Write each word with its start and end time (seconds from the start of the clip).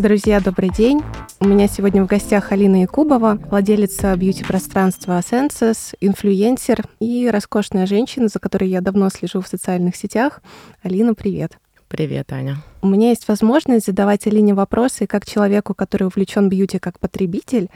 Друзья, 0.00 0.40
добрый 0.40 0.70
день. 0.70 1.02
У 1.40 1.46
меня 1.46 1.68
сегодня 1.68 2.02
в 2.02 2.06
гостях 2.06 2.52
Алина 2.52 2.80
Якубова, 2.80 3.38
владелица 3.50 4.16
бьюти-пространства 4.16 5.18
Senses, 5.18 5.94
инфлюенсер 6.00 6.86
и 7.00 7.28
роскошная 7.28 7.84
женщина, 7.84 8.28
за 8.28 8.38
которой 8.38 8.70
я 8.70 8.80
давно 8.80 9.10
слежу 9.10 9.42
в 9.42 9.46
социальных 9.46 9.96
сетях. 9.96 10.40
Алина, 10.82 11.12
привет. 11.12 11.58
Привет, 11.88 12.32
Аня. 12.32 12.56
У 12.80 12.86
меня 12.86 13.10
есть 13.10 13.28
возможность 13.28 13.84
задавать 13.84 14.26
Алине 14.26 14.54
вопросы 14.54 15.06
как 15.06 15.26
человеку, 15.26 15.74
который 15.74 16.04
увлечен 16.04 16.48
бьюти 16.48 16.78
как 16.78 16.98
потребитель, 16.98 17.68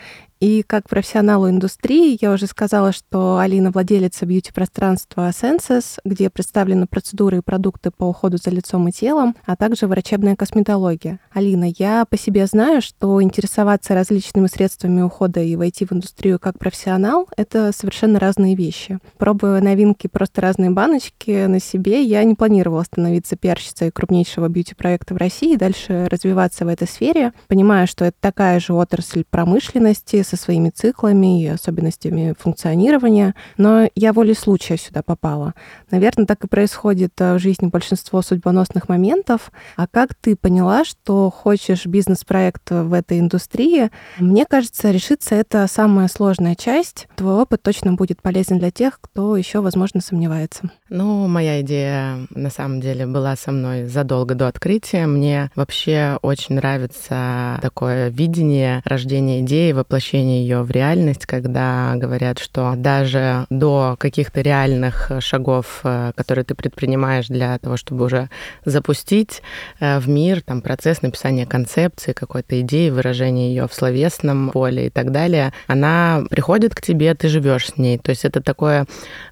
и 0.45 0.62
как 0.62 0.90
профессионалу 0.90 1.48
индустрии. 1.48 2.18
Я 2.20 2.30
уже 2.30 2.46
сказала, 2.46 2.92
что 2.92 3.38
Алина 3.38 3.70
владелица 3.70 4.27
бьюти-пространства 4.27 5.30
Senses, 5.30 5.98
где 6.04 6.28
представлены 6.28 6.86
процедуры 6.86 7.38
и 7.38 7.41
продукты 7.41 7.91
по 7.91 8.05
уходу 8.05 8.36
за 8.36 8.50
лицом 8.50 8.86
и 8.88 8.92
телом, 8.92 9.34
а 9.46 9.56
также 9.56 9.86
врачебная 9.86 10.36
косметология. 10.36 11.19
Алина, 11.33 11.72
я 11.78 12.05
по 12.05 12.19
себе 12.19 12.45
знаю, 12.45 12.83
что 12.83 13.22
интересоваться 13.22 13.95
различными 13.95 14.46
средствами 14.48 15.00
ухода 15.00 15.41
и 15.41 15.56
войти 15.56 15.86
в 15.86 15.92
индустрию 15.92 16.38
как 16.38 16.58
профессионал— 16.58 17.27
это 17.38 17.72
совершенно 17.74 18.20
разные 18.20 18.55
вещи. 18.55 18.98
Пробуя 19.16 19.62
новинки, 19.62 20.08
просто 20.08 20.42
разные 20.42 20.69
баночки 20.69 21.47
на 21.47 21.58
себе, 21.58 22.02
я 22.02 22.22
не 22.22 22.34
планировала 22.34 22.83
становиться 22.83 23.36
пиарщицей 23.36 23.91
крупнейшего 23.91 24.48
бьюти-проекта 24.48 24.84
проекта 24.84 25.14
в 25.14 25.16
России, 25.16 25.56
дальше 25.56 26.06
развиваться 26.11 26.66
в 26.66 26.69
этой 26.69 26.86
сфере, 26.86 27.33
понимая, 27.48 27.86
что 27.86 28.05
это 28.05 28.19
такая 28.20 28.61
же 28.61 28.74
отрасль 28.74 29.24
промышленности 29.30 30.22
со 30.34 30.43
своими 30.43 30.70
циклами 30.70 31.43
и 31.43 31.47
особенностями 31.47 32.34
функционирования. 32.38 33.34
Но 33.56 33.88
я 33.95 34.12
волей 34.12 34.34
случая 34.34 34.77
сюда 34.77 35.02
попала. 35.02 35.55
Наверное, 35.91 36.27
так 36.27 36.45
и 36.45 36.48
происходит 36.48 37.12
э, 37.20 37.34
в 37.34 37.38
жизни 37.38 37.66
большинство 37.66 38.23
судьбоносных 38.23 38.89
моментов. 38.89 39.53
А 39.77 39.86
как 39.86 40.14
ты 40.14 40.36
поняла, 40.36 40.84
что 40.84 41.31
хочешь 41.31 41.86
бизнес-проект 41.86 42.70
в 42.70 42.92
этой 42.92 43.20
индустрии? 43.20 43.91
Мне 44.19 44.45
кажется, 44.47 44.91
решиться 44.91 45.34
это 45.34 45.67
самая 45.69 46.08
сложная 46.08 46.55
часть. 46.55 47.08
Твой 47.17 47.34
опыт 47.34 47.62
точно 47.62 47.95
будет 47.95 48.20
полезен 48.20 48.58
для 48.58 48.70
тех, 48.70 48.98
кто 49.01 49.36
еще, 49.36 49.61
возможно, 49.61 50.01
сомневается. 50.01 50.70
Ну, 50.97 51.27
моя 51.27 51.61
идея 51.62 52.25
на 52.31 52.50
самом 52.50 52.81
деле 52.81 53.05
была 53.05 53.34
со 53.34 53.50
мной 53.50 53.89
задолго 53.89 54.37
до 54.37 54.47
открытия. 54.47 55.06
Мне 55.09 55.51
вообще 55.56 56.20
очень 56.23 56.55
нравится 56.55 57.59
такое 57.62 58.11
видение 58.11 58.81
рождения 58.84 59.41
идеи, 59.41 59.73
воплощения 59.73 60.42
ее 60.42 60.62
в 60.62 60.70
реальность, 60.70 61.27
когда 61.27 61.95
говорят, 61.97 62.39
что 62.39 62.75
даже 62.77 63.45
до 63.51 63.97
каких-то 63.98 64.41
реальных 64.41 65.11
шагов, 65.19 65.81
э, 65.83 66.12
которые 66.14 66.45
ты 66.45 66.55
предпринимаешь 66.55 67.27
для 67.27 67.58
того, 67.58 67.77
чтобы 67.77 68.05
уже 68.05 68.31
запустить 68.64 69.42
э, 69.81 69.98
в 69.98 70.08
мир 70.08 70.42
там 70.42 70.62
процесс 70.62 71.03
написания 71.03 71.45
концепции, 71.45 72.12
какой-то 72.12 72.61
идеи, 72.61 72.91
выражения 72.91 73.48
ее 73.48 73.67
в 73.67 73.75
словесном 73.75 74.51
поле 74.51 74.86
и 74.86 74.91
так 74.91 75.11
далее, 75.11 75.53
она 75.67 76.23
приходит 76.31 76.73
к 76.73 76.81
тебе, 76.81 77.12
ты 77.17 77.27
живешь 77.27 77.70
с 77.70 77.79
ней. 77.79 77.98
То 77.98 78.11
есть 78.11 78.25
это 78.25 78.41
такой 78.41 78.84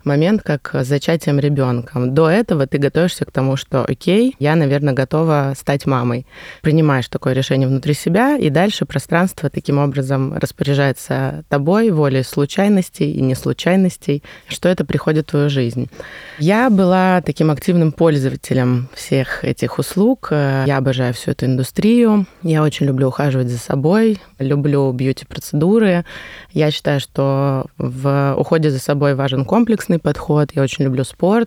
момент, 0.03 0.43
как 0.43 0.69
зачатием 0.81 1.39
ребенком. 1.53 2.14
До 2.14 2.28
этого 2.28 2.67
ты 2.67 2.78
готовишься 2.78 3.25
к 3.25 3.31
тому, 3.31 3.56
что 3.56 3.84
окей, 3.84 4.34
я, 4.39 4.56
наверное, 4.56 4.95
готова 4.95 5.53
стать 5.56 5.86
мамой. 5.86 6.27
Принимаешь 6.62 7.08
такое 7.08 7.34
решение 7.34 7.69
внутри 7.69 7.95
себя, 7.95 8.36
и 8.36 8.50
дальше 8.50 8.86
пространство 8.86 9.50
таким 9.50 9.78
образом 9.78 10.34
распоряжается 10.39 11.45
тобой, 11.48 11.91
волей 11.91 12.23
случайностей 12.23 13.12
и 13.12 13.20
не 13.20 13.34
случайностей, 13.34 14.23
что 14.48 14.69
это 14.69 14.84
приходит 14.84 15.27
в 15.27 15.30
твою 15.30 15.50
жизнь. 15.50 15.91
Я 16.39 16.70
была 16.70 17.20
таким 17.20 17.50
активным 17.50 17.92
пользователем 17.92 18.89
всех 18.95 19.45
этих 19.45 19.78
услуг. 19.78 20.28
Я 20.30 20.78
обожаю 20.78 21.12
всю 21.12 21.33
эту 21.33 21.47
индустрию. 21.47 22.27
Я 22.42 22.62
очень 22.62 22.86
люблю 22.86 23.08
ухаживать 23.08 23.48
за 23.48 23.58
собой, 23.58 24.20
люблю 24.39 24.91
бьюти-процедуры. 24.92 26.05
Я 26.52 26.70
считаю, 26.70 27.01
что 27.01 27.67
в 27.77 28.35
уходе 28.39 28.70
за 28.70 28.79
собой 28.79 29.14
важен 29.14 29.45
комплексный 29.45 29.98
подход. 29.98 30.51
Я 30.55 30.62
очень 30.62 30.85
люблю 30.85 31.05
спорт. 31.05 31.42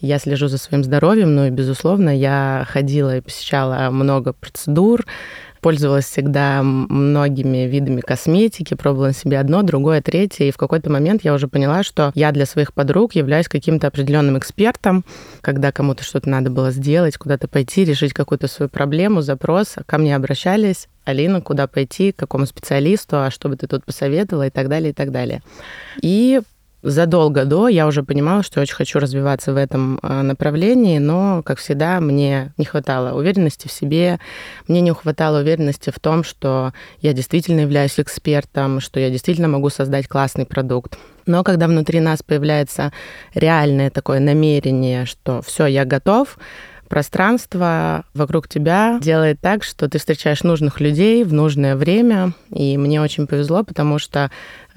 Я 0.00 0.18
слежу 0.18 0.48
за 0.48 0.58
своим 0.58 0.84
здоровьем, 0.84 1.34
ну 1.34 1.46
и, 1.46 1.50
безусловно, 1.50 2.16
я 2.16 2.66
ходила 2.68 3.16
и 3.16 3.20
посещала 3.20 3.88
много 3.90 4.32
процедур, 4.32 5.06
пользовалась 5.64 6.04
всегда 6.04 6.62
многими 6.62 7.66
видами 7.66 8.02
косметики, 8.02 8.74
пробовала 8.74 9.06
на 9.06 9.12
себе 9.14 9.38
одно, 9.38 9.62
другое, 9.62 10.02
третье, 10.02 10.44
и 10.44 10.50
в 10.50 10.58
какой-то 10.58 10.90
момент 10.90 11.24
я 11.24 11.32
уже 11.32 11.48
поняла, 11.48 11.82
что 11.82 12.12
я 12.14 12.32
для 12.32 12.44
своих 12.44 12.74
подруг 12.74 13.14
являюсь 13.14 13.48
каким-то 13.48 13.86
определенным 13.86 14.38
экспертом, 14.38 15.06
когда 15.40 15.72
кому-то 15.72 16.04
что-то 16.04 16.28
надо 16.28 16.50
было 16.50 16.70
сделать, 16.70 17.16
куда-то 17.16 17.48
пойти, 17.48 17.86
решить 17.86 18.12
какую-то 18.12 18.46
свою 18.46 18.68
проблему, 18.68 19.22
запрос, 19.22 19.76
ко 19.86 19.96
мне 19.96 20.14
обращались, 20.14 20.88
Алина, 21.06 21.40
куда 21.40 21.66
пойти, 21.66 22.12
к 22.12 22.16
какому 22.16 22.44
специалисту, 22.44 23.22
а 23.22 23.30
что 23.30 23.48
бы 23.48 23.56
ты 23.56 23.66
тут 23.66 23.86
посоветовала 23.86 24.48
и 24.48 24.50
так 24.50 24.68
далее, 24.68 24.90
и 24.90 24.94
так 24.94 25.12
далее. 25.12 25.42
И 26.02 26.42
задолго 26.84 27.44
до 27.44 27.68
я 27.68 27.86
уже 27.86 28.02
понимала, 28.02 28.42
что 28.42 28.60
очень 28.60 28.74
хочу 28.74 28.98
развиваться 28.98 29.52
в 29.52 29.56
этом 29.56 29.98
а, 30.02 30.22
направлении, 30.22 30.98
но, 30.98 31.42
как 31.42 31.58
всегда, 31.58 31.98
мне 32.00 32.52
не 32.58 32.64
хватало 32.64 33.18
уверенности 33.18 33.66
в 33.68 33.72
себе, 33.72 34.20
мне 34.68 34.80
не 34.82 34.92
хватало 34.92 35.40
уверенности 35.40 35.90
в 35.90 35.98
том, 35.98 36.22
что 36.22 36.72
я 37.00 37.12
действительно 37.12 37.60
являюсь 37.60 37.98
экспертом, 37.98 38.80
что 38.80 39.00
я 39.00 39.10
действительно 39.10 39.48
могу 39.48 39.70
создать 39.70 40.06
классный 40.06 40.44
продукт. 40.44 40.98
Но 41.26 41.42
когда 41.42 41.66
внутри 41.66 42.00
нас 42.00 42.22
появляется 42.22 42.92
реальное 43.34 43.90
такое 43.90 44.20
намерение, 44.20 45.06
что 45.06 45.40
все, 45.40 45.64
я 45.66 45.86
готов, 45.86 46.36
пространство 46.88 48.04
вокруг 48.14 48.46
тебя 48.46 48.98
делает 49.00 49.40
так, 49.40 49.64
что 49.64 49.88
ты 49.88 49.98
встречаешь 49.98 50.42
нужных 50.42 50.80
людей 50.80 51.24
в 51.24 51.32
нужное 51.32 51.76
время. 51.76 52.34
И 52.50 52.76
мне 52.76 53.00
очень 53.00 53.26
повезло, 53.26 53.64
потому 53.64 53.98
что 53.98 54.30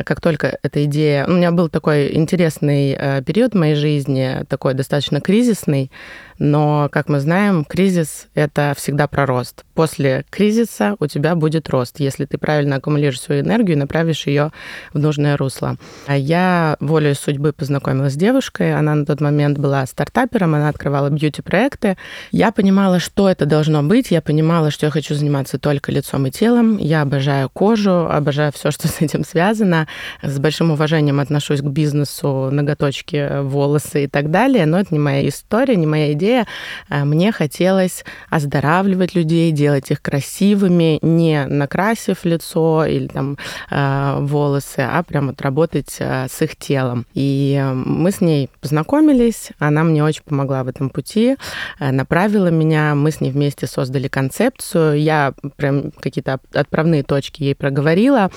как 0.03 0.21
только 0.21 0.57
эта 0.61 0.85
идея... 0.85 1.25
У 1.27 1.31
меня 1.31 1.51
был 1.51 1.69
такой 1.69 2.15
интересный 2.15 2.95
э, 2.97 3.21
период 3.23 3.53
в 3.53 3.57
моей 3.57 3.75
жизни, 3.75 4.45
такой 4.47 4.73
достаточно 4.73 5.21
кризисный, 5.21 5.91
но, 6.39 6.87
как 6.91 7.09
мы 7.09 7.19
знаем, 7.19 7.65
кризис— 7.65 8.27
это 8.35 8.73
всегда 8.77 9.07
про 9.07 9.25
рост. 9.25 9.65
После 9.73 10.23
кризиса 10.29 10.95
у 10.99 11.07
тебя 11.07 11.35
будет 11.35 11.69
рост, 11.69 11.99
если 11.99 12.25
ты 12.25 12.37
правильно 12.37 12.75
аккумулируешь 12.75 13.19
свою 13.19 13.41
энергию 13.41 13.75
и 13.75 13.79
направишь 13.79 14.27
ее 14.27 14.51
в 14.93 14.99
нужное 14.99 15.35
русло. 15.35 15.77
А 16.05 16.15
я 16.15 16.77
волей 16.79 17.15
судьбы 17.15 17.53
познакомилась 17.53 18.13
с 18.13 18.17
девушкой, 18.17 18.75
она 18.75 18.93
на 18.93 19.05
тот 19.05 19.19
момент 19.19 19.57
была 19.57 19.85
стартапером, 19.85 20.55
она 20.55 20.69
открывала 20.69 21.09
бьюти-проекты. 21.09 21.97
Я 22.31 22.51
понимала, 22.51 22.99
что 22.99 23.29
это 23.29 23.45
должно 23.45 23.81
быть, 23.81 24.11
я 24.11 24.21
понимала, 24.21 24.69
что 24.69 24.85
я 24.85 24.91
хочу 24.91 25.15
заниматься 25.15 25.57
только 25.57 25.91
лицом 25.91 26.27
и 26.27 26.31
телом, 26.31 26.77
я 26.77 27.01
обожаю 27.01 27.49
кожу, 27.49 28.07
обожаю 28.09 28.51
все, 28.51 28.69
что 28.69 28.87
с 28.87 29.01
этим 29.01 29.25
связано, 29.25 29.86
с 30.21 30.39
большим 30.39 30.71
уважением 30.71 31.19
отношусь 31.19 31.61
к 31.61 31.65
бизнесу, 31.65 32.49
ноготочки, 32.51 33.41
волосы 33.41 34.05
и 34.05 34.07
так 34.07 34.31
далее, 34.31 34.65
но 34.65 34.79
это 34.79 34.93
не 34.93 34.99
моя 34.99 35.27
история, 35.27 35.75
не 35.75 35.87
моя 35.87 36.13
идея. 36.13 36.47
Э, 36.89 37.03
мне 37.03 37.31
хотелось 37.31 38.03
оздоравливать 38.29 39.15
людей, 39.15 39.51
делать 39.51 39.91
их 39.91 40.01
красивыми, 40.01 40.99
не 41.01 41.45
накрасив 41.45 42.25
лицо 42.25 42.85
или 42.85 43.07
там 43.07 43.37
э, 43.69 44.17
волосы, 44.19 44.79
а 44.79 45.03
прям 45.03 45.27
вот 45.27 45.41
работать 45.41 45.95
э, 45.99 46.27
с 46.29 46.41
их 46.41 46.55
телом. 46.55 47.05
И 47.13 47.63
мы 47.73 48.11
с 48.11 48.21
ней 48.21 48.49
познакомились, 48.61 49.51
она 49.59 49.83
мне 49.83 50.03
очень 50.03 50.23
помогла 50.23 50.63
в 50.63 50.67
этом 50.67 50.89
пути, 50.89 51.37
направила 51.79 52.47
меня, 52.47 52.95
мы 52.95 53.11
с 53.11 53.21
ней 53.21 53.31
вместе 53.31 53.67
создали 53.67 54.07
концепцию, 54.07 55.01
я 55.01 55.33
прям 55.55 55.91
какие-то 55.91 56.39
отправные 56.53 57.03
точки 57.03 57.43
ей 57.43 57.55
проговорила, 57.55 58.31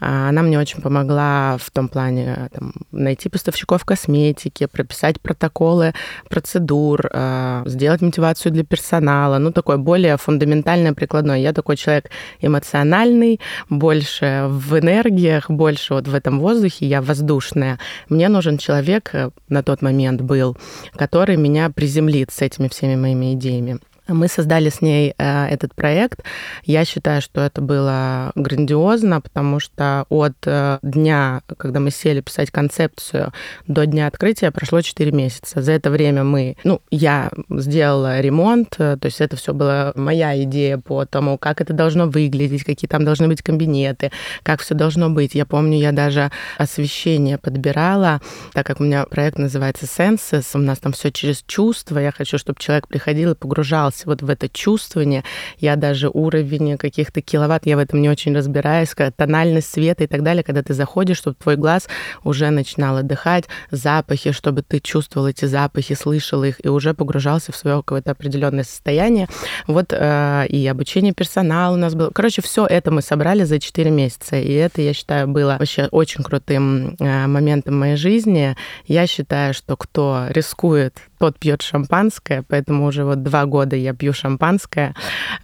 она 0.00 0.42
мне 0.42 0.58
очень 0.58 0.80
помогла 0.80 0.95
помогла 0.96 1.56
в 1.58 1.70
том 1.70 1.88
плане 1.88 2.48
там, 2.52 2.72
найти 2.92 3.28
поставщиков 3.28 3.84
косметики, 3.84 4.66
прописать 4.66 5.20
протоколы 5.20 5.92
процедур, 6.30 7.00
э, 7.12 7.62
сделать 7.66 8.02
мотивацию 8.02 8.52
для 8.52 8.64
персонала, 8.64 9.38
ну, 9.38 9.52
такое 9.52 9.76
более 9.76 10.16
фундаментальное, 10.16 10.92
прикладное. 10.92 11.38
Я 11.38 11.52
такой 11.52 11.76
человек 11.76 12.10
эмоциональный, 12.40 13.40
больше 13.68 14.46
в 14.48 14.78
энергиях, 14.78 15.50
больше 15.50 15.94
вот 15.94 16.08
в 16.08 16.14
этом 16.14 16.40
воздухе, 16.40 16.86
я 16.86 17.02
воздушная. 17.02 17.78
Мне 18.08 18.28
нужен 18.28 18.58
человек, 18.58 19.10
э, 19.14 19.30
на 19.48 19.62
тот 19.62 19.82
момент 19.82 20.20
был, 20.22 20.56
который 20.96 21.36
меня 21.36 21.70
приземлит 21.70 22.30
с 22.30 22.42
этими 22.42 22.68
всеми 22.68 22.96
моими 22.96 23.34
идеями. 23.34 23.78
Мы 24.08 24.28
создали 24.28 24.68
с 24.68 24.80
ней 24.80 25.14
э, 25.18 25.46
этот 25.46 25.74
проект. 25.74 26.22
Я 26.64 26.84
считаю, 26.84 27.20
что 27.20 27.40
это 27.40 27.60
было 27.60 28.30
грандиозно, 28.36 29.20
потому 29.20 29.58
что 29.58 30.06
от 30.08 30.36
э, 30.44 30.78
дня, 30.82 31.42
когда 31.56 31.80
мы 31.80 31.90
сели 31.90 32.20
писать 32.20 32.50
концепцию, 32.52 33.32
до 33.66 33.84
дня 33.84 34.06
открытия 34.06 34.52
прошло 34.52 34.80
4 34.80 35.10
месяца. 35.10 35.60
За 35.60 35.72
это 35.72 35.90
время 35.90 36.22
мы, 36.22 36.56
ну, 36.62 36.80
я 36.90 37.30
сделала 37.50 38.20
ремонт, 38.20 38.76
э, 38.78 38.96
то 38.96 39.06
есть 39.06 39.20
это 39.20 39.34
все 39.36 39.52
была 39.52 39.92
моя 39.96 40.40
идея 40.44 40.78
по 40.78 41.04
тому, 41.04 41.36
как 41.36 41.60
это 41.60 41.72
должно 41.72 42.06
выглядеть, 42.06 42.62
какие 42.62 42.88
там 42.88 43.04
должны 43.04 43.26
быть 43.26 43.42
кабинеты, 43.42 44.12
как 44.44 44.60
все 44.60 44.74
должно 44.74 45.10
быть. 45.10 45.34
Я 45.34 45.46
помню, 45.46 45.78
я 45.78 45.90
даже 45.90 46.30
освещение 46.58 47.38
подбирала, 47.38 48.20
так 48.52 48.64
как 48.66 48.80
у 48.80 48.84
меня 48.84 49.04
проект 49.06 49.38
называется 49.38 49.86
Senses, 49.86 50.46
у 50.54 50.58
нас 50.58 50.78
там 50.78 50.92
все 50.92 51.10
через 51.10 51.42
чувства. 51.46 51.98
Я 51.98 52.12
хочу, 52.12 52.38
чтобы 52.38 52.60
человек 52.60 52.86
приходил 52.86 53.32
и 53.32 53.34
погружался 53.34 53.95
погружался 53.96 54.06
вот 54.06 54.22
в 54.22 54.30
это 54.30 54.48
чувствование. 54.48 55.24
Я 55.58 55.76
даже 55.76 56.08
уровень 56.08 56.76
каких-то 56.76 57.20
киловатт, 57.20 57.66
я 57.66 57.76
в 57.76 57.78
этом 57.78 58.02
не 58.02 58.10
очень 58.10 58.34
разбираюсь, 58.34 58.94
тональность 59.16 59.70
света 59.70 60.04
и 60.04 60.06
так 60.06 60.22
далее, 60.22 60.42
когда 60.42 60.62
ты 60.62 60.74
заходишь, 60.74 61.18
чтобы 61.18 61.36
твой 61.42 61.56
глаз 61.56 61.88
уже 62.24 62.50
начинал 62.50 62.96
отдыхать, 62.96 63.44
запахи, 63.70 64.32
чтобы 64.32 64.62
ты 64.62 64.80
чувствовал 64.80 65.28
эти 65.28 65.46
запахи, 65.46 65.94
слышал 65.94 66.44
их 66.44 66.64
и 66.64 66.68
уже 66.68 66.94
погружался 66.94 67.52
в 67.52 67.56
свое 67.56 67.76
какое-то 67.76 68.12
определенное 68.12 68.64
состояние. 68.64 69.28
Вот 69.66 69.92
э, 69.92 70.46
и 70.48 70.66
обучение 70.70 71.12
персонала 71.12 71.74
у 71.74 71.78
нас 71.78 71.94
было. 71.94 72.10
Короче, 72.10 72.42
все 72.42 72.66
это 72.66 72.90
мы 72.90 73.02
собрали 73.02 73.44
за 73.44 73.58
4 73.58 73.90
месяца. 73.90 74.36
И 74.36 74.52
это, 74.52 74.82
я 74.82 74.92
считаю, 74.92 75.28
было 75.28 75.56
вообще 75.58 75.88
очень 75.90 76.22
крутым 76.22 76.96
э, 76.98 77.26
моментом 77.26 77.78
моей 77.78 77.96
жизни. 77.96 78.56
Я 78.86 79.06
считаю, 79.06 79.54
что 79.54 79.76
кто 79.76 80.26
рискует, 80.30 80.94
тот 81.18 81.38
пьет 81.38 81.62
шампанское, 81.62 82.44
поэтому 82.46 82.86
уже 82.86 83.04
вот 83.04 83.22
два 83.22 83.46
года 83.46 83.76
я 83.76 83.94
пью 83.94 84.12
шампанское. 84.12 84.94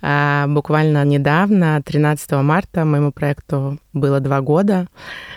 А, 0.00 0.46
буквально 0.48 1.04
недавно, 1.04 1.82
13 1.82 2.32
марта, 2.42 2.84
моему 2.84 3.12
проекту 3.12 3.78
было 3.92 4.20
два 4.20 4.40
года. 4.40 4.86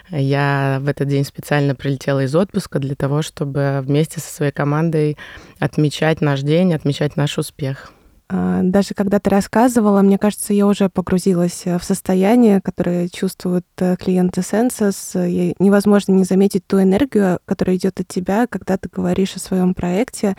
Я 0.09 0.79
в 0.81 0.87
этот 0.87 1.07
день 1.07 1.25
специально 1.25 1.75
прилетела 1.75 2.23
из 2.23 2.35
отпуска 2.35 2.79
для 2.79 2.95
того, 2.95 3.21
чтобы 3.21 3.81
вместе 3.83 4.19
со 4.19 4.31
своей 4.31 4.51
командой 4.51 5.17
отмечать 5.59 6.21
наш 6.21 6.41
день, 6.41 6.73
отмечать 6.73 7.15
наш 7.17 7.37
успех. 7.37 7.91
А, 8.27 8.61
даже 8.63 8.95
когда 8.95 9.19
ты 9.19 9.29
рассказывала, 9.29 10.01
мне 10.01 10.17
кажется, 10.17 10.53
я 10.53 10.65
уже 10.65 10.89
погрузилась 10.89 11.61
э, 11.65 11.77
в 11.77 11.83
состояние, 11.83 12.59
которое 12.59 13.07
чувствуют 13.07 13.65
э, 13.77 13.95
клиенты 13.97 14.41
Census. 14.41 15.55
Невозможно 15.59 16.13
не 16.13 16.23
заметить 16.23 16.65
ту 16.65 16.81
энергию, 16.81 17.39
которая 17.45 17.75
идет 17.75 17.99
от 17.99 18.07
тебя, 18.07 18.47
когда 18.47 18.77
ты 18.77 18.89
говоришь 18.91 19.35
о 19.35 19.39
своем 19.39 19.75
проекте. 19.75 20.35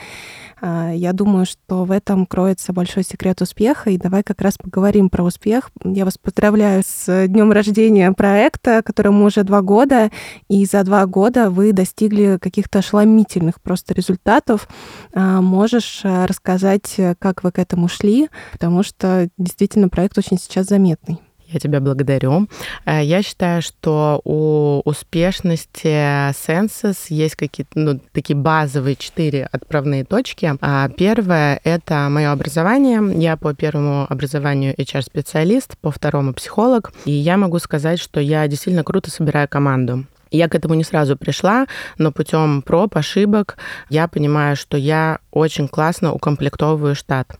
А, 0.60 0.90
я 0.90 1.12
думаю, 1.12 1.46
что 1.46 1.84
в 1.84 1.92
этом 1.92 2.26
кроется 2.26 2.72
большой 2.72 3.04
секрет 3.04 3.40
успеха. 3.40 3.90
И 3.90 3.98
давай 3.98 4.24
как 4.24 4.40
раз 4.40 4.58
поговорим 4.58 5.08
про 5.08 5.22
успех. 5.22 5.70
Я 5.84 6.04
вас 6.04 6.18
поздравляю 6.18 6.82
с 6.84 7.28
днем 7.28 7.52
рождения 7.52 8.10
проекта, 8.10 8.82
которому 8.82 9.26
уже 9.26 9.44
два 9.44 9.62
года. 9.62 10.10
И 10.48 10.64
за 10.66 10.82
два 10.82 11.06
года 11.06 11.50
вы 11.50 11.72
достигли 11.72 12.38
каких-то 12.40 12.80
ошеломительных 12.80 13.60
просто 13.60 13.94
результатов. 13.94 14.68
А, 15.14 15.40
можешь 15.40 16.00
э, 16.02 16.24
рассказать, 16.24 16.96
как 17.20 17.44
вы 17.44 17.52
к 17.52 17.60
этому 17.60 17.75
этому 17.76 17.88
шли, 17.88 18.28
потому 18.52 18.82
что 18.82 19.28
действительно 19.36 19.88
проект 19.88 20.16
очень 20.16 20.38
сейчас 20.38 20.66
заметный. 20.66 21.18
Я 21.48 21.60
тебя 21.60 21.80
благодарю. 21.80 22.48
Э, 22.86 23.04
я 23.04 23.22
считаю, 23.22 23.62
что 23.62 24.20
у 24.24 24.80
успешности 24.84 25.86
Census 26.32 27.06
есть 27.08 27.36
какие-то 27.36 27.78
ну, 27.78 28.00
такие 28.12 28.36
базовые 28.36 28.96
четыре 28.96 29.48
отправные 29.52 30.04
точки. 30.04 30.54
А 30.60 30.88
первое— 30.88 31.60
это 31.64 32.08
мое 32.10 32.32
образование. 32.32 33.00
Я 33.16 33.36
по 33.36 33.54
первому 33.54 34.06
образованию 34.08 34.74
HR-специалист, 34.74 35.78
по 35.78 35.92
второму 35.92 36.34
психолог. 36.34 36.92
И 37.04 37.12
я 37.12 37.36
могу 37.36 37.60
сказать, 37.60 38.00
что 38.00 38.18
я 38.18 38.48
действительно 38.48 38.82
круто 38.82 39.12
собираю 39.12 39.46
команду. 39.48 40.04
Я 40.30 40.48
к 40.48 40.54
этому 40.54 40.74
не 40.74 40.84
сразу 40.84 41.16
пришла, 41.16 41.66
но 41.98 42.12
путем 42.12 42.62
проб, 42.62 42.96
ошибок 42.96 43.56
я 43.88 44.08
понимаю, 44.08 44.56
что 44.56 44.76
я 44.76 45.18
очень 45.30 45.68
классно 45.68 46.12
укомплектовываю 46.12 46.94
штат. 46.94 47.38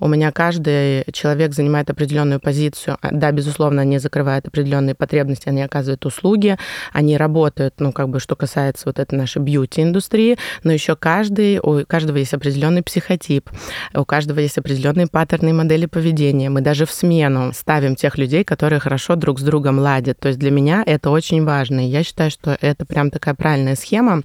У 0.00 0.06
меня 0.06 0.32
каждый 0.32 1.04
человек 1.12 1.54
занимает 1.54 1.90
определенную 1.90 2.40
позицию. 2.40 2.98
Да, 3.02 3.32
безусловно, 3.32 3.82
они 3.82 3.98
закрывают 3.98 4.46
определенные 4.46 4.94
потребности, 4.94 5.48
они 5.48 5.62
оказывают 5.62 6.04
услуги, 6.04 6.58
они 6.92 7.16
работают, 7.16 7.74
ну, 7.78 7.92
как 7.92 8.10
бы, 8.10 8.20
что 8.20 8.36
касается 8.36 8.84
вот 8.86 8.98
этой 8.98 9.14
нашей 9.14 9.40
бьюти-индустрии, 9.40 10.38
но 10.62 10.72
еще 10.72 10.94
каждый, 10.94 11.58
у 11.58 11.84
каждого 11.86 12.18
есть 12.18 12.34
определенный 12.34 12.82
психотип, 12.82 13.50
у 13.94 14.04
каждого 14.04 14.40
есть 14.40 14.58
определенные 14.58 15.06
паттерны 15.06 15.52
модели 15.52 15.86
поведения. 15.86 16.50
Мы 16.50 16.60
даже 16.60 16.84
в 16.84 16.90
смену 16.90 17.52
ставим 17.54 17.96
тех 17.96 18.18
людей, 18.18 18.44
которые 18.44 18.78
хорошо 18.78 19.16
друг 19.16 19.40
с 19.40 19.42
другом 19.42 19.78
ладят. 19.78 20.18
То 20.20 20.28
есть 20.28 20.38
для 20.38 20.50
меня 20.50 20.82
это 20.84 21.10
очень 21.10 21.44
важно. 21.44 21.86
И 21.86 21.90
я 21.90 22.02
считаю, 22.02 22.27
что 22.30 22.56
это 22.60 22.84
прям 22.84 23.10
такая 23.10 23.34
правильная 23.34 23.76
схема. 23.76 24.22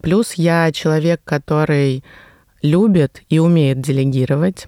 Плюс 0.00 0.34
я 0.34 0.70
человек, 0.72 1.20
который 1.24 2.04
любит 2.64 3.22
и 3.28 3.38
умеет 3.38 3.82
делегировать. 3.82 4.66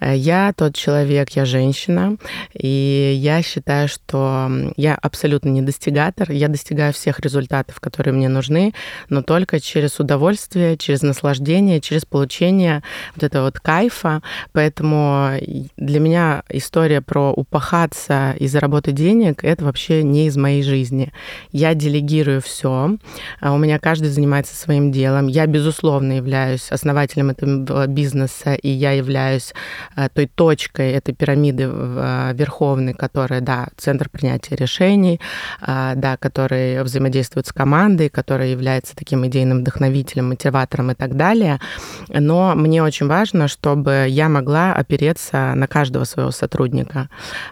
Э, 0.00 0.14
я 0.14 0.52
тот 0.54 0.74
человек, 0.74 1.30
я 1.30 1.46
женщина, 1.46 2.18
и 2.52 3.14
я 3.16 3.42
считаю, 3.42 3.88
что 3.88 4.50
я 4.76 4.94
абсолютно 4.94 5.48
не 5.48 5.62
достигатор. 5.62 6.30
Я 6.30 6.48
достигаю 6.48 6.92
всех 6.92 7.20
результатов, 7.20 7.80
которые 7.80 8.12
мне 8.12 8.28
нужны, 8.28 8.74
но 9.08 9.22
только 9.22 9.60
через 9.60 9.98
удовольствие, 9.98 10.76
через 10.76 11.00
наслаждение, 11.00 11.80
через 11.80 12.04
получение 12.04 12.82
вот 13.14 13.24
этого 13.24 13.46
вот 13.46 13.58
кайфа. 13.60 14.22
Поэтому 14.52 15.32
для 15.78 16.00
меня 16.00 16.42
история 16.50 17.00
про 17.00 17.32
упахаться 17.32 18.34
и 18.38 18.46
заработать 18.46 18.94
денег— 18.94 19.40
это 19.42 19.64
вообще 19.64 20.02
не 20.02 20.26
из 20.26 20.36
моей 20.36 20.62
жизни. 20.62 21.12
Я 21.50 21.72
делегирую 21.72 22.42
все. 22.42 22.98
А 23.40 23.54
у 23.54 23.58
меня 23.58 23.78
каждый 23.78 24.10
занимается 24.10 24.54
своим 24.54 24.92
делом. 24.92 25.28
Я, 25.28 25.46
безусловно, 25.46 26.12
являюсь 26.12 26.70
основателем 26.70 27.30
этого 27.42 27.86
бизнеса, 27.86 28.54
и 28.54 28.68
я 28.68 28.92
являюсь 28.92 29.54
э, 29.96 30.08
той 30.12 30.26
точкой 30.26 30.92
этой 30.92 31.14
пирамиды 31.14 31.68
э, 31.68 32.32
верховной, 32.34 32.94
которая, 32.94 33.40
да, 33.40 33.68
центр 33.76 34.08
принятия 34.08 34.56
решений, 34.56 35.20
э, 35.60 35.92
да, 35.96 36.16
который 36.16 36.82
взаимодействует 36.82 37.46
с 37.46 37.52
командой, 37.52 38.08
который 38.08 38.50
является 38.50 38.96
таким 38.96 39.26
идейным 39.26 39.60
вдохновителем, 39.60 40.28
мотиватором 40.28 40.90
и 40.90 40.94
так 40.94 41.16
далее. 41.16 41.60
Но 42.08 42.54
мне 42.54 42.82
очень 42.82 43.06
важно, 43.06 43.48
чтобы 43.48 44.06
я 44.08 44.28
могла 44.28 44.74
опереться 44.74 45.54
на 45.54 45.66
каждого 45.66 46.04
своего 46.04 46.30
сотрудника. 46.30 47.08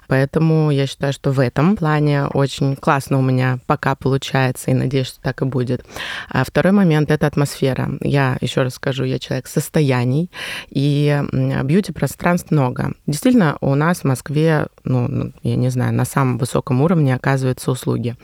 Поэтому 0.08 0.70
я 0.70 0.86
считаю, 0.86 1.12
что 1.12 1.30
в 1.30 1.40
этом 1.40 1.76
плане 1.76 2.26
очень 2.26 2.76
классно 2.76 3.18
у 3.18 3.22
меня 3.22 3.58
пока 3.66 3.94
получается, 3.94 4.70
и 4.70 4.74
надеюсь, 4.74 5.08
что 5.08 5.20
так 5.20 5.42
и 5.42 5.44
будет. 5.44 5.84
А 6.28 6.44
второй 6.44 6.72
момент— 6.72 7.10
это 7.10 7.26
атмосфера. 7.26 7.90
Я 8.00 8.36
еще 8.40 8.62
раз 8.62 8.74
скажу, 8.74 9.04
я 9.04 9.18
человек 9.18 9.46
состоятельный, 9.46 9.75
состояний, 9.76 10.30
и 10.70 11.22
бьюти-пространств 11.64 12.50
много. 12.50 12.92
Действительно, 13.06 13.58
у 13.60 13.74
нас 13.74 13.98
в 13.98 14.04
Москве, 14.04 14.68
ну, 14.84 15.06
ну, 15.08 15.32
я 15.42 15.56
не 15.56 15.68
знаю, 15.68 15.92
на 15.92 16.06
самом 16.06 16.38
высоком 16.38 16.80
уровне 16.80 17.14
оказываются 17.14 17.70
услуги. 17.70 18.16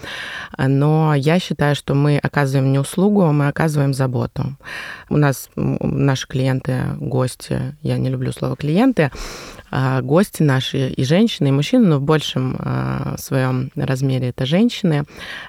Но 0.57 1.15
я 1.15 1.39
считаю, 1.39 1.75
что 1.75 1.95
мы 1.95 2.19
оказываем 2.19 2.73
не 2.73 2.79
услугу, 2.79 3.33
мы 3.33 3.49
оказываем 3.49 3.93
заботу. 3.93 4.57
У 5.11 5.19
нас 5.19 5.51
наши 5.57 6.27
клиенты, 6.27 6.85
гости, 6.99 7.77
я 7.83 7.99
не 7.99 8.09
люблю 8.09 8.33
слово 8.33 8.57
клиенты, 8.57 9.11
гости 10.03 10.43
наши 10.43 10.89
и 10.89 11.05
женщины, 11.05 11.49
и 11.49 11.53
мужчины, 11.53 11.87
но 11.87 11.99
в 11.99 12.03
большем 12.03 12.57
а, 12.59 13.17
своем 13.19 13.71
размере 13.75 14.29
это 14.29 14.45
женщины. 14.45 15.05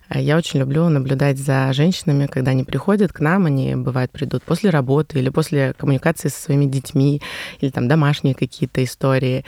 А, 0.08 0.20
я 0.20 0.38
очень 0.38 0.62
люблю 0.62 0.88
наблюдать 0.88 1.38
за 1.38 1.74
женщинами, 1.74 2.28
когда 2.28 2.52
они 2.52 2.64
приходят 2.64 3.12
к 3.12 3.20
нам, 3.20 3.46
они 3.46 3.76
бывает 3.76 4.12
придут 4.12 4.44
после 4.44 4.70
работы 4.70 5.20
или 5.20 5.30
после 5.30 5.74
коммуникации 5.74 6.30
со 6.30 6.42
своими 6.42 6.66
детьми, 6.66 7.22
или 7.60 7.70
там 7.70 7.88
домашние 7.88 8.34
какие-то 8.34 8.84
истории. 8.84 9.44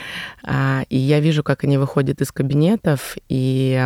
И 0.88 0.96
я 0.96 1.20
вижу, 1.20 1.42
как 1.42 1.64
они 1.64 1.78
выходят 1.78 2.20
из 2.20 2.30
кабинетов, 2.30 3.16
и 3.28 3.82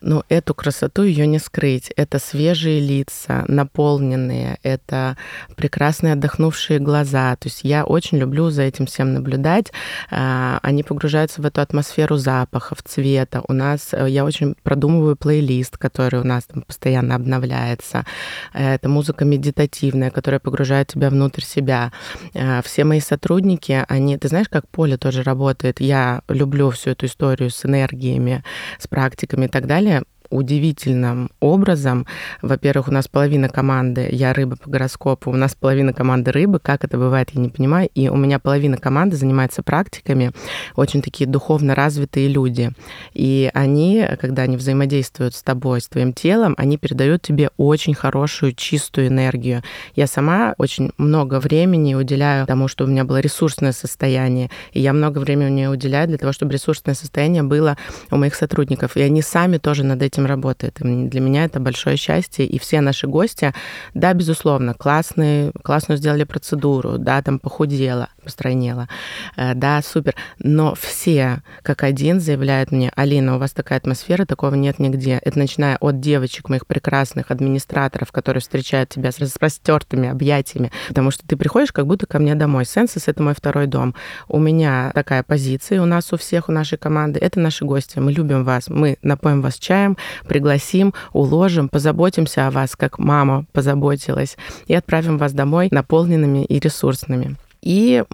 ну, 0.00 0.22
эту 0.28 0.54
красоту 0.54 1.02
ее 1.02 1.26
не 1.26 1.38
скрыть. 1.38 1.92
Это 1.96 2.18
свежие 2.18 2.80
лица, 2.80 3.44
наполненные, 3.46 4.58
это 4.62 5.16
прекрасные 5.56 6.14
отдохнувшие 6.14 6.78
глаза. 6.78 7.36
То 7.36 7.48
есть 7.48 7.60
я 7.62 7.84
очень 7.84 8.18
люблю 8.18 8.50
за 8.50 8.62
этим 8.62 8.86
всем 8.86 9.12
наблюдать 9.12 9.72
а, 10.10 10.29
они 10.62 10.82
погружаются 10.82 11.42
в 11.42 11.46
эту 11.46 11.60
атмосферу 11.60 12.16
запахов, 12.16 12.82
цвета. 12.84 13.42
У 13.48 13.52
нас, 13.52 13.90
э, 13.92 14.08
я 14.08 14.24
очень 14.24 14.54
продумываю 14.62 15.16
плейлист, 15.16 15.78
который 15.78 16.20
у 16.20 16.24
нас 16.24 16.44
там 16.44 16.62
постоянно 16.62 17.14
обновляется. 17.14 18.04
Это 18.52 18.88
музыка 18.88 19.24
медитативная, 19.24 20.10
которая 20.10 20.40
погружает 20.40 20.88
тебя 20.88 21.10
внутрь 21.10 21.42
себя. 21.42 21.92
Э, 22.34 22.60
все 22.62 22.84
мои 22.84 23.00
сотрудники, 23.00 23.84
они, 23.88 24.18
ты 24.18 24.28
знаешь, 24.28 24.48
как 24.48 24.68
поле 24.68 24.96
тоже 24.96 25.22
работает. 25.22 25.80
Я 25.80 26.22
люблю 26.28 26.70
всю 26.70 26.90
эту 26.90 27.06
историю 27.06 27.50
с 27.50 27.64
энергиями, 27.64 28.42
с 28.78 28.86
практиками 28.86 29.46
и 29.46 29.48
так 29.48 29.66
далее 29.66 30.02
удивительным 30.30 31.30
образом. 31.40 32.06
Во-первых, 32.42 32.88
у 32.88 32.92
нас 32.92 33.08
половина 33.08 33.48
команды, 33.48 34.08
я 34.10 34.32
рыба 34.32 34.56
по 34.56 34.70
гороскопу, 34.70 35.30
у 35.30 35.36
нас 35.36 35.54
половина 35.54 35.92
команды 35.92 36.32
рыбы, 36.32 36.58
как 36.60 36.84
это 36.84 36.96
бывает, 36.96 37.30
я 37.32 37.40
не 37.40 37.48
понимаю, 37.48 37.90
и 37.94 38.08
у 38.08 38.16
меня 38.16 38.38
половина 38.38 38.76
команды 38.76 39.16
занимается 39.16 39.62
практиками, 39.62 40.32
очень 40.76 41.02
такие 41.02 41.28
духовно 41.28 41.74
развитые 41.74 42.28
люди. 42.28 42.70
И 43.12 43.50
они, 43.54 44.06
когда 44.20 44.42
они 44.42 44.56
взаимодействуют 44.56 45.34
с 45.34 45.42
тобой, 45.42 45.80
с 45.80 45.88
твоим 45.88 46.12
телом, 46.12 46.54
они 46.56 46.78
передают 46.78 47.22
тебе 47.22 47.50
очень 47.56 47.94
хорошую, 47.94 48.52
чистую 48.54 49.08
энергию. 49.08 49.62
Я 49.94 50.06
сама 50.06 50.54
очень 50.58 50.92
много 50.96 51.40
времени 51.40 51.94
уделяю 51.94 52.46
тому, 52.46 52.68
чтобы 52.68 52.90
у 52.90 52.92
меня 52.92 53.04
было 53.04 53.18
ресурсное 53.18 53.72
состояние, 53.72 54.50
и 54.72 54.80
я 54.80 54.92
много 54.92 55.18
времени 55.18 55.66
уделяю 55.66 56.08
для 56.08 56.18
того, 56.18 56.32
чтобы 56.32 56.52
ресурсное 56.52 56.94
состояние 56.94 57.42
было 57.42 57.76
у 58.10 58.16
моих 58.16 58.34
сотрудников. 58.34 58.96
И 58.96 59.02
они 59.02 59.22
сами 59.22 59.58
тоже 59.58 59.84
над 59.84 60.02
этим 60.02 60.19
этим 60.20 60.26
работает. 60.26 60.80
И 60.80 60.84
для 60.84 61.20
меня 61.20 61.44
это 61.44 61.60
большое 61.60 61.96
счастье. 61.96 62.46
И 62.46 62.58
все 62.58 62.80
наши 62.80 63.06
гости, 63.06 63.52
да, 63.94 64.12
безусловно, 64.12 64.74
классные, 64.74 65.52
классную 65.62 65.98
сделали 65.98 66.24
процедуру, 66.24 66.98
да, 66.98 67.22
там 67.22 67.38
похудела, 67.38 68.08
постройнела, 68.22 68.88
э, 69.36 69.54
да, 69.54 69.80
супер. 69.82 70.14
Но 70.38 70.74
все, 70.74 71.42
как 71.62 71.82
один, 71.82 72.20
заявляют 72.20 72.72
мне, 72.72 72.92
Алина, 72.96 73.36
у 73.36 73.38
вас 73.38 73.52
такая 73.52 73.78
атмосфера, 73.78 74.24
такого 74.24 74.54
нет 74.54 74.78
нигде. 74.78 75.20
Это 75.24 75.38
начиная 75.38 75.76
от 75.80 76.00
девочек, 76.00 76.48
моих 76.48 76.66
прекрасных 76.66 77.30
администраторов, 77.30 78.12
которые 78.12 78.40
встречают 78.40 78.90
тебя 78.90 79.12
с 79.12 79.18
распростертыми 79.18 80.08
объятиями, 80.08 80.70
потому 80.88 81.10
что 81.10 81.26
ты 81.26 81.36
приходишь 81.36 81.72
как 81.72 81.86
будто 81.86 82.06
ко 82.06 82.18
мне 82.18 82.34
домой. 82.34 82.64
Сенсус— 82.64 83.04
это 83.08 83.22
мой 83.22 83.34
второй 83.34 83.66
дом. 83.66 83.94
У 84.28 84.38
меня 84.38 84.92
такая 84.94 85.22
позиция, 85.22 85.82
у 85.82 85.86
нас 85.86 86.12
у 86.12 86.16
всех, 86.16 86.48
у 86.48 86.52
нашей 86.52 86.78
команды. 86.78 87.18
Это 87.20 87.40
наши 87.40 87.64
гости. 87.64 87.98
Мы 87.98 88.12
любим 88.12 88.44
вас. 88.44 88.68
Мы 88.68 88.98
напоим 89.02 89.40
вас 89.42 89.58
чаем, 89.58 89.96
пригласим, 90.26 90.94
уложим, 91.12 91.68
позаботимся 91.68 92.46
о 92.46 92.50
вас, 92.50 92.76
как 92.76 92.98
мама 92.98 93.46
позаботилась, 93.52 94.36
и 94.66 94.74
отправим 94.74 95.18
вас 95.18 95.32
домой 95.32 95.68
наполненными 95.70 96.44
и 96.44 96.58
ресурсными. 96.58 97.36
И 97.62 98.04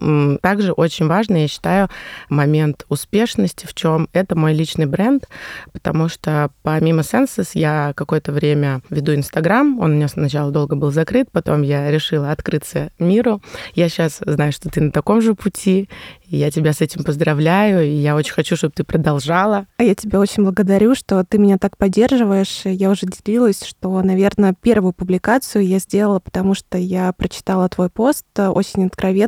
также 0.41 0.71
очень 0.71 1.07
важный, 1.07 1.43
я 1.43 1.47
считаю, 1.47 1.89
момент 2.29 2.85
успешности 2.89 3.65
в 3.65 3.73
чем 3.73 4.09
это 4.13 4.35
мой 4.35 4.53
личный 4.53 4.85
бренд, 4.85 5.27
потому 5.71 6.09
что 6.09 6.49
помимо 6.63 7.01
Senses 7.01 7.49
я 7.53 7.93
какое-то 7.95 8.31
время 8.31 8.81
веду 8.89 9.15
Инстаграм, 9.15 9.79
он 9.79 9.91
у 9.91 9.95
меня 9.95 10.07
сначала 10.07 10.51
долго 10.51 10.75
был 10.75 10.91
закрыт, 10.91 11.29
потом 11.31 11.61
я 11.61 11.89
решила 11.91 12.31
открыться 12.31 12.91
миру. 12.99 13.41
Я 13.73 13.89
сейчас 13.89 14.19
знаю, 14.25 14.51
что 14.51 14.69
ты 14.69 14.81
на 14.81 14.91
таком 14.91 15.21
же 15.21 15.33
пути, 15.33 15.89
я 16.29 16.51
тебя 16.51 16.73
с 16.73 16.81
этим 16.81 17.03
поздравляю, 17.03 17.85
и 17.85 17.89
я 17.89 18.15
очень 18.15 18.33
хочу, 18.33 18.55
чтобы 18.57 18.73
ты 18.75 18.83
продолжала. 18.83 19.65
А 19.77 19.83
я 19.83 19.95
тебя 19.95 20.19
очень 20.19 20.43
благодарю, 20.43 20.93
что 20.93 21.23
ты 21.23 21.37
меня 21.37 21.57
так 21.57 21.77
поддерживаешь. 21.77 22.61
Я 22.65 22.89
уже 22.89 23.05
делилась, 23.05 23.63
что, 23.63 24.01
наверное, 24.01 24.53
первую 24.53 24.93
публикацию 24.93 25.65
я 25.65 25.79
сделала, 25.79 26.19
потому 26.19 26.53
что 26.53 26.77
я 26.77 27.13
прочитала 27.13 27.69
твой 27.69 27.89
пост, 27.89 28.25
э, 28.35 28.47
очень 28.47 28.83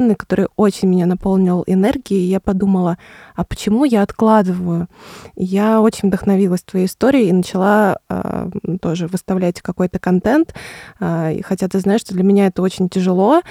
откровенный, 0.10 0.16
который 0.16 0.48
очень 0.56 0.90
меня 0.90 1.06
наполнил 1.06 1.64
энергией, 1.68 2.22
и 2.22 2.30
я 2.30 2.40
подумала, 2.40 2.98
а 3.36 3.44
почему 3.44 3.86
я 3.86 4.02
откладываю? 4.04 4.88
Я 5.36 5.82
очень 5.82 6.10
вдохновилась 6.10 6.64
твоей 6.64 6.86
историей 6.86 7.30
и 7.30 7.34
начала 7.34 8.00
э, 8.10 8.50
тоже 8.82 9.08
выставлять 9.08 9.62
какой-то 9.62 10.00
контент. 10.00 10.54
Э, 11.00 11.40
хотя 11.44 11.68
ты 11.68 11.80
знаешь, 11.80 12.02
что 12.02 12.14
для 12.14 12.24
меня 12.24 12.48
это 12.48 12.62
очень 12.62 12.90
тяжело, 12.90 13.42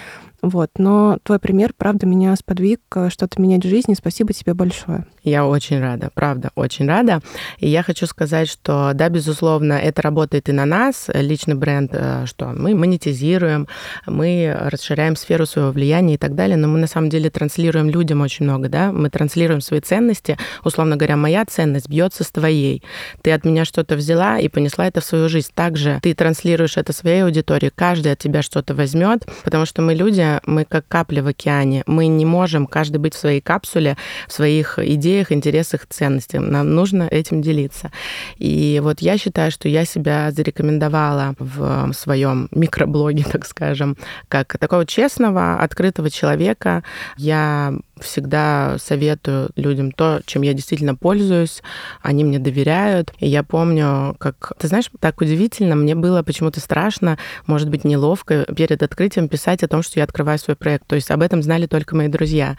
вот. 0.40 0.70
Но 0.78 1.18
твой 1.24 1.40
пример, 1.40 1.72
правда, 1.76 2.06
меня 2.06 2.34
сподвиг 2.36 2.80
э, 2.94 3.10
что-то 3.10 3.40
менять 3.40 3.64
в 3.64 3.68
жизни. 3.68 3.94
Спасибо 3.94 4.32
тебе 4.32 4.54
большое. 4.54 5.04
Я 5.24 5.44
очень 5.44 5.80
рада, 5.80 6.10
правда, 6.14 6.50
очень 6.54 6.86
рада. 6.86 7.20
И 7.58 7.68
я 7.68 7.82
хочу 7.82 8.06
сказать, 8.06 8.48
что, 8.48 8.92
да, 8.94 9.08
безусловно, 9.08 9.72
это 9.72 10.00
работает 10.00 10.48
и 10.48 10.52
на 10.52 10.64
нас, 10.64 11.08
личный 11.12 11.56
бренд, 11.56 11.90
э, 11.92 12.26
что 12.26 12.46
мы 12.46 12.76
монетизируем, 12.76 13.66
мы 14.06 14.56
расширяем 14.58 15.16
сферу 15.16 15.44
своего 15.44 15.72
влияния 15.72 16.14
и 16.14 16.18
так 16.18 16.36
далее, 16.36 16.56
но 16.56 16.68
мы 16.68 16.78
на 16.78 16.86
самом 16.86 17.10
деле 17.10 17.30
транслируем 17.30 17.90
людям 17.90 18.20
очень 18.20 18.44
много, 18.44 18.68
да, 18.68 18.92
мы 18.92 19.10
транслируем 19.10 19.60
свои 19.60 19.80
ценности, 19.80 20.38
условно 20.62 20.96
говоря, 20.96 21.16
моя 21.16 21.44
ценность 21.46 21.88
бьется 21.88 22.22
с 22.22 22.30
твоей. 22.30 22.84
Ты 23.22 23.32
от 23.32 23.44
меня 23.44 23.64
что-то 23.64 23.96
взяла 23.96 24.38
и 24.38 24.48
понесла 24.48 24.86
это 24.86 25.00
в 25.00 25.04
свою 25.04 25.28
жизнь. 25.28 25.50
Также 25.52 25.98
ты 26.00 26.14
транслируешь 26.14 26.76
это 26.76 26.92
своей 26.92 27.24
аудитории, 27.24 27.72
каждый 27.74 28.12
от 28.12 28.18
тебя 28.18 28.42
что-то 28.42 28.74
возьмет, 28.74 29.26
потому 29.42 29.66
что 29.66 29.82
мы 29.82 29.94
люди, 29.94 30.27
мы 30.46 30.64
как 30.64 30.86
капли 30.88 31.20
в 31.20 31.26
океане. 31.26 31.82
Мы 31.86 32.06
не 32.06 32.24
можем 32.24 32.66
каждый 32.66 32.98
быть 32.98 33.14
в 33.14 33.18
своей 33.18 33.40
капсуле, 33.40 33.96
в 34.26 34.32
своих 34.32 34.78
идеях, 34.78 35.32
интересах, 35.32 35.86
ценностях. 35.88 36.40
Нам 36.40 36.74
нужно 36.74 37.04
этим 37.10 37.42
делиться. 37.42 37.90
И 38.36 38.80
вот 38.82 39.00
я 39.00 39.18
считаю, 39.18 39.50
что 39.50 39.68
я 39.68 39.84
себя 39.84 40.30
зарекомендовала 40.30 41.34
в 41.38 41.92
своем 41.92 42.48
микроблоге, 42.52 43.24
так 43.32 43.46
скажем, 43.46 43.96
как 44.28 44.58
такого 44.58 44.86
честного, 44.86 45.60
открытого 45.60 46.10
человека. 46.10 46.82
Я 47.16 47.74
всегда 48.02 48.76
советую 48.78 49.50
людям 49.56 49.92
то, 49.92 50.20
чем 50.26 50.42
я 50.42 50.54
действительно 50.54 50.94
пользуюсь, 50.94 51.62
они 52.02 52.24
мне 52.24 52.38
доверяют. 52.38 53.12
И 53.18 53.28
я 53.28 53.42
помню, 53.42 54.16
как, 54.18 54.52
ты 54.58 54.68
знаешь, 54.68 54.90
так 55.00 55.20
удивительно, 55.20 55.74
мне 55.74 55.94
было 55.94 56.22
почему-то 56.22 56.60
страшно, 56.60 57.18
может 57.46 57.68
быть, 57.68 57.84
неловко 57.84 58.44
перед 58.56 58.82
открытием 58.82 59.28
писать 59.28 59.62
о 59.62 59.68
том, 59.68 59.82
что 59.82 60.00
я 60.00 60.04
открываю 60.04 60.38
свой 60.38 60.56
проект. 60.56 60.86
То 60.86 60.96
есть 60.96 61.10
об 61.10 61.22
этом 61.22 61.42
знали 61.42 61.66
только 61.66 61.96
мои 61.96 62.08
друзья. 62.08 62.56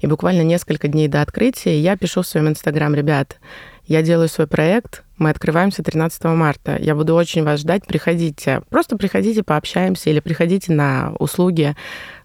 И 0.00 0.06
буквально 0.06 0.42
несколько 0.42 0.88
дней 0.88 1.08
до 1.08 1.22
открытия 1.22 1.80
я 1.80 1.96
пишу 1.96 2.22
в 2.22 2.26
своем 2.26 2.48
инстаграм, 2.48 2.94
ребят, 2.94 3.38
я 3.86 4.02
делаю 4.02 4.28
свой 4.28 4.48
проект, 4.48 5.04
мы 5.16 5.30
открываемся 5.30 5.82
13 5.82 6.24
марта. 6.24 6.76
Я 6.78 6.94
буду 6.94 7.14
очень 7.14 7.44
вас 7.44 7.60
ждать, 7.60 7.86
приходите. 7.86 8.62
Просто 8.68 8.96
приходите, 8.96 9.42
пообщаемся 9.42 10.10
или 10.10 10.20
приходите 10.20 10.72
на 10.72 11.12
услуги. 11.18 11.74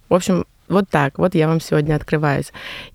В 0.10 0.16
общем, 0.16 0.46
вот 0.72 0.90
так, 0.90 1.20
вот 1.20 1.36
я 1.36 1.48
вам 1.48 1.60
сегодня 1.62 1.96
открываюсь. 1.96 2.52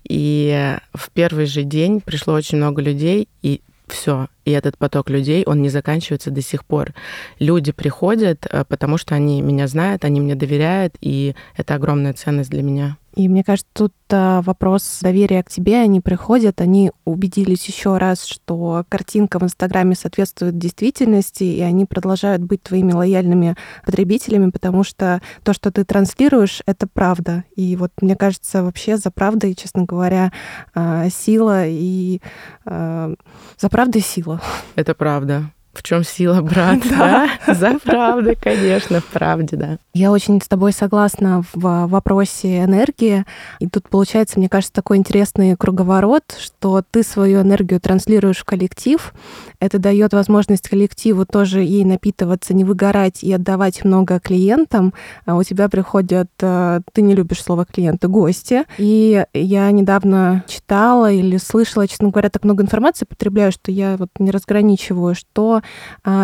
И 0.07 0.75
в 0.93 1.09
первый 1.11 1.45
же 1.45 1.63
день 1.63 2.01
пришло 2.01 2.33
очень 2.33 2.57
много 2.57 2.81
людей, 2.81 3.29
и 3.41 3.61
все. 3.87 4.27
И 4.45 4.51
этот 4.51 4.77
поток 4.77 5.09
людей, 5.09 5.43
он 5.45 5.61
не 5.61 5.69
заканчивается 5.69 6.31
до 6.31 6.41
сих 6.41 6.65
пор. 6.65 6.93
Люди 7.39 7.71
приходят, 7.71 8.45
э, 8.49 8.65
потому 8.67 8.97
что 8.97 9.15
они 9.15 9.41
меня 9.41 9.67
знают, 9.67 10.03
они 10.05 10.19
мне 10.19 10.35
доверяют, 10.35 10.95
и 10.99 11.35
это 11.55 11.75
огромная 11.75 12.13
ценность 12.13 12.49
для 12.49 12.63
меня. 12.63 12.97
И 13.17 13.27
мне 13.29 13.43
кажется, 13.43 13.67
тут 13.73 13.93
а, 14.11 14.43
вопрос 14.43 14.99
доверия 15.01 15.41
к 15.41 15.49
тебе. 15.49 15.77
Они 15.77 16.01
приходят, 16.01 16.61
они 16.61 16.91
убедились 17.03 17.65
еще 17.65 17.97
раз, 17.97 18.23
что 18.23 18.85
картинка 18.89 19.39
в 19.39 19.43
Инстаграме 19.43 19.95
соответствует 19.95 20.59
действительности, 20.59 21.43
и 21.43 21.61
они 21.61 21.85
продолжают 21.85 22.43
быть 22.43 22.61
твоими 22.61 22.91
лояльными 22.91 23.55
потребителями, 23.83 24.51
потому 24.51 24.83
что 24.83 25.19
то, 25.43 25.53
что 25.53 25.71
ты 25.71 25.83
транслируешь, 25.83 26.61
это 26.67 26.85
правда. 26.85 27.43
И 27.55 27.75
вот 27.75 27.91
мне 28.01 28.15
кажется, 28.15 28.61
вообще 28.61 28.97
за 28.97 29.09
правдой, 29.09 29.55
честно 29.55 29.85
говоря, 29.85 30.31
а, 30.75 31.09
сила 31.09 31.65
и 31.65 32.21
а, 32.65 33.15
за 33.57 33.69
правдой 33.69 34.01
сила. 34.01 34.39
Это 34.75 34.93
правда. 34.93 35.49
В 35.77 35.83
чем 35.83 36.03
сила, 36.03 36.41
брат? 36.41 36.79
Да. 36.89 37.29
За 37.47 37.77
правду, 37.77 38.33
конечно, 38.41 38.99
в 38.99 39.05
правде, 39.05 39.57
да. 39.57 39.77
Я 39.93 40.11
очень 40.11 40.41
с 40.41 40.47
тобой 40.47 40.73
согласна 40.73 41.43
в 41.53 41.85
вопросе 41.87 42.63
энергии. 42.63 43.25
И 43.59 43.67
тут 43.67 43.87
получается, 43.87 44.39
мне 44.39 44.49
кажется, 44.49 44.73
такой 44.73 44.97
интересный 44.97 45.55
круговорот, 45.55 46.35
что 46.39 46.83
ты 46.89 47.03
свою 47.03 47.41
энергию 47.41 47.79
транслируешь 47.79 48.39
в 48.39 48.45
коллектив. 48.45 49.13
Это 49.59 49.77
дает 49.77 50.13
возможность 50.13 50.67
коллективу 50.67 51.25
тоже 51.25 51.61
ей 51.61 51.85
напитываться, 51.85 52.55
не 52.55 52.63
выгорать 52.63 53.23
и 53.23 53.31
отдавать 53.31 53.85
много 53.85 54.19
клиентам. 54.19 54.95
А 55.25 55.35
у 55.35 55.43
тебя 55.43 55.69
приходят, 55.69 56.29
э, 56.41 56.81
ты 56.91 57.01
не 57.03 57.13
любишь 57.13 57.43
слово 57.43 57.65
клиенты, 57.65 58.07
гости. 58.07 58.63
И 58.79 59.25
я 59.33 59.71
недавно 59.71 60.43
читала 60.47 61.11
или 61.11 61.37
слышала, 61.37 61.87
честно 61.87 62.09
говоря, 62.09 62.29
так 62.29 62.43
много 62.43 62.63
информации 62.63 63.05
потребляю, 63.05 63.51
что 63.51 63.71
я 63.71 63.95
вот 63.97 64.09
не 64.17 64.31
разграничиваю, 64.31 65.13
что 65.15 65.57
а, 65.57 65.66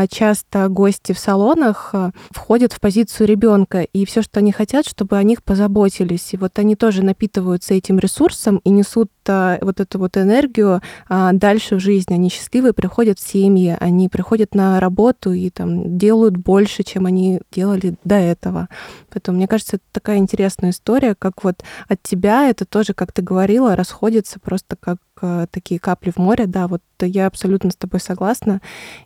часто 0.09 0.67
гости 0.69 1.13
в 1.13 1.19
салонах 1.19 1.89
а, 1.93 2.11
входят 2.31 2.73
в 2.73 2.79
позицию 2.79 3.27
ребенка, 3.27 3.81
и 3.81 4.05
все, 4.05 4.21
что 4.21 4.39
они 4.39 4.51
хотят, 4.51 4.87
чтобы 4.87 5.17
о 5.17 5.23
них 5.23 5.43
позаботились. 5.43 6.33
И 6.33 6.37
вот 6.37 6.59
они 6.59 6.75
тоже 6.75 7.03
напитываются 7.03 7.73
этим 7.73 7.99
ресурсом 7.99 8.57
и 8.63 8.69
несут 8.69 9.09
а, 9.22 9.22
вот 9.27 9.79
эту 9.79 9.99
вот 9.99 10.17
энергию 10.17 10.81
дальше 11.09 11.75
в 11.75 11.79
жизнь. 11.79 12.13
Они 12.13 12.29
счастливые, 12.29 12.73
приходят 12.73 13.19
в 13.19 13.27
семьи, 13.27 13.77
они 13.79 14.09
приходят 14.09 14.55
на 14.55 14.79
работу 14.79 15.33
и 15.33 15.49
там 15.49 15.97
делают 15.97 16.37
больше, 16.37 16.83
чем 16.83 17.05
они 17.05 17.41
делали 17.51 17.95
до 18.03 18.15
этого. 18.15 18.69
Поэтому, 19.11 19.37
мне 19.37 19.47
кажется, 19.47 19.77
это 19.77 19.85
такая 19.91 20.17
интересная 20.17 20.71
история, 20.71 21.15
как 21.15 21.43
вот 21.43 21.63
от 21.87 22.01
тебя 22.01 22.49
это 22.49 22.65
тоже, 22.65 22.93
как 22.93 23.11
ты 23.11 23.21
говорила, 23.21 23.75
расходится 23.75 24.39
просто 24.39 24.75
как 24.79 24.97
такие 25.51 25.79
капли 25.79 26.11
в 26.11 26.17
море, 26.17 26.47
да, 26.47 26.67
вот 26.67 26.81
я 26.99 27.27
абсолютно 27.27 27.69
с 27.69 27.75
тобой 27.77 28.01
согласна 28.01 28.61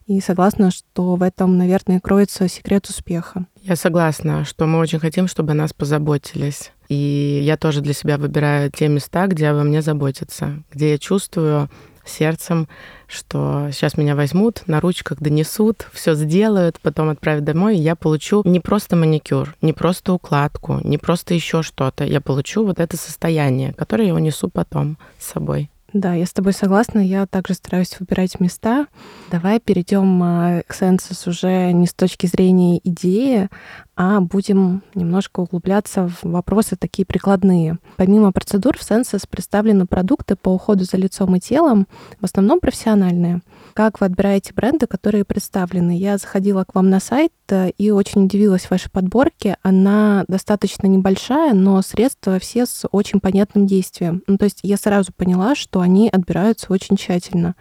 и 0.07 0.19
согласна, 0.19 0.71
что 0.71 1.15
в 1.15 1.21
этом, 1.21 1.57
наверное, 1.57 1.99
кроется 1.99 2.47
секрет 2.47 2.87
успеха. 2.87 3.45
Я 3.61 3.75
согласна, 3.75 4.43
что 4.45 4.65
мы 4.65 4.79
очень 4.79 4.99
хотим, 4.99 5.27
чтобы 5.27 5.51
о 5.51 5.55
нас 5.55 5.73
позаботились. 5.73 6.71
И 6.89 7.41
я 7.43 7.57
тоже 7.57 7.81
для 7.81 7.93
себя 7.93 8.17
выбираю 8.17 8.71
те 8.71 8.87
места, 8.87 9.27
где 9.27 9.49
обо 9.49 9.63
мне 9.63 9.81
заботятся, 9.81 10.63
где 10.71 10.91
я 10.91 10.97
чувствую 10.97 11.69
сердцем, 12.07 12.67
что 13.07 13.69
сейчас 13.71 13.97
меня 13.97 14.15
возьмут, 14.15 14.63
на 14.67 14.79
ручках 14.79 15.19
донесут, 15.19 15.87
все 15.91 16.15
сделают, 16.15 16.79
потом 16.81 17.09
отправят 17.09 17.43
домой, 17.43 17.77
и 17.77 17.81
я 17.81 17.95
получу 17.95 18.41
не 18.45 18.59
просто 18.59 18.95
маникюр, 18.95 19.55
не 19.61 19.73
просто 19.73 20.13
укладку, 20.13 20.79
не 20.83 20.97
просто 20.97 21.33
еще 21.33 21.63
что-то. 21.63 22.05
Я 22.05 22.21
получу 22.21 22.65
вот 22.65 22.79
это 22.79 22.97
состояние, 22.97 23.73
которое 23.73 24.07
я 24.07 24.15
унесу 24.15 24.49
потом 24.49 24.97
с 25.19 25.31
собой. 25.33 25.69
Да, 25.97 26.13
я 26.13 26.27
с 26.27 26.31
тобой 26.31 26.53
согласна. 26.53 26.99
Я 26.99 27.25
также 27.25 27.55
стараюсь 27.55 27.99
выбирать 27.99 28.39
места. 28.39 28.85
Давай 29.31 29.59
перейдем 29.59 30.21
а, 30.21 30.61
к 30.67 30.79
Census 30.79 31.27
уже 31.27 31.71
не 31.71 31.87
с 31.87 31.93
точки 31.95 32.27
зрения 32.27 32.79
идеи, 32.83 33.49
а 33.95 34.21
будем 34.21 34.83
немножко 34.93 35.39
углубляться 35.39 36.07
в 36.07 36.19
вопросы 36.21 36.75
такие 36.75 37.03
прикладные. 37.03 37.79
Помимо 37.95 38.31
процедур 38.31 38.77
в 38.77 38.81
Census 38.81 39.23
представлены 39.27 39.87
продукты 39.87 40.35
по 40.35 40.49
уходу 40.49 40.83
за 40.83 40.97
лицом 40.97 41.35
и 41.35 41.39
телом, 41.39 41.87
в 42.21 42.25
основном 42.25 42.59
профессиональные. 42.59 43.41
Как 43.73 43.99
вы 43.99 44.05
отбираете 44.05 44.53
бренды, 44.53 44.85
которые 44.85 45.25
представлены? 45.25 45.97
Я 45.97 46.17
заходила 46.17 46.63
к 46.63 46.75
вам 46.75 46.91
на 46.91 46.99
сайт 46.99 47.31
э, 47.49 47.71
и 47.77 47.89
очень 47.89 48.25
удивилась 48.25 48.69
вашей 48.69 48.91
подборке. 48.91 49.57
Она 49.63 50.25
достаточно 50.27 50.85
небольшая, 50.85 51.53
но 51.53 51.81
средства 51.81 52.37
все 52.37 52.67
с 52.67 52.87
очень 52.91 53.19
понятным 53.19 53.65
действием. 53.65 54.21
Ну, 54.27 54.37
то 54.37 54.45
есть 54.45 54.59
я 54.61 54.77
сразу 54.77 55.11
поняла, 55.11 55.55
что 55.55 55.81
они 55.87 56.09
отбираются 56.09 56.67
очень 56.69 56.97
тщательно. 56.97 57.55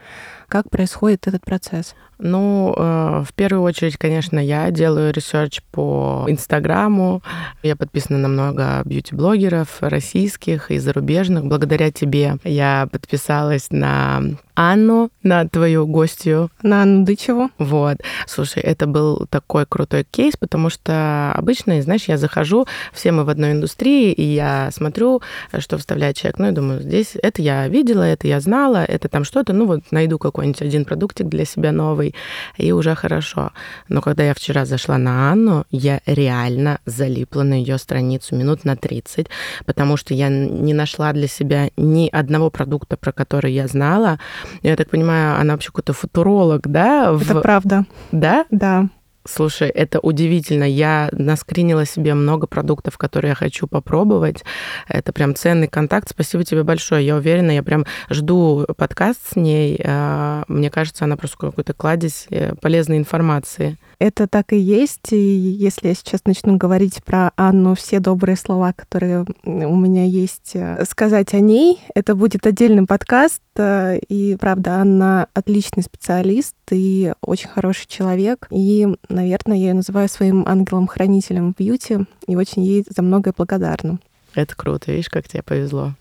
Как 0.48 0.68
происходит 0.68 1.28
этот 1.28 1.44
процесс? 1.44 1.94
Ну, 2.18 2.74
э, 2.76 3.24
в 3.24 3.32
первую 3.34 3.62
очередь, 3.62 3.96
конечно, 3.96 4.38
я 4.38 4.70
делаю 4.70 5.12
research 5.12 5.60
по 5.70 6.24
Инстаграму. 6.28 7.22
Я 7.62 7.76
подписана 7.76 8.18
на 8.18 8.28
много 8.28 8.82
бьюти-блогеров 8.84 9.78
российских 9.80 10.70
и 10.72 10.78
зарубежных. 10.78 11.44
Благодаря 11.44 11.92
тебе 11.92 12.38
я 12.42 12.88
подписалась 12.90 13.70
на 13.70 14.22
Анну, 14.56 15.10
на 15.22 15.46
твою 15.48 15.86
гостью. 15.86 16.50
На 16.62 16.82
Анну 16.82 17.04
Дычеву. 17.04 17.50
Вот. 17.58 17.98
Слушай, 18.26 18.62
это 18.62 18.86
был 18.86 19.26
такой 19.28 19.66
крутой 19.66 20.04
кейс, 20.04 20.36
потому 20.36 20.70
что 20.70 21.32
обычно, 21.34 21.80
знаешь, 21.82 22.04
я 22.08 22.16
захожу, 22.16 22.66
все 22.92 23.12
мы 23.12 23.24
в 23.24 23.28
одной 23.28 23.52
индустрии, 23.52 24.12
и 24.12 24.22
я 24.22 24.70
смотрю, 24.72 25.20
что 25.58 25.76
вставляет 25.76 26.16
человек. 26.16 26.38
Ну, 26.38 26.46
я 26.46 26.52
думаю, 26.52 26.80
здесь 26.80 27.16
это 27.22 27.42
я 27.42 27.68
видела, 27.68 28.02
это 28.02 28.26
я 28.26 28.40
знала, 28.40 28.82
это 28.84 29.08
там 29.08 29.24
что-то, 29.24 29.52
ну, 29.52 29.66
вот 29.66 29.82
найду 29.90 30.18
какой-нибудь 30.18 30.62
один 30.62 30.86
продуктик 30.86 31.28
для 31.28 31.44
себя 31.44 31.70
новый, 31.70 32.14
и 32.56 32.72
уже 32.72 32.94
хорошо. 32.94 33.52
Но 33.88 34.00
когда 34.00 34.24
я 34.24 34.32
вчера 34.32 34.64
зашла 34.64 34.96
на 34.96 35.30
Анну, 35.32 35.66
я 35.70 36.00
реально 36.06 36.78
залипла 36.86 37.42
на 37.42 37.54
ее 37.54 37.76
страницу 37.76 38.34
минут 38.34 38.64
на 38.64 38.76
30, 38.76 39.26
потому 39.66 39.98
что 39.98 40.14
я 40.14 40.30
не 40.30 40.72
нашла 40.72 41.12
для 41.12 41.28
себя 41.28 41.68
ни 41.76 42.08
одного 42.10 42.50
продукта, 42.50 42.96
про 42.96 43.12
который 43.12 43.52
я 43.52 43.68
знала, 43.68 44.18
я 44.62 44.76
так 44.76 44.90
понимаю, 44.90 45.40
она 45.40 45.54
вообще 45.54 45.68
какой-то 45.68 45.92
футуролог, 45.92 46.66
да? 46.66 47.16
Это 47.20 47.34
в... 47.34 47.40
правда. 47.42 47.86
Да? 48.12 48.46
Да. 48.50 48.88
Слушай, 49.28 49.68
это 49.68 49.98
удивительно. 49.98 50.64
Я 50.64 51.08
наскринила 51.12 51.84
себе 51.84 52.14
много 52.14 52.46
продуктов, 52.46 52.96
которые 52.96 53.30
я 53.30 53.34
хочу 53.34 53.66
попробовать. 53.66 54.44
Это 54.88 55.12
прям 55.12 55.34
ценный 55.34 55.68
контакт. 55.68 56.08
Спасибо 56.10 56.44
тебе 56.44 56.62
большое. 56.62 57.04
Я 57.04 57.16
уверена, 57.16 57.50
я 57.50 57.62
прям 57.62 57.86
жду 58.08 58.66
подкаст 58.76 59.32
с 59.32 59.36
ней. 59.36 59.80
А, 59.84 60.44
мне 60.48 60.70
кажется, 60.70 61.04
она 61.04 61.16
просто 61.16 61.38
какой-то 61.38 61.72
кладезь 61.72 62.26
э, 62.30 62.54
полезной 62.60 62.98
информации. 62.98 63.76
Это 63.98 64.26
так 64.26 64.52
и 64.52 64.58
есть. 64.58 65.12
И 65.12 65.16
если 65.16 65.88
я 65.88 65.94
сейчас 65.94 66.20
начну 66.26 66.56
говорить 66.56 67.02
про 67.02 67.32
Анну, 67.36 67.74
все 67.74 67.98
добрые 67.98 68.36
слова, 68.36 68.72
которые 68.74 69.24
у 69.44 69.76
меня 69.76 70.04
есть 70.04 70.52
э, 70.54 70.84
сказать 70.88 71.32
о 71.32 71.40
ней, 71.40 71.80
это 71.94 72.14
будет 72.14 72.46
отдельный 72.46 72.86
подкаст. 72.86 73.40
Э, 73.56 73.98
и 74.08 74.36
правда, 74.36 74.80
Анна 74.80 75.28
отличный 75.32 75.82
специалист 75.82 76.54
и 76.70 77.14
очень 77.22 77.48
хороший 77.48 77.86
человек. 77.88 78.46
И, 78.50 78.86
наверное, 79.08 79.56
я 79.56 79.68
ее 79.68 79.74
называю 79.74 80.08
своим 80.10 80.46
ангелом-хранителем 80.46 81.54
в 81.54 81.56
бьюти 81.56 82.00
и 82.26 82.36
очень 82.36 82.64
ей 82.64 82.84
за 82.88 83.02
многое 83.02 83.32
благодарна. 83.34 83.98
Это 84.34 84.54
круто, 84.54 84.92
видишь, 84.92 85.08
как 85.08 85.26
тебе 85.26 85.42
повезло. 85.42 85.94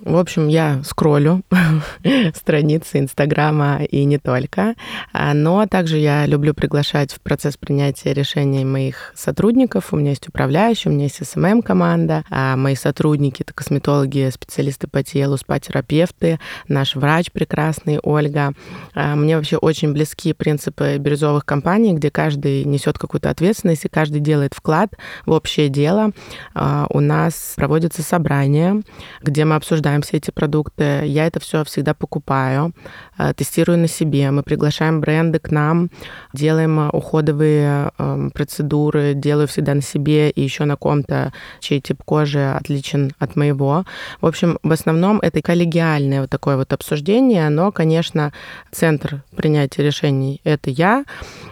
В 0.00 0.16
общем, 0.16 0.48
я 0.48 0.82
скроллю 0.84 1.42
страницы 2.34 2.98
Инстаграма 2.98 3.82
и 3.82 4.04
не 4.04 4.18
только, 4.18 4.74
а, 5.12 5.34
но 5.34 5.66
также 5.66 5.96
я 5.96 6.26
люблю 6.26 6.54
приглашать 6.54 7.12
в 7.12 7.20
процесс 7.20 7.56
принятия 7.56 8.12
решений 8.12 8.64
моих 8.64 9.12
сотрудников. 9.16 9.92
У 9.92 9.96
меня 9.96 10.10
есть 10.10 10.28
управляющий, 10.28 10.90
у 10.90 10.92
меня 10.92 11.04
есть 11.04 11.26
СММ-команда, 11.26 12.24
а 12.30 12.56
мои 12.56 12.74
сотрудники— 12.74 13.42
это 13.42 13.54
косметологи, 13.54 14.30
специалисты 14.30 14.86
по 14.86 15.02
телу, 15.02 15.36
спа-терапевты, 15.38 16.38
наш 16.68 16.94
врач 16.94 17.32
прекрасный, 17.32 17.98
Ольга. 18.02 18.52
А, 18.94 19.16
мне 19.16 19.36
вообще 19.36 19.56
очень 19.56 19.92
близки 19.92 20.34
принципы 20.34 20.98
бирюзовых 20.98 21.44
компаний, 21.44 21.94
где 21.94 22.10
каждый 22.10 22.64
несет 22.64 22.98
какую-то 22.98 23.30
ответственность 23.30 23.86
и 23.86 23.88
каждый 23.88 24.20
делает 24.20 24.52
вклад 24.54 24.92
в 25.24 25.32
общее 25.32 25.68
дело. 25.68 26.12
У 26.54 27.00
нас 27.00 27.54
проводятся 27.56 28.02
собрания, 28.02 28.82
где 29.22 29.44
мы 29.44 29.56
обсуждаем 29.56 29.85
обсуждаем 29.86 30.02
все 30.02 30.16
эти 30.16 30.30
продукты. 30.30 31.06
Я 31.06 31.26
это 31.26 31.38
все 31.38 31.62
всегда 31.64 31.94
покупаю, 31.94 32.72
э, 33.18 33.32
тестирую 33.34 33.78
на 33.78 33.88
себе. 33.88 34.30
Мы 34.30 34.42
приглашаем 34.42 35.00
бренды 35.00 35.38
к 35.38 35.52
нам, 35.52 35.90
делаем 36.32 36.80
э, 36.80 36.90
уходовые 36.92 37.90
эм, 37.98 38.30
процедуры, 38.30 39.14
делаю 39.14 39.46
всегда 39.46 39.74
на 39.74 39.82
себе 39.82 40.30
и 40.30 40.42
еще 40.42 40.64
на 40.64 40.76
ком-то, 40.76 41.32
чей 41.60 41.80
тип 41.80 42.02
кожи 42.04 42.40
отличен 42.40 43.12
от 43.20 43.36
моего. 43.36 43.84
В 44.20 44.26
общем, 44.26 44.58
в 44.62 44.72
основном 44.72 45.20
это 45.20 45.40
коллегиальное 45.40 46.22
вот 46.22 46.30
такое 46.30 46.56
вот 46.56 46.72
обсуждение, 46.72 47.48
но, 47.48 47.70
конечно, 47.70 48.32
центр 48.72 49.22
принятия 49.36 49.84
решений— 49.84 50.40
это 50.44 50.70
я. 50.70 51.04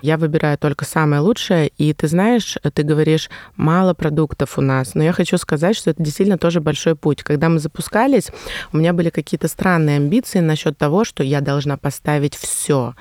Я 0.02 0.16
выбираю 0.16 0.58
только 0.58 0.84
самое 0.84 1.20
лучшее, 1.22 1.68
и 1.78 1.92
ты 1.92 2.08
знаешь, 2.08 2.56
ты 2.74 2.82
говоришь, 2.82 3.30
мало 3.56 3.94
продуктов 3.94 4.58
у 4.58 4.60
нас, 4.60 4.94
но 4.94 5.04
я 5.04 5.12
хочу 5.12 5.38
сказать, 5.38 5.76
что 5.76 5.90
это 5.90 6.02
действительно 6.02 6.38
тоже 6.38 6.60
большой 6.60 6.94
путь. 6.94 7.22
Когда 7.22 7.48
мы 7.48 7.58
запускались, 7.58 8.23
у 8.72 8.78
меня 8.78 8.92
были 8.92 9.10
какие-то 9.10 9.48
странные 9.48 9.96
амбиции 9.96 10.40
насчет 10.40 10.76
того, 10.78 11.04
что 11.04 11.22
я 11.22 11.40
должна 11.40 11.76
поставить 11.76 12.34
все, 12.34 12.94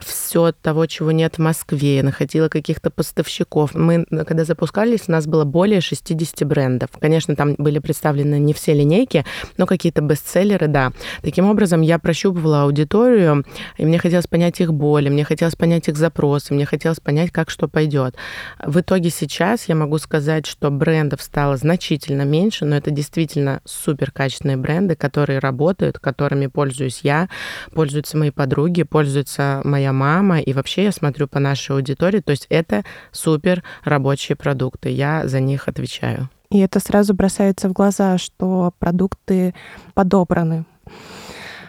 все 0.00 0.52
того, 0.52 0.86
чего 0.86 1.12
нет 1.12 1.36
в 1.36 1.38
Москве. 1.38 1.96
Я 1.96 2.02
находила 2.02 2.48
каких-то 2.48 2.90
поставщиков. 2.90 3.74
Мы, 3.74 4.04
когда 4.10 4.44
запускались, 4.44 5.04
у 5.08 5.12
нас 5.12 5.26
было 5.26 5.44
более 5.44 5.80
60 5.80 6.46
брендов. 6.46 6.90
Конечно, 7.00 7.36
там 7.36 7.54
были 7.58 7.78
представлены 7.78 8.38
не 8.38 8.52
все 8.52 8.74
линейки, 8.74 9.24
но 9.56 9.66
какие-то 9.66 10.00
бестселлеры, 10.02 10.68
да. 10.68 10.92
Таким 11.22 11.48
образом, 11.48 11.80
я 11.80 11.98
прощупывала 11.98 12.62
аудиторию, 12.62 13.44
и 13.76 13.84
мне 13.84 13.98
хотелось 13.98 14.26
понять 14.26 14.60
их 14.60 14.72
боли, 14.72 15.08
мне 15.08 15.24
хотелось 15.24 15.56
понять 15.56 15.88
их 15.88 15.96
запросы, 15.96 16.54
мне 16.54 16.66
хотелось 16.66 17.00
понять, 17.00 17.30
как 17.30 17.50
что 17.50 17.68
пойдет. 17.68 18.16
В 18.64 18.80
итоге 18.80 19.10
сейчас 19.10 19.68
я 19.68 19.74
могу 19.74 19.98
сказать, 19.98 20.46
что 20.46 20.70
брендов 20.70 21.22
стало 21.22 21.56
значительно 21.56 22.22
меньше, 22.22 22.64
но 22.64 22.76
это 22.76 22.90
действительно 22.90 23.60
супер 23.64 24.10
качественные 24.10 24.56
бренды, 24.56 24.67
бренды, 24.68 24.96
которые 24.96 25.38
работают, 25.38 25.98
которыми 25.98 26.46
пользуюсь 26.46 27.00
я, 27.02 27.28
пользуются 27.72 28.18
мои 28.18 28.30
подруги, 28.30 28.82
пользуется 28.82 29.62
моя 29.64 29.94
мама, 29.94 30.40
и 30.40 30.52
вообще 30.52 30.84
я 30.84 30.92
смотрю 30.92 31.26
по 31.26 31.40
нашей 31.40 31.74
аудитории, 31.74 32.20
то 32.20 32.32
есть 32.32 32.46
это 32.50 32.84
супер 33.10 33.64
рабочие 33.82 34.36
продукты, 34.36 34.90
я 34.90 35.26
за 35.26 35.40
них 35.40 35.68
отвечаю. 35.68 36.28
И 36.50 36.58
это 36.58 36.80
сразу 36.80 37.14
бросается 37.14 37.68
в 37.68 37.72
глаза, 37.72 38.18
что 38.18 38.72
продукты 38.78 39.54
подобраны. 39.94 40.64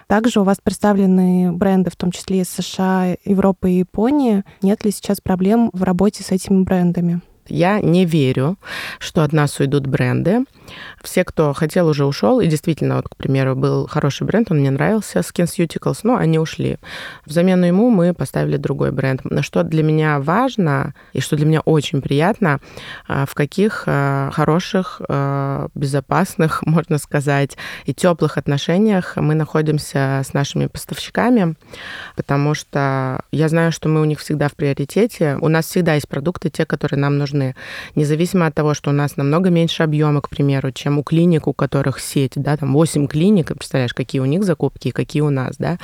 Также 0.07 0.41
у 0.41 0.43
вас 0.43 0.57
представлены 0.62 1.53
бренды, 1.53 1.89
в 1.91 1.95
том 1.95 2.12
числе 2.12 2.41
из 2.41 2.49
США, 2.49 3.15
Европы 3.23 3.71
и 3.71 3.79
Японии. 3.79 4.43
Нет 4.62 4.83
ли 4.83 4.91
сейчас 4.91 5.21
проблем 5.21 5.69
в 5.71 5.83
работе 5.83 6.23
с 6.23 6.31
этими 6.31 6.63
брендами? 6.63 7.21
Я 7.49 7.79
не 7.79 8.05
верю, 8.05 8.57
что 8.99 9.23
от 9.23 9.33
нас 9.33 9.59
уйдут 9.59 9.88
бренды. 9.88 10.45
Все, 11.01 11.23
кто 11.23 11.53
хотел, 11.53 11.88
уже 11.88 12.05
ушел. 12.05 12.39
И 12.39 12.47
действительно, 12.47 12.97
вот, 12.97 13.09
к 13.09 13.15
примеру, 13.15 13.55
был 13.55 13.88
хороший 13.88 14.25
бренд, 14.25 14.51
он 14.51 14.59
мне 14.59 14.71
нравился, 14.71 15.19
SkinCeuticals, 15.19 15.99
но 16.03 16.15
они 16.15 16.39
ушли. 16.39 16.77
В 17.25 17.31
замену 17.31 17.65
ему 17.65 17.89
мы 17.89 18.13
поставили 18.13 18.57
другой 18.57 18.91
бренд. 18.91 19.21
Но 19.23 19.41
что 19.41 19.63
для 19.63 19.83
меня 19.83 20.19
важно, 20.19 20.93
и 21.13 21.21
что 21.21 21.35
для 21.35 21.45
меня 21.45 21.62
очень 21.62 22.01
приятно, 22.01 22.59
а, 23.07 23.25
в 23.25 23.33
каких 23.33 23.83
а, 23.88 24.29
хороших, 24.31 25.01
а, 25.07 25.67
безопасных, 25.75 26.63
можно 26.65 26.97
сказать, 26.97 27.57
и 27.85 27.93
теплых 27.93 28.38
отношениях 28.38 29.15
мы 29.15 29.35
находимся 29.35 30.21
с 30.23 30.33
нашими 30.33 30.67
поставщиками, 30.67 31.55
потому 32.15 32.53
что 32.53 33.21
я 33.31 33.49
знаю, 33.49 33.71
что 33.71 33.89
мы 33.89 34.01
у 34.01 34.05
них 34.05 34.19
всегда 34.19 34.47
в 34.47 34.53
приоритете. 34.53 35.38
У 35.41 35.47
нас 35.47 35.65
всегда 35.65 35.95
есть 35.95 36.07
продукты, 36.07 36.49
те, 36.49 36.65
которые 36.65 36.99
нам 36.99 37.17
нужны. 37.17 37.38
Независимо 37.95 38.45
от 38.45 38.56
того, 38.56 38.73
что 38.73 38.89
у 38.89 38.93
нас 38.93 39.17
намного 39.17 39.49
меньше 39.49 39.84
объема, 39.84 40.21
к 40.21 40.30
примеру, 40.30 40.71
чем 40.71 40.99
у 40.99 41.04
клиник, 41.04 41.47
у 41.47 41.54
которых 41.54 41.99
сеть, 41.99 42.34
да, 42.36 42.58
там 42.58 42.73
8 42.73 43.08
клиник, 43.08 43.47
представляешь, 43.47 43.93
какие 43.93 44.21
у 44.21 44.25
них 44.25 44.43
закупки 44.43 44.89
и 44.89 44.91
какие 44.91 45.21
у 45.21 45.30
нас, 45.30 45.56
да. 45.58 45.78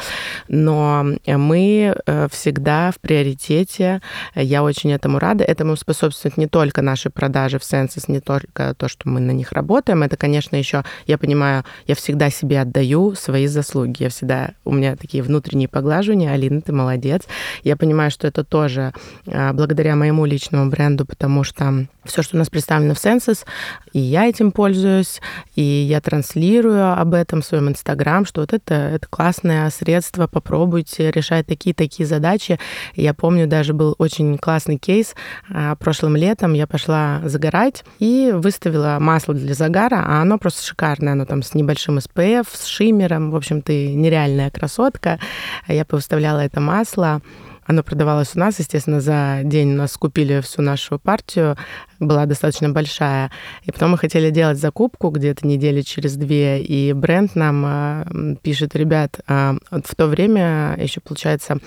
Но 0.48 1.06
мы 1.26 1.96
э, 2.06 2.28
всегда 2.32 2.91
в 2.91 3.00
приоритете, 3.00 4.02
я 4.36 4.63
очень 4.63 4.91
этому 4.91 5.20
рада. 5.20 5.44
Этому 5.44 5.76
способствует 5.76 6.38
не 6.38 6.48
только 6.48 6.82
наши 6.82 7.10
продажи 7.10 7.60
в 7.60 7.63
Sensus, 7.63 8.06
не 8.08 8.20
только 8.20 8.74
то, 8.76 8.88
что 8.88 9.10
мы 9.10 9.20
на 9.20 9.32
них 9.32 9.52
работаем, 9.52 10.04
это, 10.04 10.18
конечно, 10.18 10.56
еще, 10.56 10.84
я 11.08 11.18
понимаю, 11.18 11.63
я 11.88 11.96
всегда 11.96 12.30
себе 12.30 12.62
отдаю 12.62 13.15
свои 13.15 13.48
заслуги, 13.48 14.04
я 14.04 14.10
всегда, 14.10 14.52
у 14.63 14.74
меня 14.74 14.96
такие 14.96 15.24
внутренние 15.24 15.68
поглаживания, 15.68 16.32
Алина, 16.32 16.62
ты 16.62 16.74
молодец. 16.74 17.24
Я 17.63 17.76
понимаю, 17.76 18.12
что 18.12 18.28
это 18.28 18.44
тоже 18.44 18.94
а, 19.28 19.54
благодаря 19.54 19.96
моему 19.96 20.26
личному 20.26 20.70
бренду, 20.70 21.06
потому 21.06 21.44
что 21.46 21.86
все, 22.04 22.22
что 22.22 22.36
у 22.36 22.40
нас 22.40 22.50
представлено 22.50 22.94
в 22.94 22.98
Census, 22.98 23.46
и 23.94 24.00
я 24.00 24.28
этим 24.28 24.52
пользуюсь, 24.52 25.22
и 25.56 25.62
я 25.62 26.02
транслирую 26.02 27.00
об 27.00 27.14
этом 27.14 27.42
в 27.42 27.46
своем 27.46 27.70
Инстаграм, 27.70 28.26
что 28.26 28.42
вот 28.42 28.54
это, 28.54 28.76
это 28.76 29.08
классное 29.10 29.70
средство, 29.70 30.28
попробуйте 30.28 31.12
решать 31.12 31.48
такие-такие 31.48 32.06
задачи. 32.06 32.60
Я 32.96 33.14
помню, 33.14 33.48
даже 33.48 33.74
был 33.74 33.96
очень 33.98 34.38
классный 34.38 34.78
кейс. 34.78 35.16
А, 35.50 35.76
прошлым 35.76 36.16
летом 36.16 36.54
я 36.54 36.68
пошла 36.68 37.22
загорать 37.24 37.84
и 38.00 38.32
выставила 38.34 38.98
масло 39.00 39.34
для 39.34 39.54
загара, 39.54 40.04
а 40.06 40.22
оно 40.22 40.38
просто 40.38 40.66
шикарное, 40.66 41.14
оно 41.14 41.26
там 41.26 41.42
с 41.42 41.54
небольшим 41.54 41.98
SPF, 41.98 42.48
с 42.52 42.66
шиммером, 42.66 43.32
в 43.32 43.36
общем, 43.36 43.62
ты 43.62 43.94
нереальная 43.94 44.52
красотка. 44.52 45.20
Я 45.68 45.86
повыставляла 45.86 46.40
это 46.40 46.60
масло, 46.60 47.22
оно 47.65 47.84
продавалось 47.84 48.36
у 48.36 48.39
нас, 48.39 48.60
естественно, 48.60 49.01
за 49.01 49.41
день 49.43 49.73
у 49.73 49.75
нас 49.75 49.93
скупили 49.93 50.39
всю 50.41 50.62
нашу 50.62 50.99
партию 50.99 51.58
была 52.00 52.26
достаточно 52.26 52.70
большая. 52.70 53.32
И 53.64 53.72
потом 53.72 53.92
мы 53.92 53.98
хотели 53.98 54.30
делать 54.30 54.58
закупку 54.58 55.10
где-то 55.10 55.48
недели 55.48 55.82
через 55.82 56.16
две, 56.16 56.62
и 56.62 56.94
бренд 56.94 57.36
нам 57.36 57.66
э, 57.66 58.36
пишет, 58.42 58.76
ребят, 58.76 59.20
э, 59.28 59.58
в 59.72 59.96
то 59.96 60.08
время 60.08 60.76
еще, 60.80 61.02
получается, 61.02 61.58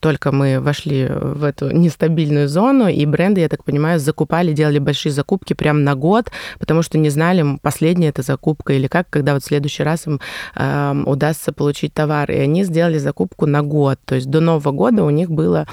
только 0.00 0.32
мы 0.32 0.60
вошли 0.60 1.06
в 1.08 1.44
эту 1.44 1.70
нестабильную 1.70 2.48
зону, 2.48 2.88
и 2.88 3.04
бренды, 3.06 3.40
я 3.40 3.48
так 3.48 3.64
понимаю, 3.64 3.98
закупали, 3.98 4.52
делали 4.52 4.78
большие 4.78 5.12
закупки 5.12 5.54
прямо 5.54 5.80
на 5.80 5.94
год, 5.94 6.30
потому 6.58 6.82
что 6.82 6.98
не 6.98 7.10
знали, 7.10 7.58
последняя 7.62 8.08
это 8.08 8.22
закупка 8.22 8.72
или 8.72 8.86
как, 8.86 9.08
когда 9.10 9.34
вот 9.34 9.42
в 9.42 9.46
следующий 9.46 9.82
раз 9.82 10.06
им 10.06 10.20
э, 10.54 11.02
удастся 11.06 11.52
получить 11.52 11.94
товар. 11.94 12.30
И 12.30 12.36
они 12.36 12.64
сделали 12.64 12.98
закупку 12.98 13.46
на 13.46 13.62
год. 13.62 13.98
То 14.04 14.14
есть 14.14 14.28
до 14.28 14.40
Нового 14.40 14.72
года 14.72 15.04
у 15.04 15.10
них 15.10 15.30
было 15.30 15.66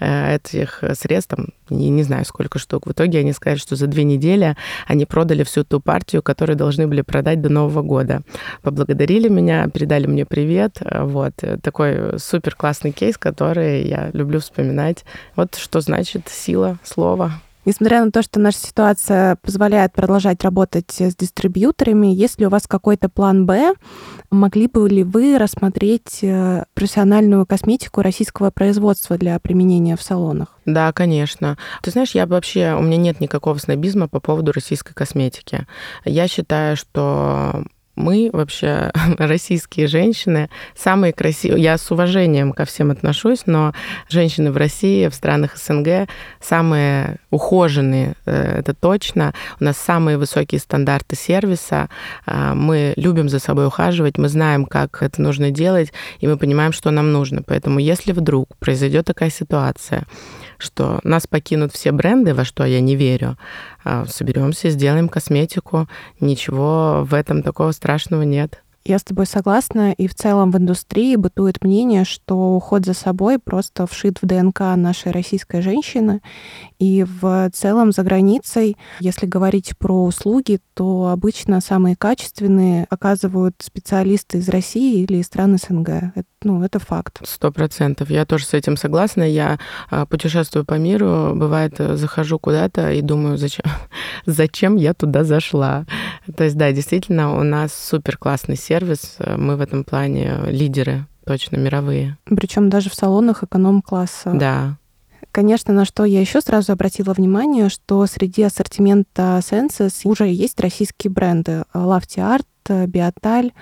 этих 0.00 0.82
средств, 0.94 1.34
там, 1.36 1.48
не, 1.70 1.90
не 1.90 2.02
знаю, 2.02 2.24
сколько 2.24 2.58
штук. 2.58 2.86
В 2.86 2.92
итоге 2.92 3.20
они 3.20 3.32
сказали, 3.32 3.58
что 3.62 3.76
за 3.76 3.86
две 3.86 4.04
недели 4.04 4.56
они 4.86 5.06
продали 5.06 5.44
всю 5.44 5.64
ту 5.64 5.80
партию, 5.80 6.22
которую 6.22 6.56
должны 6.56 6.86
были 6.86 7.00
продать 7.02 7.40
до 7.40 7.48
Нового 7.48 7.82
года. 7.82 8.22
Поблагодарили 8.62 9.28
меня, 9.28 9.68
передали 9.68 10.06
мне 10.06 10.26
привет. 10.26 10.78
Вот. 10.80 11.34
Такой 11.62 12.18
супер 12.18 12.54
классный 12.54 12.92
кейс, 12.92 13.16
который 13.16 13.86
я 13.88 14.10
люблю 14.12 14.40
вспоминать. 14.40 15.04
Вот 15.36 15.54
что 15.54 15.80
значит 15.80 16.28
сила 16.28 16.78
слова. 16.82 17.40
Несмотря 17.64 18.04
на 18.04 18.10
то, 18.10 18.22
что 18.22 18.40
наша 18.40 18.58
ситуация 18.58 19.36
позволяет 19.36 19.92
продолжать 19.92 20.42
работать 20.42 20.90
с 20.98 21.14
дистрибьюторами, 21.14 22.08
есть 22.08 22.40
ли 22.40 22.46
у 22.46 22.50
вас 22.50 22.66
какой-то 22.66 23.08
план 23.08 23.46
«Б», 23.46 23.74
могли 24.30 24.66
бы 24.66 24.88
ли 24.88 25.04
вы 25.04 25.38
рассмотреть 25.38 26.18
э, 26.22 26.64
профессиональную 26.74 27.46
косметику 27.46 28.02
российского 28.02 28.50
производства 28.50 29.16
для 29.16 29.38
применения 29.38 29.96
в 29.96 30.02
салонах? 30.02 30.58
Да, 30.66 30.92
конечно. 30.92 31.56
Ты 31.82 31.90
знаешь, 31.90 32.12
я 32.12 32.26
вообще, 32.26 32.74
у 32.76 32.82
меня 32.82 32.96
нет 32.96 33.20
никакого 33.20 33.58
снобизма 33.58 34.08
по 34.08 34.20
поводу 34.20 34.52
российской 34.52 34.94
косметики. 34.94 35.66
Я 36.04 36.26
считаю, 36.28 36.76
что 36.76 37.64
мы 37.94 38.30
вообще, 38.32 38.90
российские 39.18 39.86
женщины, 39.86 40.48
самые 40.74 41.12
красивые. 41.12 41.62
Я 41.62 41.78
с 41.78 41.90
уважением 41.90 42.52
ко 42.52 42.64
всем 42.64 42.90
отношусь, 42.90 43.42
но 43.46 43.74
женщины 44.08 44.50
в 44.50 44.56
России, 44.56 45.08
в 45.08 45.14
странах 45.14 45.56
СНГ 45.56 46.08
самые 46.40 47.18
ухоженные, 47.30 48.14
э, 48.26 48.58
это 48.60 48.74
точно. 48.74 49.34
У 49.60 49.64
нас 49.64 49.76
самые 49.76 50.18
высокие 50.18 50.60
стандарты 50.60 51.16
сервиса. 51.16 51.88
А, 52.26 52.54
мы 52.54 52.94
любим 52.96 53.28
за 53.28 53.38
собой 53.38 53.66
ухаживать, 53.66 54.18
мы 54.18 54.28
знаем, 54.28 54.64
как 54.64 55.02
это 55.02 55.20
нужно 55.20 55.50
делать, 55.50 55.92
и 56.20 56.26
мы 56.26 56.36
понимаем, 56.36 56.72
что 56.72 56.90
нам 56.90 57.12
нужно. 57.12 57.42
Поэтому 57.42 57.78
если 57.78 58.12
вдруг 58.12 58.56
произойдет 58.58 59.06
такая 59.06 59.30
ситуация, 59.30 60.04
что 60.62 61.00
нас 61.04 61.26
покинут 61.26 61.72
все 61.72 61.92
бренды, 61.92 62.34
во 62.34 62.44
что 62.44 62.64
я 62.64 62.80
не 62.80 62.96
верю, 62.96 63.36
а, 63.84 64.06
соберемся, 64.06 64.70
сделаем 64.70 65.08
косметику. 65.08 65.88
Ничего 66.20 67.04
в 67.04 67.14
этом 67.14 67.42
такого 67.42 67.72
страшного 67.72 68.22
нет. 68.22 68.62
Я 68.84 68.98
с 68.98 69.04
тобой 69.04 69.26
согласна, 69.26 69.92
и 69.92 70.08
в 70.08 70.14
целом 70.14 70.50
в 70.50 70.56
индустрии 70.58 71.14
бытует 71.14 71.62
мнение, 71.62 72.04
что 72.04 72.56
уход 72.56 72.84
за 72.84 72.94
собой 72.94 73.38
просто 73.38 73.86
вшит 73.86 74.18
в 74.20 74.26
ДНК 74.26 74.60
нашей 74.76 75.12
российской 75.12 75.60
женщины, 75.60 76.20
и 76.80 77.04
в 77.04 77.48
целом 77.52 77.92
за 77.92 78.02
границей, 78.02 78.76
если 78.98 79.26
говорить 79.26 79.78
про 79.78 80.04
услуги, 80.04 80.58
то 80.74 81.10
обычно 81.12 81.60
самые 81.60 81.94
качественные 81.94 82.88
оказывают 82.90 83.54
специалисты 83.60 84.38
из 84.38 84.48
России 84.48 85.02
или 85.02 85.18
из 85.18 85.26
стран 85.26 85.58
СНГ. 85.58 85.88
Это, 86.16 86.26
ну, 86.44 86.62
это 86.62 86.78
факт. 86.78 87.20
Сто 87.24 87.50
процентов. 87.50 88.10
Я 88.10 88.24
тоже 88.24 88.46
с 88.46 88.54
этим 88.54 88.76
согласна. 88.76 89.22
Я 89.22 89.58
а, 89.90 90.06
путешествую 90.06 90.64
по 90.64 90.74
миру, 90.74 91.32
бывает, 91.34 91.74
э, 91.78 91.96
захожу 91.96 92.38
куда-то 92.38 92.92
и 92.92 93.00
думаю, 93.00 93.36
зачем, 93.36 93.64
зачем 94.26 94.76
я 94.76 94.94
туда 94.94 95.24
зашла. 95.24 95.84
То 96.36 96.44
есть, 96.44 96.56
да, 96.56 96.72
действительно, 96.72 97.38
у 97.38 97.42
нас 97.42 97.72
супер 97.74 98.16
классный 98.16 98.56
сервис. 98.56 99.18
Мы 99.36 99.56
в 99.56 99.60
этом 99.60 99.84
плане 99.84 100.40
лидеры 100.46 101.06
точно 101.24 101.56
мировые. 101.56 102.18
Причем 102.24 102.68
даже 102.68 102.90
в 102.90 102.94
салонах 102.94 103.42
эконом-класса. 103.44 104.32
Да. 104.34 104.76
Конечно, 105.32 105.72
на 105.72 105.86
что 105.86 106.04
я 106.04 106.20
еще 106.20 106.42
сразу 106.42 106.72
обратила 106.72 107.14
внимание, 107.14 107.70
что 107.70 108.04
среди 108.06 108.42
ассортимента 108.42 109.40
Senses 109.42 110.02
уже 110.04 110.28
есть 110.28 110.60
российские 110.60 111.10
бренды 111.10 111.64
Lafty 111.72 112.18
Art, 112.18 112.86
Биоталь, 112.86 113.52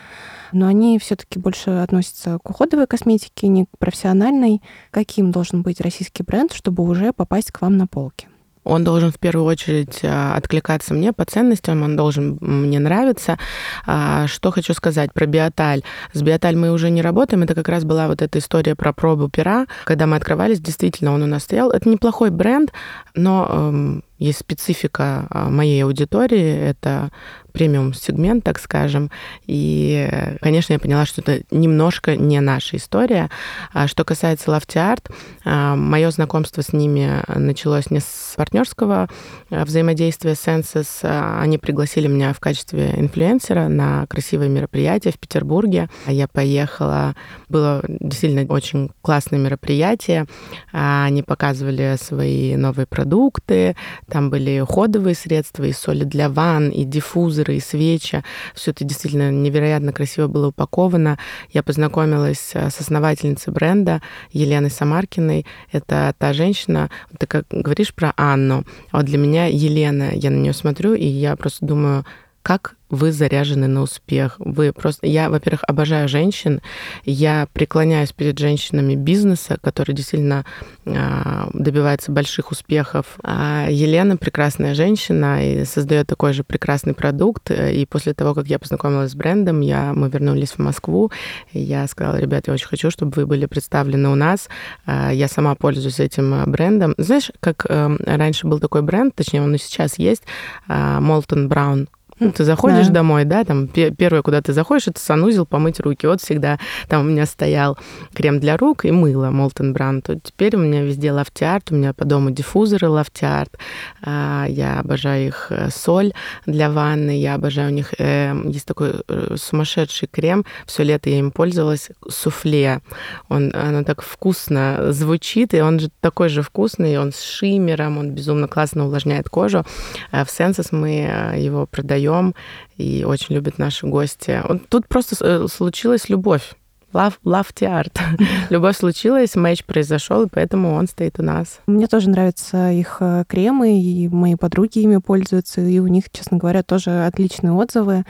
но 0.52 0.66
они 0.66 0.98
все-таки 0.98 1.38
больше 1.38 1.70
относятся 1.70 2.38
к 2.42 2.50
уходовой 2.50 2.88
косметике, 2.88 3.46
не 3.46 3.66
к 3.66 3.78
профессиональной. 3.78 4.60
Каким 4.90 5.30
должен 5.30 5.62
быть 5.62 5.80
российский 5.80 6.24
бренд, 6.24 6.52
чтобы 6.52 6.82
уже 6.82 7.12
попасть 7.12 7.52
к 7.52 7.62
вам 7.62 7.76
на 7.76 7.86
полки? 7.86 8.28
Он 8.70 8.84
должен 8.84 9.10
в 9.10 9.18
первую 9.18 9.46
очередь 9.46 10.00
а, 10.04 10.36
откликаться 10.36 10.94
мне 10.94 11.12
по 11.12 11.24
ценностям, 11.24 11.82
он 11.82 11.96
должен 11.96 12.38
мне 12.40 12.78
нравиться. 12.78 13.36
А, 13.84 14.28
что 14.28 14.52
хочу 14.52 14.74
сказать 14.74 15.12
про 15.12 15.26
биоталь. 15.26 15.82
С 16.12 16.22
биоталь 16.22 16.56
мы 16.56 16.70
уже 16.70 16.88
не 16.90 17.02
работаем. 17.02 17.42
Это 17.42 17.54
как 17.54 17.68
раз 17.68 17.84
была 17.84 18.06
вот 18.06 18.22
эта 18.22 18.38
история 18.38 18.76
про 18.76 18.92
пробу 18.92 19.28
пера. 19.28 19.66
Когда 19.84 20.06
мы 20.06 20.16
открывались, 20.16 20.60
действительно, 20.60 21.12
он 21.12 21.22
у 21.22 21.26
нас 21.26 21.42
стоял. 21.42 21.70
Это 21.72 21.88
неплохой 21.88 22.30
бренд, 22.30 22.72
но 23.16 23.46
эм, 23.50 24.04
есть 24.20 24.38
специфика 24.40 25.26
а, 25.30 25.48
моей 25.48 25.82
аудитории, 25.82 26.54
это 26.54 27.10
премиум-сегмент, 27.52 28.44
так 28.44 28.60
скажем. 28.60 29.10
И, 29.46 30.08
конечно, 30.40 30.74
я 30.74 30.78
поняла, 30.78 31.04
что 31.04 31.20
это 31.20 31.42
немножко 31.50 32.16
не 32.16 32.38
наша 32.40 32.76
история. 32.76 33.28
А 33.72 33.88
что 33.88 34.04
касается 34.04 34.52
Lofty 34.52 34.76
Art, 34.76 35.10
а, 35.44 35.74
мое 35.74 36.10
знакомство 36.10 36.62
с 36.62 36.72
ними 36.72 37.22
началось 37.34 37.90
не 37.90 38.00
с 38.00 38.34
партнерского 38.36 39.08
взаимодействия 39.48 40.32
Senses. 40.32 40.86
Они 41.02 41.58
пригласили 41.58 42.06
меня 42.06 42.32
в 42.32 42.40
качестве 42.40 42.92
инфлюенсера 42.96 43.68
на 43.68 44.06
красивое 44.06 44.48
мероприятие 44.48 45.12
в 45.12 45.18
Петербурге. 45.18 45.88
Я 46.06 46.28
поехала. 46.28 47.14
Было 47.48 47.82
действительно 47.88 48.52
очень 48.52 48.90
классное 49.02 49.38
мероприятие. 49.38 50.26
Они 50.72 51.22
показывали 51.22 51.96
свои 52.00 52.54
новые 52.56 52.86
продукты, 52.86 53.76
там 54.10 54.30
были 54.30 54.60
уходовые 54.60 55.14
средства, 55.14 55.64
и 55.64 55.72
соли 55.72 56.04
для 56.04 56.28
ванн, 56.28 56.68
и 56.68 56.84
диффузоры, 56.84 57.56
и 57.56 57.60
свечи. 57.60 58.22
Все 58.54 58.72
это 58.72 58.84
действительно 58.84 59.30
невероятно 59.30 59.92
красиво 59.92 60.26
было 60.26 60.48
упаковано. 60.48 61.18
Я 61.52 61.62
познакомилась 61.62 62.50
э, 62.54 62.70
с 62.70 62.80
основательницей 62.80 63.52
бренда 63.52 64.02
Еленой 64.32 64.70
Самаркиной. 64.70 65.46
Это 65.72 66.14
та 66.18 66.32
женщина, 66.32 66.90
ты 67.18 67.26
как 67.26 67.46
говоришь 67.50 67.94
про 67.94 68.12
Анну, 68.16 68.64
а 68.90 68.98
вот 68.98 69.06
для 69.06 69.18
меня 69.18 69.46
Елена, 69.46 70.10
я 70.12 70.30
на 70.30 70.36
нее 70.36 70.52
смотрю, 70.52 70.94
и 70.94 71.06
я 71.06 71.36
просто 71.36 71.64
думаю, 71.64 72.04
как 72.42 72.76
вы 72.90 73.12
заряжены 73.12 73.68
на 73.68 73.82
успех. 73.82 74.34
Вы 74.38 74.72
просто... 74.72 75.06
Я, 75.06 75.30
во-первых, 75.30 75.62
обожаю 75.66 76.08
женщин. 76.08 76.60
Я 77.04 77.46
преклоняюсь 77.52 78.12
перед 78.12 78.38
женщинами 78.38 78.96
бизнеса, 78.96 79.58
которые 79.62 79.94
действительно 79.94 80.44
э, 80.84 81.50
добиваются 81.54 82.10
больших 82.10 82.50
успехов. 82.50 83.18
А 83.22 83.68
Елена 83.70 84.16
прекрасная 84.16 84.74
женщина 84.74 85.46
и 85.46 85.64
создает 85.64 86.08
такой 86.08 86.32
же 86.32 86.42
прекрасный 86.42 86.92
продукт. 86.92 87.50
И 87.52 87.86
после 87.86 88.12
того, 88.12 88.34
как 88.34 88.48
я 88.48 88.58
познакомилась 88.58 89.12
с 89.12 89.14
брендом, 89.14 89.60
я, 89.60 89.92
мы 89.94 90.08
вернулись 90.08 90.50
в 90.50 90.58
Москву. 90.58 91.12
Я 91.52 91.86
сказала, 91.86 92.16
ребят, 92.16 92.48
я 92.48 92.54
очень 92.54 92.66
хочу, 92.66 92.90
чтобы 92.90 93.12
вы 93.14 93.26
были 93.26 93.46
представлены 93.46 94.08
у 94.08 94.16
нас. 94.16 94.48
Э, 94.86 95.10
я 95.12 95.28
сама 95.28 95.54
пользуюсь 95.54 96.00
этим 96.00 96.50
брендом. 96.50 96.94
Знаешь, 96.98 97.30
как 97.38 97.66
э, 97.68 97.96
раньше 98.04 98.48
был 98.48 98.58
такой 98.58 98.82
бренд, 98.82 99.14
точнее, 99.14 99.42
он 99.42 99.54
и 99.54 99.58
сейчас 99.58 99.96
есть, 99.96 100.24
э, 100.68 100.72
Molton 100.72 101.46
Brown 101.46 101.86
Ну, 102.20 102.32
ты 102.32 102.44
заходишь 102.44 102.88
да. 102.88 102.92
домой, 102.92 103.24
да, 103.24 103.44
там 103.44 103.66
первое, 103.66 104.20
куда 104.20 104.42
ты 104.42 104.52
заходишь, 104.52 104.88
это 104.88 105.00
санузел, 105.00 105.46
помыть 105.46 105.80
руки. 105.80 106.06
Вот 106.06 106.20
всегда 106.20 106.58
там 106.86 107.00
у 107.00 107.04
меня 107.08 107.24
стоял 107.24 107.78
крем 108.12 108.40
для 108.40 108.58
рук 108.58 108.84
и 108.84 108.90
мыло 108.90 109.30
Molton 109.30 109.72
Brown. 109.72 110.20
Теперь 110.22 110.54
у 110.56 110.58
меня 110.58 110.82
везде 110.82 111.12
Love 111.12 111.34
Tea 111.34 111.50
Art, 111.50 111.72
у 111.72 111.76
меня 111.76 111.94
по 111.94 112.04
дому 112.04 112.30
диффузоры 112.30 112.90
Love 112.90 113.14
Tea 113.14 113.32
Art. 113.32 113.56
А, 114.02 114.44
я 114.48 114.80
обожаю 114.80 115.28
их 115.28 115.46
э, 115.48 115.70
соль 115.70 116.12
для 116.44 116.70
ванны, 116.70 117.18
я 117.18 117.36
обожаю 117.36 117.70
у 117.70 117.74
них, 117.74 117.94
э, 117.98 118.34
есть 118.44 118.66
такой 118.66 119.02
э, 119.08 119.36
сумасшедший 119.36 120.08
крем, 120.08 120.44
все 120.66 120.82
лето 120.82 121.08
я 121.08 121.18
им 121.18 121.30
пользовалась, 121.30 121.88
суфле. 122.06 122.82
Он, 123.30 123.50
оно 123.54 123.82
так 123.82 124.02
вкусно 124.02 124.92
звучит, 124.92 125.54
и 125.54 125.62
он 125.62 125.80
же 125.80 125.88
такой 126.00 126.28
же 126.28 126.42
вкусный, 126.42 126.98
он 126.98 127.12
с 127.12 127.22
шиммером, 127.22 127.96
он 127.96 128.10
безумно 128.10 128.46
классно 128.46 128.84
увлажняет 128.84 129.30
кожу. 129.30 129.64
В 130.12 130.26
Senses 130.26 130.68
мы 130.70 131.36
его 131.38 131.66
продаем 131.66 132.09
живем, 132.10 132.34
и 132.76 133.04
очень 133.06 133.34
любят 133.34 133.58
наши 133.58 133.86
гости. 133.86 134.42
Тут 134.68 134.88
просто 134.88 135.16
э, 135.20 135.46
случилась 135.48 136.08
любовь. 136.08 136.54
Love, 136.92 137.14
love 137.24 137.52
art. 137.60 138.00
Любовь 138.50 138.76
случилась, 138.76 139.36
матч 139.36 139.64
произошел, 139.64 140.24
и 140.24 140.28
поэтому 140.28 140.74
он 140.74 140.88
стоит 140.88 141.20
у 141.20 141.22
нас. 141.22 141.60
Мне 141.68 141.86
тоже 141.86 142.10
нравятся 142.10 142.72
их 142.72 142.96
э, 142.98 143.22
кремы, 143.28 143.80
и 143.80 144.08
мои 144.08 144.34
подруги 144.34 144.80
ими 144.80 144.96
пользуются, 144.96 145.60
и 145.60 145.78
у 145.78 145.86
них, 145.86 146.10
честно 146.10 146.38
говоря, 146.38 146.64
тоже 146.64 147.06
отличные 147.06 147.52
отзывы. 147.52 148.04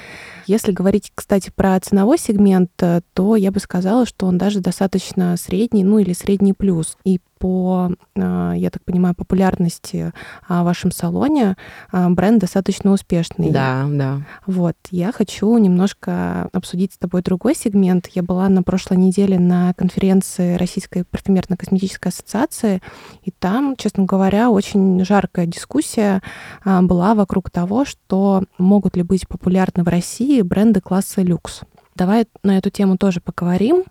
Если 0.46 0.72
говорить, 0.72 1.12
кстати, 1.14 1.52
про 1.54 1.78
ценовой 1.78 2.16
сегмент, 2.16 2.70
э, 2.80 3.02
то 3.12 3.36
я 3.36 3.52
бы 3.52 3.60
сказала, 3.60 4.06
что 4.06 4.24
он 4.24 4.38
даже 4.38 4.60
достаточно 4.60 5.36
средний, 5.36 5.84
ну 5.84 5.98
или 5.98 6.14
средний 6.14 6.54
плюс. 6.54 6.96
И 7.04 7.20
по, 7.40 7.90
а, 8.16 8.52
я 8.52 8.70
так 8.70 8.84
понимаю, 8.84 9.14
популярности 9.14 10.12
а, 10.46 10.62
в 10.62 10.66
вашем 10.66 10.92
салоне 10.92 11.56
а, 11.90 12.10
бренд 12.10 12.38
достаточно 12.38 12.92
успешный. 12.92 13.50
Да, 13.50 13.86
да. 13.90 14.20
Вот, 14.46 14.76
я 14.90 15.10
хочу 15.10 15.56
немножко 15.56 16.50
обсудить 16.52 16.92
с 16.92 16.98
тобой 16.98 17.22
другой 17.22 17.54
сегмент. 17.56 18.08
Я 18.14 18.22
была 18.22 18.48
на 18.50 18.62
прошлой 18.62 18.98
неделе 18.98 19.38
на 19.38 19.72
конференции 19.72 20.56
Российской 20.56 21.02
парфюмерно-косметической 21.02 22.08
ассоциации, 22.08 22.82
и 23.22 23.30
там, 23.30 23.74
честно 23.76 24.04
говоря, 24.04 24.50
очень 24.50 25.02
жаркая 25.04 25.46
дискуссия 25.46 26.22
была 26.64 27.14
вокруг 27.14 27.50
того, 27.50 27.86
что 27.86 28.44
могут 28.58 28.96
ли 28.96 29.02
быть 29.02 29.26
популярны 29.26 29.82
в 29.82 29.88
России 29.88 30.42
бренды 30.42 30.82
класса 30.82 31.22
люкс. 31.22 31.62
Давай 31.94 32.26
на 32.42 32.56
эту 32.56 32.70
тему 32.70 32.96
тоже 32.96 33.20
поговорим. 33.20 33.84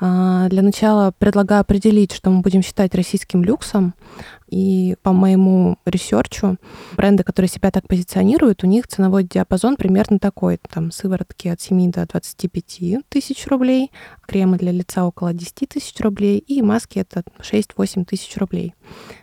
А, 0.00 0.48
для 0.48 0.62
начала 0.62 1.12
предлагаю 1.16 1.60
определить, 1.60 2.12
что 2.12 2.30
мы 2.30 2.40
будем 2.40 2.62
считать 2.62 2.94
российским 2.94 3.44
люксом. 3.44 3.94
И 4.48 4.96
по 5.02 5.12
моему 5.12 5.78
research 5.86 6.44
у, 6.44 6.58
бренды, 6.94 7.22
которые 7.22 7.48
себя 7.48 7.70
так 7.70 7.88
позиционируют, 7.88 8.64
у 8.64 8.66
них 8.66 8.86
ценовой 8.86 9.24
диапазон 9.24 9.76
примерно 9.76 10.18
такой. 10.18 10.58
Там 10.70 10.90
сыворотки 10.90 11.48
от 11.48 11.60
7 11.60 11.90
до 11.90 12.06
25 12.06 13.08
тысяч 13.08 13.46
рублей, 13.46 13.90
кремы 14.26 14.58
для 14.58 14.72
лица 14.72 15.06
около 15.06 15.32
10 15.32 15.68
тысяч 15.70 15.98
рублей 16.00 16.38
и 16.38 16.60
маски 16.60 16.98
это 16.98 17.22
6-8 17.40 18.04
тысяч 18.04 18.36
рублей. 18.36 18.74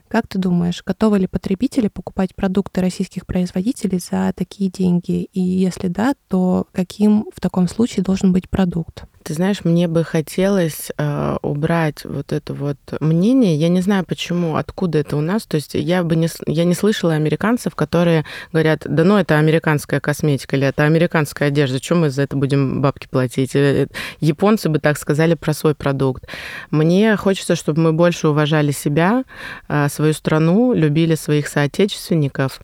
Как 0.10 0.28
ты 0.28 0.40
думаешь, 0.40 0.82
готовы 0.84 1.20
ли 1.20 1.28
потребители 1.28 1.88
покупать 1.88 2.34
продукты 2.34 2.82
российских 2.82 3.28
производителей 3.28 4.00
за 4.00 4.34
такие 4.36 4.72
деньги? 4.72 5.30
И 5.34 5.40
если 5.40 5.88
да, 5.88 6.16
то 6.28 6.66
каким 6.72 7.28
в 7.32 7.40
таком 7.40 7.68
случае 7.68 8.04
должен 8.04 8.34
быть 8.34 8.50
продукт? 8.50 9.04
Ты 9.24 9.34
знаешь, 9.34 9.64
мне 9.64 9.88
бы 9.88 10.04
хотелось 10.04 10.92
э, 10.98 11.38
убрать 11.42 12.06
вот 12.06 12.32
это 12.32 12.54
вот 12.54 12.78
мнение. 13.00 13.56
Я 13.56 13.70
не 13.70 13.82
знаю, 13.82 14.06
почему, 14.06 14.56
откуда 14.56 15.00
это 15.00 15.18
у 15.18 15.22
нас. 15.22 15.46
То 15.46 15.56
есть 15.56 15.74
я 15.74 16.04
бы 16.04 16.16
не, 16.16 16.28
я 16.48 16.64
не 16.64 16.74
слышала 16.74 17.14
американцев, 17.14 17.76
которые 17.76 18.26
говорят, 18.52 18.84
да 18.86 19.04
ну 19.04 19.18
это 19.18 19.38
американская 19.38 20.00
косметика 20.00 20.56
или 20.56 20.68
это 20.68 20.84
американская 20.84 21.50
одежда, 21.50 21.80
чем 21.80 22.02
мы 22.02 22.10
за 22.10 22.24
это 22.24 22.38
будем 22.38 22.82
бабки 22.82 23.08
платить? 23.08 23.56
Э, 23.56 23.88
японцы 24.20 24.70
бы 24.70 24.80
так 24.80 24.98
сказали 24.98 25.34
про 25.34 25.54
свой 25.54 25.76
продукт. 25.76 26.26
Мне 26.72 27.16
хочется, 27.18 27.56
чтобы 27.56 27.82
мы 27.82 27.94
больше 27.94 28.30
уважали 28.30 28.72
себя, 28.72 29.24
э, 29.68 29.90
свою 29.90 30.14
страну, 30.14 30.74
любили 30.74 31.16
своих 31.16 31.48
соотечественников. 31.48 32.60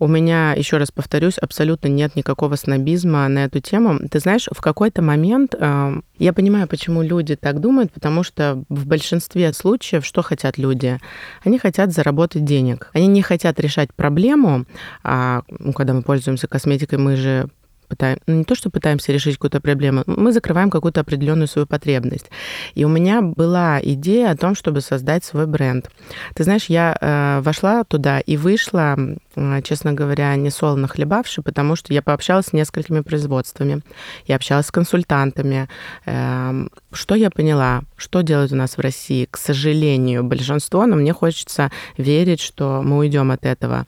У 0.00 0.06
меня, 0.06 0.54
еще 0.54 0.78
раз 0.78 0.90
повторюсь, 0.90 1.36
абсолютно 1.36 1.88
нет 1.88 2.16
никакого 2.16 2.56
снобизма 2.56 3.28
на 3.28 3.44
эту 3.44 3.60
тему. 3.60 3.98
Ты 4.10 4.18
знаешь, 4.18 4.48
в 4.50 4.58
какой-то 4.62 5.02
момент 5.02 5.54
э, 5.54 6.00
я 6.18 6.32
понимаю, 6.32 6.66
почему 6.68 7.02
люди 7.02 7.36
так 7.36 7.60
думают, 7.60 7.92
потому 7.92 8.22
что 8.22 8.64
в 8.70 8.86
большинстве 8.86 9.52
случаев 9.52 10.06
что 10.06 10.22
хотят 10.22 10.56
люди? 10.56 10.98
Они 11.44 11.58
хотят 11.58 11.92
заработать 11.92 12.46
денег. 12.46 12.88
Они 12.94 13.08
не 13.08 13.20
хотят 13.20 13.60
решать 13.60 13.92
проблему. 13.92 14.64
А, 15.02 15.42
ну, 15.50 15.74
когда 15.74 15.92
мы 15.92 16.00
пользуемся 16.00 16.48
косметикой, 16.48 16.98
мы 16.98 17.16
же 17.16 17.50
пытаем, 17.90 18.18
ну, 18.26 18.34
не 18.36 18.44
то, 18.44 18.54
что 18.54 18.70
пытаемся 18.70 19.12
решить 19.12 19.34
какую-то 19.34 19.60
проблему, 19.60 20.04
мы 20.06 20.32
закрываем 20.32 20.70
какую-то 20.70 21.00
определенную 21.00 21.48
свою 21.48 21.66
потребность. 21.66 22.30
И 22.74 22.84
у 22.84 22.88
меня 22.88 23.20
была 23.20 23.80
идея 23.82 24.30
о 24.30 24.36
том, 24.36 24.54
чтобы 24.54 24.80
создать 24.80 25.24
свой 25.24 25.46
бренд. 25.46 25.90
Ты 26.34 26.44
знаешь, 26.44 26.66
я 26.66 26.96
э, 27.00 27.40
вошла 27.42 27.84
туда 27.84 28.20
и 28.20 28.36
вышла, 28.36 28.96
э, 29.34 29.62
честно 29.62 29.92
говоря, 29.92 30.36
не 30.36 30.50
солоно 30.50 30.88
хлебавши, 30.88 31.42
потому 31.42 31.76
что 31.76 31.92
я 31.92 32.02
пообщалась 32.02 32.46
с 32.46 32.52
несколькими 32.52 33.00
производствами, 33.00 33.82
я 34.26 34.36
общалась 34.36 34.66
с 34.66 34.70
консультантами. 34.70 35.68
Э, 36.06 36.66
что 36.92 37.14
я 37.14 37.30
поняла? 37.30 37.82
Что 37.96 38.22
делают 38.22 38.52
у 38.52 38.56
нас 38.56 38.76
в 38.76 38.80
России? 38.80 39.26
К 39.30 39.36
сожалению, 39.36 40.24
большинство, 40.24 40.86
но 40.86 40.96
мне 40.96 41.12
хочется 41.12 41.70
верить, 41.96 42.40
что 42.40 42.82
мы 42.82 42.98
уйдем 42.98 43.30
от 43.30 43.44
этого. 43.44 43.86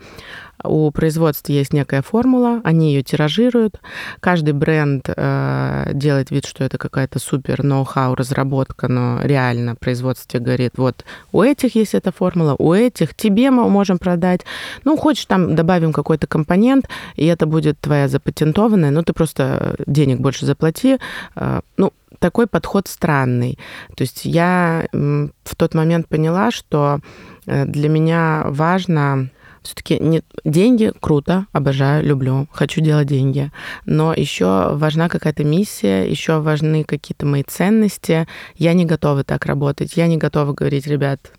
У 0.65 0.91
производства 0.91 1.53
есть 1.53 1.73
некая 1.73 2.03
формула, 2.03 2.61
они 2.65 2.93
ее 2.93 3.03
тиражируют. 3.03 3.81
Каждый 4.21 4.53
бренд 4.53 5.09
э, 5.09 5.91
делает 5.95 6.31
вид, 6.31 6.47
что 6.47 6.65
это 6.65 6.79
какая-то 6.79 7.19
супер 7.19 7.63
ноу-хау 7.63 8.15
разработка, 8.15 8.89
но 8.89 9.21
реально 9.23 9.75
производство 9.77 10.39
говорит, 10.39 10.73
вот 10.77 11.05
у 11.33 11.43
этих 11.43 11.75
есть 11.75 11.95
эта 11.95 12.13
формула, 12.13 12.55
у 12.59 12.73
этих 12.73 13.15
тебе 13.15 13.51
мы 13.51 13.69
можем 13.69 13.99
продать. 13.99 14.43
Ну, 14.85 14.97
хочешь, 14.97 15.27
там 15.27 15.55
добавим 15.55 15.93
какой-то 15.93 16.27
компонент, 16.27 16.89
и 17.17 17.27
это 17.27 17.47
будет 17.47 17.81
твоя 17.81 18.09
запатентованная, 18.09 18.91
но 18.91 19.03
ты 19.03 19.13
просто 19.13 19.77
денег 19.87 20.21
больше 20.21 20.47
заплати. 20.47 20.99
Э, 21.37 21.61
ну, 21.77 21.93
такой 22.23 22.47
подход 22.47 22.89
странный. 22.89 23.59
То 23.97 24.03
есть 24.03 24.25
я 24.25 24.87
в 24.93 25.57
тот 25.57 25.75
момент 25.75 26.09
поняла, 26.09 26.51
что 26.51 27.01
э, 27.47 27.65
для 27.67 27.89
меня 27.89 28.45
важно 28.47 29.29
все-таки 29.63 29.99
не... 29.99 30.23
деньги 30.45 30.93
круто, 31.01 31.47
обожаю, 31.53 32.05
люблю, 32.05 32.49
хочу 32.53 32.81
делать 32.81 33.09
деньги. 33.09 33.51
Но 33.85 34.13
еще 34.15 34.75
важна 34.75 35.09
какая-то 35.09 35.45
миссия, 35.45 36.09
еще 36.09 36.41
важны 36.41 36.85
какие-то 36.85 37.27
мои 37.27 37.43
ценности. 37.43 38.27
Я 38.57 38.73
не 38.75 38.85
готова 38.85 39.25
так 39.25 39.47
работать. 39.47 39.97
Я 39.97 40.07
не 40.07 40.17
готова 40.17 40.53
говорить, 40.53 40.87
ребят, 40.87 41.33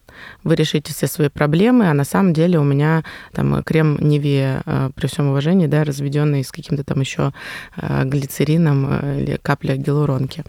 вы 0.43 0.55
решите 0.55 0.93
все 0.93 1.07
свои 1.07 1.29
проблемы, 1.29 1.89
а 1.89 1.93
на 1.93 2.03
самом 2.03 2.33
деле 2.33 2.59
у 2.59 2.63
меня 2.63 3.03
там 3.31 3.63
крем 3.63 3.97
Неве, 3.99 4.61
э, 4.65 4.89
при 4.95 5.07
всем 5.07 5.29
уважении, 5.29 5.67
да, 5.67 5.83
разведенный 5.83 6.43
с 6.43 6.51
каким-то 6.51 6.83
там 6.83 6.99
еще 6.99 7.33
э, 7.77 8.03
глицерином 8.05 8.87
э, 8.89 9.21
или 9.21 9.39
капля 9.41 9.75
гиалуронки. 9.75 10.43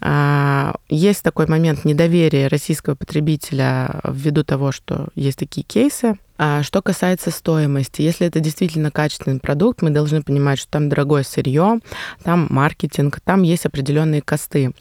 А, 0.00 0.76
есть 0.88 1.22
такой 1.22 1.46
момент 1.46 1.84
недоверия 1.84 2.48
российского 2.48 2.94
потребителя 2.94 4.00
ввиду 4.04 4.44
того, 4.44 4.72
что 4.72 5.08
есть 5.14 5.38
такие 5.38 5.64
кейсы, 5.64 6.16
а 6.38 6.62
что 6.62 6.82
касается 6.82 7.30
стоимости, 7.30 8.02
если 8.02 8.26
это 8.26 8.40
действительно 8.40 8.90
качественный 8.90 9.40
продукт, 9.40 9.82
мы 9.82 9.90
должны 9.90 10.22
понимать, 10.22 10.58
что 10.58 10.70
там 10.70 10.88
дорогое 10.88 11.22
сырье, 11.22 11.80
там 12.22 12.46
маркетинг, 12.50 13.20
там 13.24 13.42
есть 13.42 13.66
определенные 13.66 14.22
косты. 14.22 14.72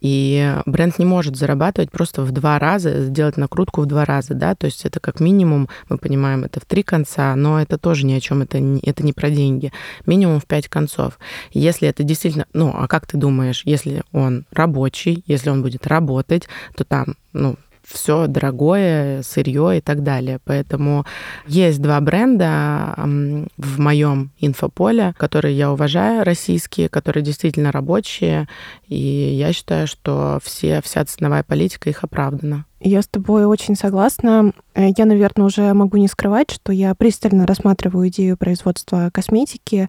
И 0.00 0.54
бренд 0.66 0.98
не 0.98 1.04
может 1.04 1.36
зарабатывать 1.36 1.90
просто 1.90 2.22
в 2.22 2.32
два 2.32 2.58
раза, 2.58 3.04
сделать 3.04 3.36
накрутку 3.36 3.82
в 3.82 3.86
два 3.86 4.04
раза, 4.04 4.34
да, 4.34 4.54
то 4.54 4.66
есть 4.66 4.84
это 4.84 5.00
как 5.00 5.20
минимум, 5.20 5.68
мы 5.88 5.98
понимаем, 5.98 6.44
это 6.44 6.60
в 6.60 6.64
три 6.64 6.82
конца, 6.82 7.34
но 7.36 7.60
это 7.60 7.78
тоже 7.78 8.06
ни 8.06 8.12
о 8.14 8.20
чем, 8.20 8.42
это 8.42 8.58
не, 8.58 8.80
это 8.80 9.04
не 9.04 9.12
про 9.12 9.30
деньги. 9.30 9.72
Минимум 10.06 10.40
в 10.40 10.46
пять 10.46 10.68
концов. 10.68 11.18
Если 11.52 11.88
это 11.88 12.02
действительно, 12.02 12.46
ну, 12.52 12.74
а 12.74 12.88
как 12.88 13.06
ты 13.06 13.16
думаешь, 13.16 13.62
если 13.64 14.02
он 14.12 14.44
рабочий, 14.52 15.22
если 15.26 15.50
он 15.50 15.62
будет 15.62 15.86
работать, 15.86 16.48
то 16.76 16.84
там, 16.84 17.16
ну, 17.32 17.56
все 17.86 18.26
дорогое, 18.26 19.22
сырье 19.22 19.78
и 19.78 19.80
так 19.80 20.02
далее. 20.02 20.38
Поэтому 20.44 21.04
есть 21.46 21.80
два 21.80 22.00
бренда 22.00 22.94
в 22.96 23.80
моем 23.80 24.30
инфополе, 24.38 25.14
которые 25.16 25.56
я 25.56 25.72
уважаю, 25.72 26.24
российские, 26.24 26.88
которые 26.88 27.22
действительно 27.22 27.72
рабочие, 27.72 28.48
и 28.88 28.96
я 28.96 29.52
считаю, 29.52 29.86
что 29.86 30.38
все, 30.42 30.80
вся 30.82 31.04
ценовая 31.04 31.42
политика 31.42 31.90
их 31.90 32.04
оправдана. 32.04 32.64
Я 32.86 33.00
с 33.00 33.06
тобой 33.06 33.46
очень 33.46 33.76
согласна. 33.76 34.52
Э, 34.74 34.88
я, 34.94 35.06
наверное, 35.06 35.46
уже 35.46 35.72
могу 35.72 35.96
не 35.96 36.06
скрывать, 36.06 36.50
что 36.50 36.70
я 36.70 36.94
пристально 36.94 37.46
рассматриваю 37.46 38.08
идею 38.08 38.36
производства 38.36 39.08
косметики. 39.10 39.88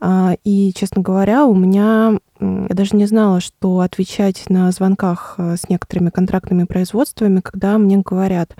А, 0.00 0.36
и, 0.42 0.72
честно 0.74 1.02
говоря, 1.02 1.44
у 1.44 1.54
меня 1.54 2.18
я 2.42 2.74
даже 2.74 2.96
не 2.96 3.06
знала, 3.06 3.40
что 3.40 3.80
отвечать 3.80 4.48
на 4.48 4.70
звонках 4.72 5.34
э, 5.38 5.56
с 5.56 5.68
некоторыми 5.68 6.10
контрактными 6.10 6.64
производствами, 6.64 7.40
когда 7.40 7.78
мне 7.78 7.98
говорят, 7.98 8.56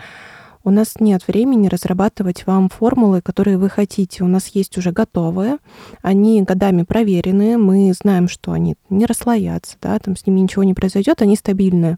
у 0.64 0.71
нас 0.71 1.01
нет 1.01 1.27
времени 1.27 1.66
разрабатывать 1.66 2.47
вам 2.47 2.68
формулы, 2.68 3.21
которые 3.21 3.59
вы 3.59 3.68
хотите. 3.68 4.23
У 4.23 4.29
нас 4.29 4.49
есть 4.49 4.79
уже 4.79 4.92
готовые, 4.92 5.57
они 6.03 6.42
годами 6.42 6.85
проверенные, 6.85 7.57
мы 7.57 7.92
знаем, 8.01 8.29
что 8.29 8.53
они 8.53 8.77
не 8.88 9.07
расслоятся, 9.07 9.77
да, 9.83 9.99
там 9.99 10.16
с 10.16 10.27
ними 10.27 10.40
ничего 10.40 10.62
не 10.62 10.75
произойдет, 10.75 11.21
они 11.21 11.35
стабильные. 11.35 11.97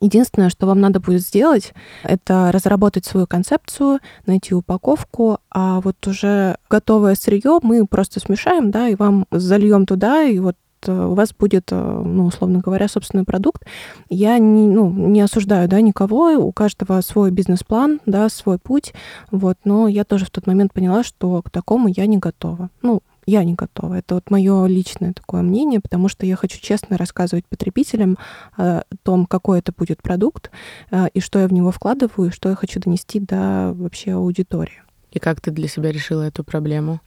Единственное, 0.00 0.48
что 0.48 0.66
вам 0.66 0.80
надо 0.80 1.00
будет 1.00 1.22
сделать, 1.22 1.74
это 2.04 2.50
разработать 2.52 3.04
свою 3.04 3.26
концепцию, 3.26 3.98
найти 4.26 4.54
упаковку, 4.54 5.38
а 5.50 5.80
вот 5.80 6.06
уже 6.06 6.56
готовое 6.70 7.16
сырье 7.16 7.58
мы 7.62 7.84
просто 7.84 8.20
смешаем, 8.20 8.70
да, 8.70 8.88
и 8.88 8.94
вам 8.94 9.26
зальем 9.32 9.86
туда, 9.86 10.22
и 10.22 10.38
вот 10.38 10.56
у 10.92 11.14
вас 11.14 11.32
будет, 11.32 11.68
э, 11.70 12.02
ну, 12.04 12.26
условно 12.26 12.60
говоря, 12.60 12.88
собственный 12.88 13.24
продукт. 13.24 13.64
Я 14.08 14.38
не, 14.38 14.66
ну, 14.66 14.90
не 14.90 15.20
осуждаю, 15.20 15.68
да, 15.68 15.80
никого, 15.80 16.30
у 16.38 16.52
каждого 16.52 17.00
свой 17.00 17.30
бизнес-план, 17.30 18.00
да, 18.06 18.28
свой 18.28 18.58
путь, 18.58 18.94
вот, 19.30 19.58
но 19.64 19.88
я 19.88 20.04
тоже 20.04 20.24
в 20.24 20.30
тот 20.30 20.46
момент 20.46 20.72
поняла, 20.72 21.02
что 21.02 21.42
к 21.42 21.50
такому 21.50 21.88
я 21.88 22.06
не 22.06 22.18
готова. 22.18 22.70
Ну, 22.82 23.02
я 23.28 23.44
не 23.44 23.52
готова. 23.52 23.94
Это 23.98 24.14
вот 24.14 24.30
мое 24.30 24.66
личное 24.66 25.12
такое 25.12 25.42
мнение, 25.42 25.80
потому 25.80 26.08
что 26.08 26.24
я 26.24 26.34
хочу 26.34 26.58
честно 26.60 26.96
рассказывать 26.96 27.44
потребителям 27.46 28.16
о 28.56 28.82
том, 29.02 29.26
какой 29.26 29.58
это 29.58 29.70
будет 29.76 30.00
продукт, 30.02 30.50
э, 30.90 31.08
и 31.12 31.20
что 31.20 31.38
я 31.38 31.46
в 31.46 31.52
него 31.52 31.70
вкладываю, 31.70 32.30
и 32.30 32.32
что 32.32 32.48
я 32.48 32.54
хочу 32.54 32.80
донести 32.80 33.20
до 33.20 33.74
вообще 33.74 34.12
аудитории. 34.12 34.82
И 35.10 35.18
как 35.18 35.40
ты 35.40 35.50
для 35.50 35.68
себя 35.68 35.92
решила 35.92 36.22
эту 36.22 36.44
проблему? 36.44 37.00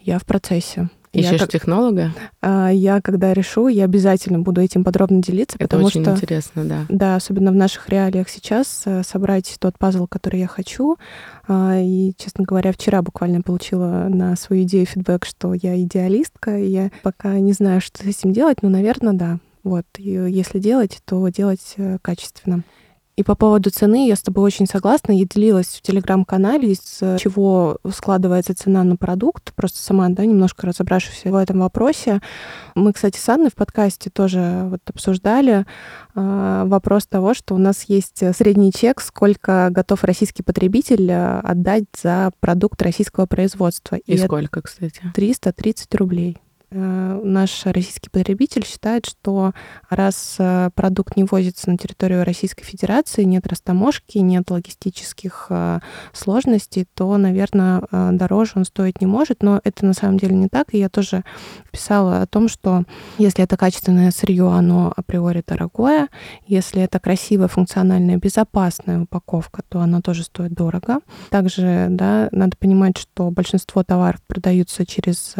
Я 0.00 0.18
в 0.18 0.24
процессе. 0.24 0.88
Ищешь 1.20 1.40
я, 1.40 1.46
технолога? 1.46 2.12
А, 2.40 2.68
я, 2.70 3.00
когда 3.00 3.32
решу, 3.32 3.68
я 3.68 3.84
обязательно 3.84 4.40
буду 4.40 4.60
этим 4.60 4.84
подробно 4.84 5.22
делиться, 5.22 5.56
Это 5.58 5.68
потому 5.68 5.86
очень 5.86 6.02
что... 6.02 6.12
интересно, 6.12 6.64
да. 6.64 6.86
Да, 6.88 7.16
особенно 7.16 7.50
в 7.50 7.54
наших 7.54 7.88
реалиях 7.88 8.28
сейчас, 8.28 8.82
э, 8.86 9.02
собрать 9.02 9.56
тот 9.58 9.78
пазл, 9.78 10.06
который 10.06 10.40
я 10.40 10.46
хочу. 10.46 10.96
А, 11.48 11.78
и, 11.78 12.12
честно 12.18 12.44
говоря, 12.44 12.72
вчера 12.72 13.02
буквально 13.02 13.42
получила 13.42 14.08
на 14.08 14.36
свою 14.36 14.62
идею 14.64 14.86
фидбэк, 14.86 15.24
что 15.24 15.54
я 15.54 15.80
идеалистка, 15.80 16.58
и 16.58 16.66
я 16.66 16.90
пока 17.02 17.38
не 17.38 17.52
знаю, 17.52 17.80
что 17.80 18.02
с 18.02 18.06
этим 18.06 18.32
делать, 18.32 18.62
но, 18.62 18.68
наверное, 18.68 19.12
да. 19.12 19.38
Вот, 19.62 19.84
и 19.98 20.10
если 20.10 20.60
делать, 20.60 21.00
то 21.04 21.26
делать 21.28 21.74
э, 21.76 21.98
качественно. 22.00 22.62
И 23.16 23.22
по 23.22 23.34
поводу 23.34 23.70
цены 23.70 24.06
я 24.06 24.14
с 24.14 24.20
тобой 24.20 24.44
очень 24.44 24.66
согласна. 24.66 25.12
Я 25.12 25.24
делилась 25.24 25.68
в 25.68 25.80
телеграм-канале, 25.80 26.72
из 26.72 27.00
чего 27.18 27.78
складывается 27.90 28.54
цена 28.54 28.84
на 28.84 28.96
продукт. 28.96 29.54
Просто 29.54 29.78
сама, 29.78 30.10
да, 30.10 30.26
немножко 30.26 30.66
разобравшись 30.66 31.24
в 31.24 31.34
этом 31.34 31.60
вопросе. 31.60 32.20
Мы, 32.74 32.92
кстати, 32.92 33.18
с 33.18 33.26
Анной 33.30 33.48
в 33.48 33.54
подкасте 33.54 34.10
тоже 34.10 34.66
вот 34.70 34.80
обсуждали 34.86 35.64
э, 36.14 36.62
вопрос 36.66 37.06
того, 37.06 37.32
что 37.32 37.54
у 37.54 37.58
нас 37.58 37.84
есть 37.84 38.22
средний 38.36 38.70
чек, 38.70 39.00
сколько 39.00 39.68
готов 39.70 40.04
российский 40.04 40.42
потребитель 40.42 41.10
э, 41.10 41.40
отдать 41.40 41.84
за 41.98 42.32
продукт 42.40 42.82
российского 42.82 43.24
производства. 43.24 43.96
И, 43.96 44.12
И 44.12 44.18
сколько, 44.18 44.60
кстати? 44.60 45.00
330 45.14 45.94
рублей. 45.94 46.36
Э, 46.76 47.20
наш 47.22 47.64
российский 47.64 48.10
потребитель 48.10 48.64
считает, 48.66 49.06
что 49.06 49.52
раз 49.88 50.36
э, 50.38 50.68
продукт 50.74 51.16
не 51.16 51.24
возится 51.24 51.70
на 51.70 51.78
территорию 51.78 52.22
Российской 52.24 52.64
Федерации, 52.64 53.22
нет 53.22 53.46
растаможки, 53.46 54.18
нет 54.18 54.50
логистических 54.50 55.46
э, 55.48 55.80
сложностей, 56.12 56.86
то, 56.94 57.16
наверное, 57.16 57.82
дороже 58.12 58.52
он 58.56 58.64
стоить 58.64 59.00
не 59.00 59.06
может. 59.06 59.42
Но 59.42 59.60
это 59.64 59.86
на 59.86 59.94
самом 59.94 60.18
деле 60.18 60.36
не 60.36 60.48
так. 60.48 60.74
И 60.74 60.78
я 60.78 60.88
тоже 60.90 61.24
писала 61.72 62.20
о 62.20 62.26
том, 62.26 62.48
что 62.48 62.82
если 63.16 63.42
это 63.42 63.56
качественное 63.56 64.10
сырье, 64.10 64.52
оно 64.52 64.92
априори 64.94 65.42
дорогое. 65.46 66.08
Если 66.46 66.82
это 66.82 67.00
красивая, 67.00 67.48
функциональная, 67.48 68.16
безопасная 68.16 69.00
упаковка, 69.00 69.62
то 69.68 69.80
оно 69.80 70.02
тоже 70.02 70.24
стоит 70.24 70.52
дорого. 70.52 70.98
Также 71.30 71.86
да, 71.90 72.28
надо 72.32 72.56
понимать, 72.58 72.98
что 72.98 73.30
большинство 73.30 73.82
товаров 73.82 74.20
продаются 74.26 74.84
через 74.84 75.34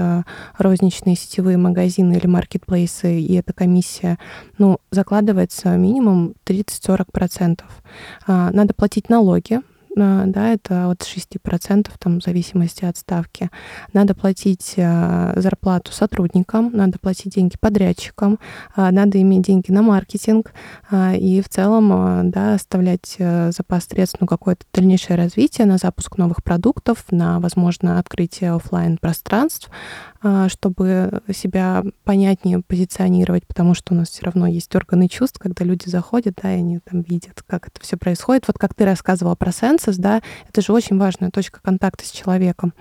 розничные 0.57 1.17
сетевые 1.27 1.57
магазины 1.57 2.15
или 2.15 2.27
маркетплейсы, 2.27 3.21
и 3.21 3.35
эта 3.35 3.53
комиссия, 3.53 4.19
ну, 4.59 4.79
закладывается 4.91 5.77
минимум 5.77 6.35
30-40%. 6.45 7.61
А, 8.27 8.51
надо 8.53 8.75
платить 8.75 9.09
налоги, 9.09 9.61
да, 9.97 10.53
это 10.53 10.91
от 10.91 11.01
6%, 11.03 11.91
там, 11.99 12.21
в 12.21 12.23
зависимости 12.23 12.85
от 12.85 12.97
ставки. 12.97 13.51
Надо 13.93 14.15
платить 14.15 14.75
а, 14.79 15.33
зарплату 15.37 15.93
сотрудникам, 15.93 16.71
надо 16.73 16.99
платить 16.99 17.35
деньги 17.35 17.57
подрядчикам, 17.59 18.39
надо 18.77 19.21
иметь 19.21 19.43
деньги 19.43 19.71
на 19.71 19.83
маркетинг 19.83 20.53
и 20.93 21.43
в 21.45 21.49
целом, 21.49 22.31
да, 22.31 22.55
оставлять 22.55 23.17
э, 23.19 23.51
запас 23.53 23.87
средств, 23.87 24.19
ну, 24.21 24.27
какое-то 24.27 24.65
дальнейшее 24.73 25.17
развитие, 25.17 25.67
на 25.67 25.79
запуск 25.79 26.19
новых 26.19 26.43
продуктов, 26.43 27.05
на, 27.11 27.41
возможно, 27.41 27.99
открытие 27.99 28.53
офлайн 28.53 28.99
пространств 28.99 29.71
а, 30.29 30.49
чтобы 30.49 31.23
себя 31.33 31.85
понятнее 32.03 32.61
позиционировать, 32.61 33.47
потому 33.47 33.75
что 33.75 33.95
у 33.95 33.97
нас 33.97 34.11
все 34.11 34.25
равно 34.25 34.49
есть 34.49 34.75
органы 34.75 35.09
чувств, 35.09 35.39
когда 35.39 35.65
люди 35.65 35.89
заходят, 35.89 36.41
да, 36.43 36.53
и 36.53 36.59
они 36.59 36.81
там 36.81 37.03
видят, 37.03 37.45
как 37.47 37.69
это 37.69 37.81
все 37.81 37.97
происходит. 37.97 38.49
Вот 38.49 38.59
как 38.59 38.75
ты 38.75 38.85
рассказывала 38.85 39.37
про 39.37 39.53
сенсус, 39.87 39.97
да, 39.97 40.23
это 40.49 40.61
же 40.61 40.73
очень 40.73 40.99
важная 40.99 41.31
точка 41.31 41.61
контакта 41.63 42.05
с 42.05 42.11
человеком. 42.11 42.75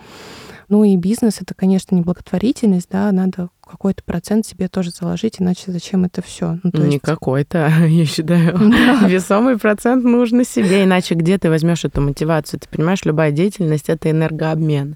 Ну 0.68 0.84
и 0.84 0.96
бизнес 0.98 1.42
это, 1.42 1.54
конечно, 1.54 1.94
не 1.94 2.02
благотворительность, 2.02 2.90
да, 2.90 3.12
надо 3.12 3.50
какой-то 3.66 4.04
процент 4.04 4.46
себе 4.46 4.68
тоже 4.68 4.92
заложить, 4.92 5.42
иначе 5.42 5.72
зачем 5.72 6.06
это 6.06 6.22
все? 6.22 6.60
Ну, 6.64 6.72
не 6.86 6.94
есть... 6.94 7.04
какой-то, 7.04 7.68
я 7.88 8.06
считаю, 8.06 8.58
да. 8.60 9.08
весомый 9.08 9.58
процент 9.58 10.04
нужно 10.04 10.44
себе, 10.44 10.84
иначе 10.84 11.16
где 11.16 11.38
ты 11.38 11.50
возьмешь 11.50 11.86
эту 11.86 12.02
мотивацию? 12.02 12.60
Ты 12.60 12.68
понимаешь, 12.70 13.04
любая 13.06 13.32
деятельность 13.32 13.90
это 13.90 14.12
энергообмен. 14.12 14.96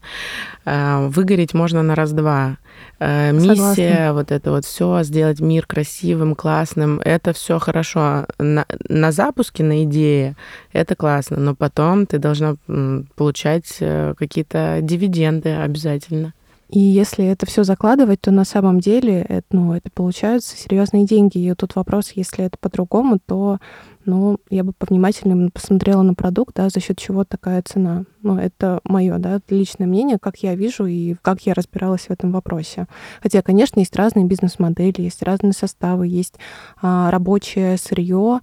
А, 0.66 1.08
выгореть 1.08 1.54
можно 1.54 1.84
на 1.84 1.96
раз-два. 1.96 2.58
А, 3.00 3.32
миссия, 3.32 3.56
Согласна. 3.56 4.14
вот 4.14 4.32
это 4.32 4.52
вот 4.52 4.66
все, 4.66 5.04
сделать 5.04 5.40
мир 5.40 5.66
красивым, 5.66 6.36
классным, 6.36 7.02
это 7.04 7.34
все 7.34 7.60
хорошо. 7.60 8.28
На, 8.38 8.66
на 8.88 9.12
запуске, 9.12 9.64
на 9.64 9.84
идее, 9.84 10.36
это 10.74 10.96
классно, 10.96 11.38
но 11.38 11.56
потом 11.56 12.06
ты 12.06 12.20
должна 12.20 12.56
получать 13.16 13.78
э, 13.80 14.14
какие-то 14.18 14.80
дивиденды 14.82 15.50
обязательно. 15.50 16.34
И 16.70 16.80
если 16.80 17.26
это 17.26 17.48
все 17.48 17.64
закладывать, 17.64 18.22
то 18.22 18.32
на 18.32 18.46
самом 18.46 18.80
деле 18.80 19.26
это, 19.28 19.48
ну, 19.52 19.74
это 19.74 19.90
получаются 19.92 20.56
серьезные 20.56 21.06
деньги. 21.06 21.40
И 21.40 21.54
тут 21.56 21.76
вопрос, 21.76 22.12
если 22.12 22.46
это 22.46 22.58
по-другому, 22.60 23.18
то 23.26 23.58
ну, 24.10 24.40
я 24.50 24.64
бы 24.64 24.74
повнимательнее 24.74 25.52
посмотрела 25.52 26.02
на 26.02 26.16
продукт, 26.16 26.56
да, 26.56 26.70
за 26.70 26.80
счет 26.80 26.98
чего 26.98 27.24
такая 27.24 27.62
цена. 27.62 28.06
Ну, 28.22 28.38
это 28.38 28.82
мое, 28.84 29.18
да, 29.18 29.40
личное 29.50 29.88
мнение, 29.88 30.18
как 30.20 30.38
я 30.38 30.56
вижу 30.56 30.86
и 30.86 31.16
как 31.22 31.42
я 31.42 31.54
разбиралась 31.54 32.08
в 32.08 32.10
этом 32.10 32.32
вопросе. 32.32 32.88
Хотя, 33.22 33.42
конечно, 33.42 33.80
есть 33.80 33.96
разные 33.96 34.26
бизнес-модели, 34.26 35.02
есть 35.02 35.22
разные 35.22 35.54
составы, 35.54 36.08
есть 36.08 36.36
а, 36.82 37.12
рабочее 37.12 37.78
сырье 37.78 38.42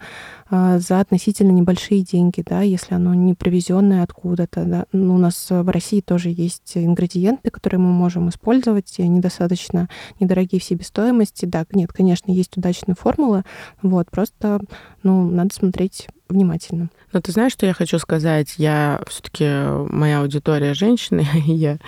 а, 0.48 0.78
за 0.78 1.00
относительно 1.00 1.50
небольшие 1.50 2.02
деньги, 2.02 2.44
да, 2.46 2.62
если 2.62 2.94
оно 2.94 3.12
не 3.14 3.34
привезенное 3.34 4.04
откуда-то. 4.04 4.64
Да. 4.64 4.84
Ну, 4.92 5.16
у 5.16 5.18
нас 5.18 5.48
в 5.50 5.68
России 5.68 6.00
тоже 6.00 6.30
есть 6.30 6.72
ингредиенты, 6.76 7.50
которые 7.50 7.80
мы 7.80 7.92
можем 7.92 8.28
использовать, 8.28 8.94
и 8.98 9.02
они 9.02 9.20
достаточно 9.20 9.88
недорогие 10.20 10.60
в 10.60 10.64
себестоимости. 10.64 11.44
Да, 11.44 11.66
нет, 11.72 11.92
конечно, 11.92 12.30
есть 12.30 12.56
удачные 12.56 12.94
формулы, 12.94 13.42
вот, 13.82 14.10
просто, 14.10 14.60
ну, 15.02 15.28
надо 15.28 15.55
смотреть 15.56 16.08
внимательно. 16.28 16.90
Но 17.12 17.20
ты 17.20 17.32
знаешь, 17.32 17.52
что 17.52 17.66
я 17.66 17.72
хочу 17.72 17.98
сказать? 17.98 18.54
Я 18.58 19.00
все-таки 19.08 19.44
моя 19.92 20.20
аудитория 20.20 20.74
женщины, 20.74 21.26
я 21.46 21.78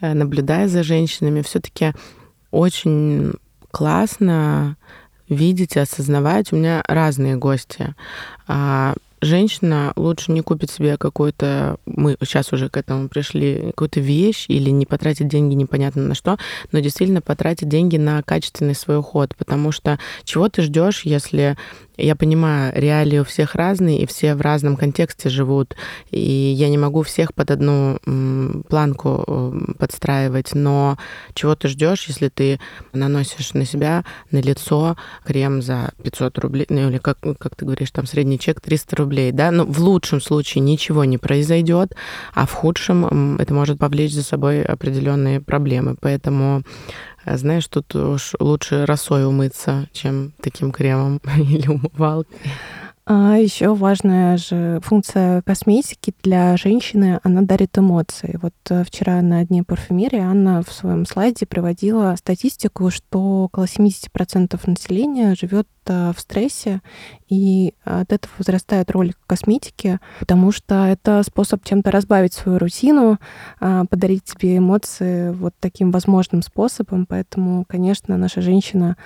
э, 0.00 0.12
наблюдаю 0.14 0.68
за 0.68 0.82
женщинами, 0.82 1.42
все-таки 1.42 1.92
очень 2.50 3.32
классно 3.70 4.76
видеть 5.28 5.76
и 5.76 5.80
осознавать. 5.80 6.52
У 6.52 6.56
меня 6.56 6.82
разные 6.86 7.36
гости. 7.36 7.94
А, 8.46 8.94
женщина 9.22 9.92
лучше 9.96 10.32
не 10.32 10.42
купит 10.42 10.70
себе 10.70 10.96
какую-то, 10.98 11.76
мы 11.86 12.16
сейчас 12.20 12.52
уже 12.52 12.68
к 12.68 12.76
этому 12.76 13.08
пришли, 13.08 13.68
какую-то 13.68 14.00
вещь 14.00 14.46
или 14.48 14.70
не 14.70 14.84
потратить 14.84 15.28
деньги 15.28 15.54
непонятно 15.54 16.02
на 16.02 16.14
что, 16.14 16.38
но 16.72 16.80
действительно 16.80 17.22
потратить 17.22 17.68
деньги 17.68 17.96
на 17.96 18.22
качественный 18.22 18.74
свой 18.74 18.98
уход, 18.98 19.34
потому 19.36 19.72
что 19.72 19.98
чего 20.24 20.48
ты 20.48 20.62
ждешь, 20.62 21.02
если 21.04 21.56
я 21.96 22.16
понимаю, 22.16 22.72
реалии 22.74 23.18
у 23.18 23.24
всех 23.24 23.54
разные, 23.54 24.00
и 24.00 24.06
все 24.06 24.34
в 24.34 24.40
разном 24.40 24.76
контексте 24.76 25.28
живут, 25.28 25.76
и 26.10 26.20
я 26.20 26.68
не 26.68 26.78
могу 26.78 27.02
всех 27.02 27.34
под 27.34 27.50
одну 27.50 27.98
планку 28.68 29.24
э, 29.26 29.74
подстраивать, 29.78 30.54
но 30.54 30.96
чего 31.34 31.54
ты 31.54 31.68
ждешь, 31.68 32.04
если 32.08 32.28
ты 32.28 32.60
наносишь 32.92 33.54
на 33.54 33.64
себя, 33.64 34.04
на 34.30 34.38
лицо 34.40 34.96
крем 35.24 35.62
за 35.62 35.92
500 36.02 36.38
рублей, 36.38 36.66
ну 36.68 36.88
или 36.88 36.98
как, 36.98 37.18
как 37.38 37.56
ты 37.56 37.64
говоришь, 37.64 37.90
там 37.90 38.06
средний 38.06 38.38
чек 38.38 38.60
300 38.60 38.96
рублей, 38.96 39.32
да, 39.32 39.50
ну 39.50 39.66
в 39.66 39.78
лучшем 39.80 40.20
случае 40.20 40.62
ничего 40.62 41.04
не 41.04 41.18
произойдет, 41.18 41.94
а 42.34 42.46
в 42.46 42.52
худшем 42.52 43.36
это 43.38 43.52
может 43.52 43.78
повлечь 43.78 44.12
за 44.12 44.22
собой 44.22 44.62
определенные 44.62 45.40
проблемы, 45.40 45.96
поэтому 46.00 46.62
знаешь, 47.26 47.66
тут 47.68 47.94
уж 47.94 48.32
лучше 48.40 48.84
росой 48.86 49.24
умыться, 49.24 49.88
чем 49.92 50.32
таким 50.40 50.72
кремом 50.72 51.20
или 51.36 51.68
умывалкой. 51.68 52.38
А 53.04 53.36
еще 53.36 53.74
важная 53.74 54.36
же 54.36 54.78
функция 54.80 55.42
косметики 55.42 56.14
для 56.22 56.56
женщины, 56.56 57.18
она 57.24 57.42
дарит 57.42 57.76
эмоции. 57.76 58.38
Вот 58.40 58.54
э, 58.70 58.84
вчера 58.84 59.20
на 59.22 59.44
дне 59.44 59.64
парфюмерии 59.64 60.20
Анна 60.20 60.62
в 60.62 60.72
своем 60.72 61.04
слайде 61.04 61.44
приводила 61.44 62.14
статистику, 62.16 62.90
что 62.90 63.44
около 63.44 63.64
70% 63.64 64.60
населения 64.66 65.34
живет 65.34 65.66
э, 65.86 66.12
в 66.16 66.20
стрессе, 66.20 66.80
и 67.28 67.74
от 67.82 68.12
этого 68.12 68.32
возрастает 68.38 68.90
роль 68.92 69.14
косметики, 69.26 69.98
потому 70.20 70.52
что 70.52 70.84
это 70.86 71.22
способ 71.24 71.64
чем-то 71.64 71.90
разбавить 71.90 72.34
свою 72.34 72.58
рутину, 72.58 73.18
а, 73.58 73.86
подарить 73.86 74.24
тебе 74.24 74.58
эмоции 74.58 75.30
вот 75.30 75.54
таким 75.58 75.90
возможным 75.90 76.42
способом. 76.42 77.06
Поэтому, 77.06 77.64
конечно, 77.66 78.18
наша 78.18 78.42
женщина 78.42 78.98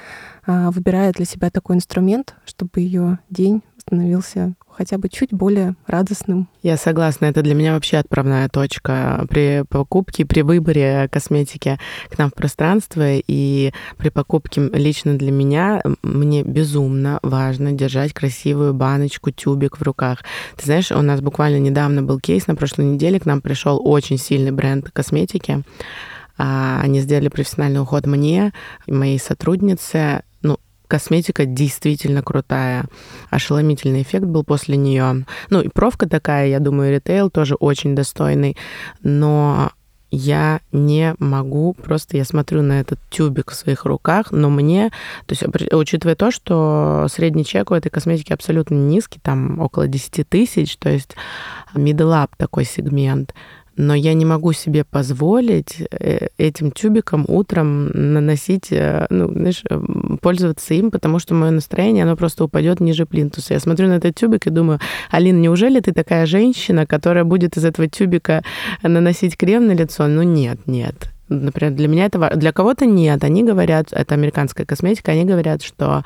а, 0.45 0.71
выбирает 0.73 1.15
для 1.15 1.25
себя 1.25 1.51
такой 1.51 1.77
инструмент, 1.77 2.35
чтобы 2.45 2.81
ее 2.81 3.21
день 3.31 3.63
становился 3.87 4.55
хотя 4.69 4.99
бы 4.99 5.09
чуть 5.09 5.33
более 5.33 5.75
радостным. 5.87 6.49
Я 6.63 6.77
согласна, 6.77 7.27
это 7.27 7.43
для 7.43 7.55
меня 7.55 7.75
вообще 7.75 7.99
отправная 7.99 8.49
точка 8.49 9.25
при 9.31 9.65
покупке, 9.69 10.27
при 10.27 10.43
выборе 10.43 11.09
косметики 11.11 11.79
к 12.11 12.19
нам 12.19 12.31
в 12.31 12.35
пространство. 12.35 13.05
И 13.09 13.73
при 13.97 14.11
покупке 14.11 14.69
лично 14.73 15.17
для 15.17 15.31
меня 15.31 15.83
мне 16.03 16.43
безумно 16.43 17.21
важно 17.23 17.73
держать 17.73 18.13
красивую 18.13 18.75
баночку, 18.75 19.31
тюбик 19.31 19.79
в 19.79 19.83
руках. 19.83 20.25
Ты 20.57 20.67
знаешь, 20.67 20.91
у 20.91 21.01
нас 21.01 21.21
буквально 21.21 21.59
недавно 21.59 22.03
был 22.03 22.19
кейс, 22.19 22.47
на 22.47 22.57
прошлой 22.57 22.87
неделе 22.87 23.21
к 23.21 23.25
нам 23.25 23.41
пришел 23.41 23.81
очень 23.83 24.19
сильный 24.19 24.51
бренд 24.51 24.91
косметики. 24.91 25.63
А, 26.39 26.81
они 26.83 27.01
сделали 27.01 27.29
профессиональный 27.29 27.81
уход 27.81 28.07
мне, 28.07 28.53
моей 28.87 29.19
сотруднице 29.19 30.23
косметика 30.87 31.45
действительно 31.45 32.23
крутая. 32.23 32.87
Ошеломительный 33.31 34.03
эффект 34.03 34.27
был 34.27 34.45
после 34.45 34.77
нее. 34.77 35.25
Ну 35.51 35.61
и 35.61 35.69
профка 35.69 36.09
такая, 36.09 36.49
я 36.49 36.61
думаю, 36.61 36.93
ритейл 36.93 37.31
тоже 37.31 37.55
очень 37.55 37.95
достойный. 37.95 38.57
Но 39.03 39.71
я 40.11 40.61
не 40.73 41.15
могу, 41.19 41.75
просто 41.75 42.17
я 42.17 42.25
смотрю 42.25 42.63
на 42.63 42.81
этот 42.81 43.01
тюбик 43.11 43.51
в 43.51 43.55
своих 43.55 43.85
руках, 43.85 44.31
но 44.31 44.49
мне, 44.49 44.91
то 45.27 45.35
есть 45.35 45.43
учитывая 45.73 46.15
то, 46.15 46.31
что 46.31 47.07
средний 47.11 47.45
чек 47.45 47.71
у 47.71 47.75
этой 47.75 47.91
косметики 47.91 48.33
абсолютно 48.33 48.77
низкий, 48.77 49.19
там 49.21 49.61
около 49.61 49.89
10 49.89 50.29
тысяч, 50.29 50.77
то 50.77 50.89
есть 50.89 51.17
middle 51.75 52.13
up 52.13 52.31
такой 52.37 52.65
сегмент, 52.65 53.35
но 53.77 53.95
я 53.95 54.15
не 54.15 54.25
могу 54.25 54.53
себе 54.53 54.85
позволить 54.85 55.83
э, 55.91 56.29
этим 56.39 56.73
тюбиком 56.73 57.25
утром 57.29 57.89
наносить, 57.89 58.69
э, 58.71 59.07
ну, 59.11 59.31
знаешь, 59.31 59.63
пользоваться 60.21 60.75
им, 60.75 60.91
потому 60.91 61.19
что 61.19 61.35
мое 61.35 61.51
настроение, 61.51 62.05
оно 62.05 62.17
просто 62.17 62.45
упадет 62.45 62.81
ниже 62.81 63.07
плинтуса. 63.07 63.55
Я 63.55 63.61
смотрю 63.61 63.89
на 63.89 63.95
этот 63.95 64.15
тюбик 64.15 64.47
и 64.47 64.51
думаю, 64.51 64.81
Алина, 65.11 65.39
неужели 65.39 65.81
ты 65.81 65.93
такая 65.93 66.27
женщина, 66.27 66.87
которая 66.87 67.25
будет 67.25 67.57
из 67.57 67.65
этого 67.65 67.89
тюбика 67.89 68.43
наносить 68.83 69.37
крем 69.37 69.67
на 69.67 69.73
лицо? 69.73 70.07
Ну 70.07 70.23
нет, 70.23 70.59
нет. 70.67 71.16
Например, 71.29 71.73
для 71.73 71.89
меня 71.89 72.07
это 72.07 72.31
для 72.37 72.53
кого-то 72.53 72.87
нет. 72.87 73.25
Они 73.25 73.43
говорят, 73.43 73.89
это 73.91 74.15
американская 74.15 74.65
косметика, 74.65 75.13
они 75.13 75.25
говорят, 75.25 75.63
что 75.63 76.05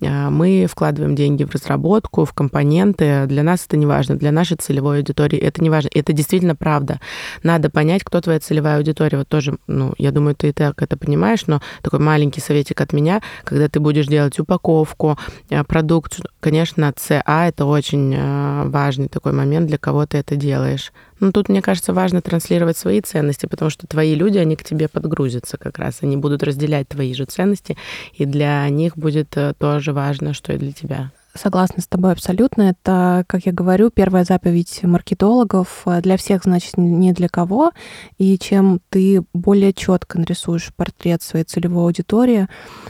э, 0.00 0.30
мы 0.30 0.66
вкладываем 0.70 1.14
деньги 1.14 1.44
в 1.44 1.52
разработку, 1.52 2.24
в 2.24 2.32
компоненты. 2.32 3.26
Для 3.26 3.42
нас 3.42 3.66
это 3.66 3.76
не 3.76 3.84
важно, 3.84 4.16
для 4.16 4.32
нашей 4.32 4.56
целевой 4.56 4.98
аудитории 4.98 5.38
это 5.38 5.62
не 5.62 5.68
важно. 5.68 5.90
Это 5.94 6.12
действительно 6.12 6.56
правда. 6.56 7.00
Надо 7.42 7.68
понять, 7.68 8.02
кто 8.02 8.20
твоя 8.20 8.40
целевая 8.40 8.78
аудитория. 8.78 9.18
Вот 9.18 9.28
тоже, 9.28 9.58
ну, 9.66 9.92
я 9.98 10.10
думаю, 10.10 10.34
ты 10.34 10.48
и 10.48 10.52
так 10.52 10.80
это 10.82 10.96
понимаешь, 10.96 11.46
но 11.46 11.60
такой 11.82 11.98
маленький 11.98 12.40
советик 12.40 12.80
от 12.80 12.92
меня, 12.94 13.20
когда 13.44 13.68
ты 13.68 13.78
будешь 13.78 14.06
делать 14.06 14.38
упаковку, 14.38 15.18
э, 15.50 15.62
продукт, 15.64 16.20
конечно, 16.40 16.92
ЦА 16.96 17.48
это 17.48 17.66
очень 17.66 18.14
э, 18.14 18.68
важный 18.68 19.08
такой 19.08 19.32
момент, 19.32 19.66
для 19.66 19.78
кого 19.78 20.06
ты 20.06 20.18
это 20.18 20.34
делаешь. 20.36 20.92
Ну, 21.22 21.30
тут, 21.30 21.48
мне 21.48 21.62
кажется, 21.62 21.92
важно 21.92 22.20
транслировать 22.20 22.76
свои 22.76 23.00
ценности, 23.00 23.46
потому 23.46 23.70
что 23.70 23.86
твои 23.86 24.16
люди, 24.16 24.38
они 24.38 24.56
к 24.56 24.64
тебе 24.64 24.88
подгрузятся 24.88 25.56
как 25.56 25.78
раз. 25.78 25.98
Они 26.00 26.16
будут 26.16 26.42
разделять 26.42 26.88
твои 26.88 27.14
же 27.14 27.26
ценности, 27.26 27.76
и 28.12 28.24
для 28.24 28.68
них 28.70 28.98
будет 28.98 29.36
э, 29.36 29.54
тоже 29.56 29.92
важно, 29.92 30.34
что 30.34 30.52
и 30.52 30.58
для 30.58 30.72
тебя. 30.72 31.12
Согласна 31.34 31.80
с 31.80 31.86
тобой 31.86 32.12
абсолютно. 32.12 32.62
Это, 32.62 33.24
как 33.26 33.46
я 33.46 33.52
говорю, 33.52 33.88
первая 33.88 34.24
заповедь 34.24 34.82
маркетологов 34.82 35.82
э, 35.86 36.02
для 36.02 36.18
всех, 36.18 36.42
значит, 36.44 36.76
не 36.76 37.12
для 37.12 37.28
кого. 37.28 37.72
И 38.18 38.36
чем 38.38 38.80
ты 38.90 39.22
более 39.32 39.72
четко 39.72 40.18
нарисуешь 40.18 40.74
портрет 40.76 41.22
своей 41.22 41.46
целевой 41.46 41.84
аудитории, 41.84 42.48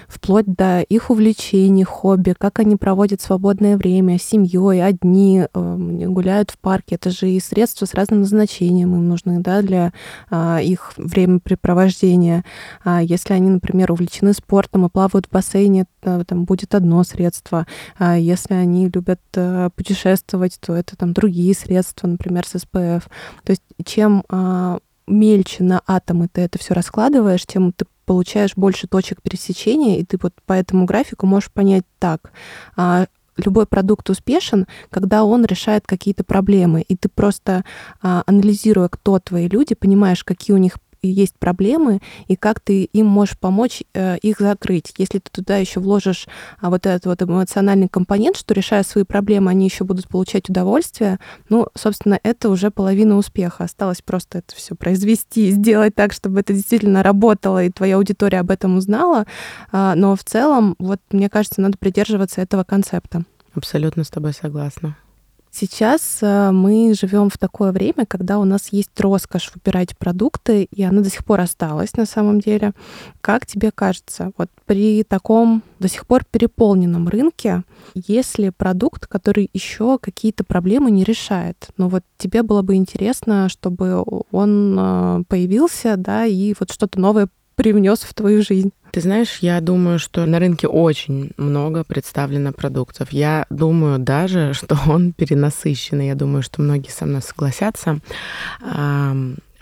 вплоть 0.09 0.47
до 0.47 0.80
их 0.80 1.11
увлечений, 1.11 1.84
хобби, 1.84 2.34
как 2.36 2.59
они 2.59 2.74
проводят 2.74 3.20
свободное 3.20 3.76
время 3.76 4.18
с 4.18 4.24
семьей, 4.24 4.84
одни, 4.84 5.47
эм, 5.55 6.12
гуляют 6.12 6.51
в 6.51 6.59
парке. 6.59 6.97
Это 6.97 7.11
же 7.11 7.30
и 7.30 7.38
средства 7.38 7.86
с 7.86 7.95
разным 7.95 8.20
назначением 8.20 8.97
им 8.97 9.09
нужны 9.09 9.38
да, 9.38 9.62
для 9.62 9.93
а, 10.30 10.61
их 10.61 10.95
времяпрепровождения. 10.97 12.45
А 12.82 13.03
если 13.03 13.34
они, 13.34 13.51
например, 13.51 13.93
увлечены 13.93 14.32
спортом 14.32 14.84
и 14.86 14.88
плавают 14.88 15.26
в 15.26 15.30
бассейне, 15.30 15.86
то, 16.01 16.24
там 16.24 16.45
будет 16.45 16.74
одно 16.74 17.05
средство. 17.05 17.66
А 17.99 18.18
если 18.33 18.55
они 18.55 18.89
любят 18.89 19.20
э, 19.35 19.70
путешествовать, 19.74 20.59
то 20.61 20.74
это 20.74 20.97
там 20.97 21.12
другие 21.12 21.55
средства, 21.55 22.07
например, 22.07 22.47
с 22.47 22.59
СПФ. 22.59 23.09
То 23.45 23.51
есть 23.51 23.62
чем 23.85 24.24
а, 24.28 24.78
мельче 25.07 25.64
на 25.64 25.83
атомы 25.87 26.28
ты 26.33 26.43
это 26.43 26.59
все 26.59 26.74
раскладываешь, 26.74 27.47
тем 27.47 27.72
ты 27.72 27.87
получаешь 28.05 28.57
больше 28.57 28.87
точек 28.87 29.22
пересечения, 29.22 29.99
и 29.99 30.05
ты 30.05 30.18
вот 30.20 30.35
по 30.47 30.53
этому 30.53 30.85
графику 30.85 31.26
можешь 31.26 31.51
понять 31.51 31.85
так, 31.99 32.33
а, 32.76 33.07
любой 33.37 33.66
продукт 33.66 34.11
успешен, 34.11 34.66
когда 34.91 35.24
он 35.24 35.45
решает 35.45 35.87
какие-то 35.87 36.24
проблемы, 36.24 36.83
и 36.83 36.97
ты 36.97 37.09
просто 37.09 37.64
а, 38.01 38.22
анализируя, 38.26 38.89
кто 38.89 39.18
твои 39.18 39.49
люди, 39.49 39.74
понимаешь, 39.74 40.24
какие 40.24 40.55
у 40.55 40.59
них 40.59 40.74
есть 41.09 41.34
проблемы, 41.38 42.00
и 42.28 42.36
как 42.36 42.61
ты 42.61 42.84
им 42.84 43.07
можешь 43.07 43.38
помочь 43.38 43.82
э, 43.94 44.18
их 44.18 44.38
закрыть. 44.40 44.92
Если 44.98 45.18
ты 45.18 45.30
туда 45.30 45.57
еще 45.57 45.80
вложишь 45.80 46.26
а, 46.61 46.70
вот 46.70 46.86
этот 46.86 47.07
вот 47.07 47.22
эмоциональный 47.22 47.88
компонент, 47.88 48.36
что 48.36 48.55
решая 48.55 48.82
свои 48.82 49.05
проблемы, 49.05 49.50
они 49.50 49.66
еще 49.66 49.84
будут 49.84 50.09
получать 50.09 50.48
удовольствие, 50.48 51.18
ну, 51.48 51.66
собственно, 51.74 52.18
это 52.22 52.48
уже 52.48 52.70
половина 52.70 53.16
успеха. 53.16 53.64
Осталось 53.64 54.03
просто 54.03 54.38
это 54.38 54.55
все 54.55 54.74
произвести, 54.74 55.50
сделать 55.50 55.94
так, 55.94 56.12
чтобы 56.12 56.40
это 56.40 56.53
действительно 56.53 57.03
работало, 57.03 57.64
и 57.64 57.70
твоя 57.70 57.96
аудитория 57.96 58.40
об 58.40 58.50
этом 58.50 58.76
узнала. 58.76 59.26
А, 59.70 59.94
но 59.94 60.16
в 60.16 60.24
целом, 60.24 60.76
вот 60.78 61.00
мне 61.11 61.28
кажется, 61.28 61.61
надо 61.61 61.78
придерживаться 61.78 62.40
этого 62.40 62.64
концепта. 62.64 63.24
Абсолютно 63.55 64.05
с 64.05 64.09
тобой 64.09 64.32
согласна. 64.32 64.96
Сейчас 65.55 66.20
э, 66.22 66.50
мы 66.50 66.94
живем 66.94 67.28
в 67.28 67.36
такое 67.36 67.72
время, 67.72 68.07
когда 68.07 68.38
у 68.38 68.44
нас 68.44 68.68
есть 68.70 68.98
роскошь 68.98 69.53
выбирать 69.55 69.96
продукты, 69.98 70.64
и 70.64 70.82
она 70.82 71.03
до 71.03 71.11
сих 71.11 71.26
пор 71.26 71.42
осталась 71.42 71.94
на 71.94 72.07
самом 72.07 72.40
деле. 72.40 72.72
Как 73.20 73.44
тебе 73.44 73.70
кажется, 73.70 74.32
вот 74.38 74.48
при 74.64 75.05
таком 75.05 75.62
до 75.78 75.88
сих 75.88 76.07
пор 76.07 76.24
переполненном 76.24 77.07
рынке, 77.07 77.64
если 77.94 78.48
продукт, 78.48 79.07
который 79.07 79.50
еще 79.53 79.98
какие-то 79.98 80.42
проблемы 80.42 80.90
не 80.90 81.05
решает, 81.05 81.68
ну 81.76 81.88
вот 81.88 82.03
тебе 82.16 82.42
было 82.42 82.62
бы 82.62 82.74
интересно, 82.74 83.50
чтобы 83.50 84.03
он 84.30 84.76
э, 84.78 85.24
появился, 85.28 85.98
да, 85.98 86.24
и 86.24 86.55
вот 86.59 86.72
что-то 86.72 86.98
новое 86.98 87.28
привнес 87.55 88.00
в 88.00 88.14
твою 88.14 88.42
жизнь? 88.42 88.72
Ты 88.92 89.00
знаешь, 89.00 89.38
я 89.40 89.61
думаю, 89.61 89.98
что 89.98 90.26
на 90.26 90.38
рынке 90.38 90.68
очень 90.68 91.30
много 91.38 91.82
представлено 91.82 92.53
продуктов. 92.53 93.11
Я 93.11 93.46
думаю 93.48 93.98
даже, 93.98 94.53
что 94.55 94.78
он 94.86 95.12
перенасыщенный. 95.12 96.09
Я 96.09 96.14
думаю, 96.14 96.42
что 96.42 96.61
многие 96.61 96.90
со 96.90 97.07
мной 97.07 97.22
согласятся. 97.22 98.00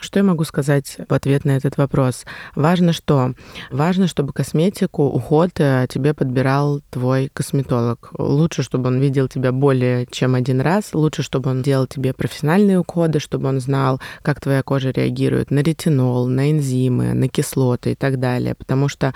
Что 0.00 0.18
я 0.18 0.24
могу 0.24 0.44
сказать 0.44 0.96
в 1.08 1.12
ответ 1.12 1.44
на 1.44 1.52
этот 1.52 1.76
вопрос? 1.76 2.24
Важно 2.54 2.92
что? 2.92 3.34
Важно, 3.70 4.06
чтобы 4.06 4.32
косметику, 4.32 5.04
уход 5.04 5.50
э, 5.58 5.86
тебе 5.88 6.14
подбирал 6.14 6.80
твой 6.90 7.30
косметолог. 7.32 8.10
Лучше, 8.18 8.62
чтобы 8.62 8.88
он 8.88 8.98
видел 8.98 9.28
тебя 9.28 9.52
более 9.52 10.06
чем 10.10 10.34
один 10.34 10.60
раз. 10.60 10.94
Лучше, 10.94 11.22
чтобы 11.22 11.50
он 11.50 11.62
делал 11.62 11.86
тебе 11.86 12.14
профессиональные 12.14 12.78
уходы, 12.78 13.20
чтобы 13.20 13.48
он 13.48 13.60
знал, 13.60 14.00
как 14.22 14.40
твоя 14.40 14.62
кожа 14.62 14.90
реагирует 14.90 15.50
на 15.50 15.60
ретинол, 15.60 16.26
на 16.26 16.50
энзимы, 16.50 17.12
на 17.12 17.28
кислоты 17.28 17.92
и 17.92 17.94
так 17.94 18.18
далее. 18.18 18.54
Потому 18.54 18.88
что, 18.88 19.12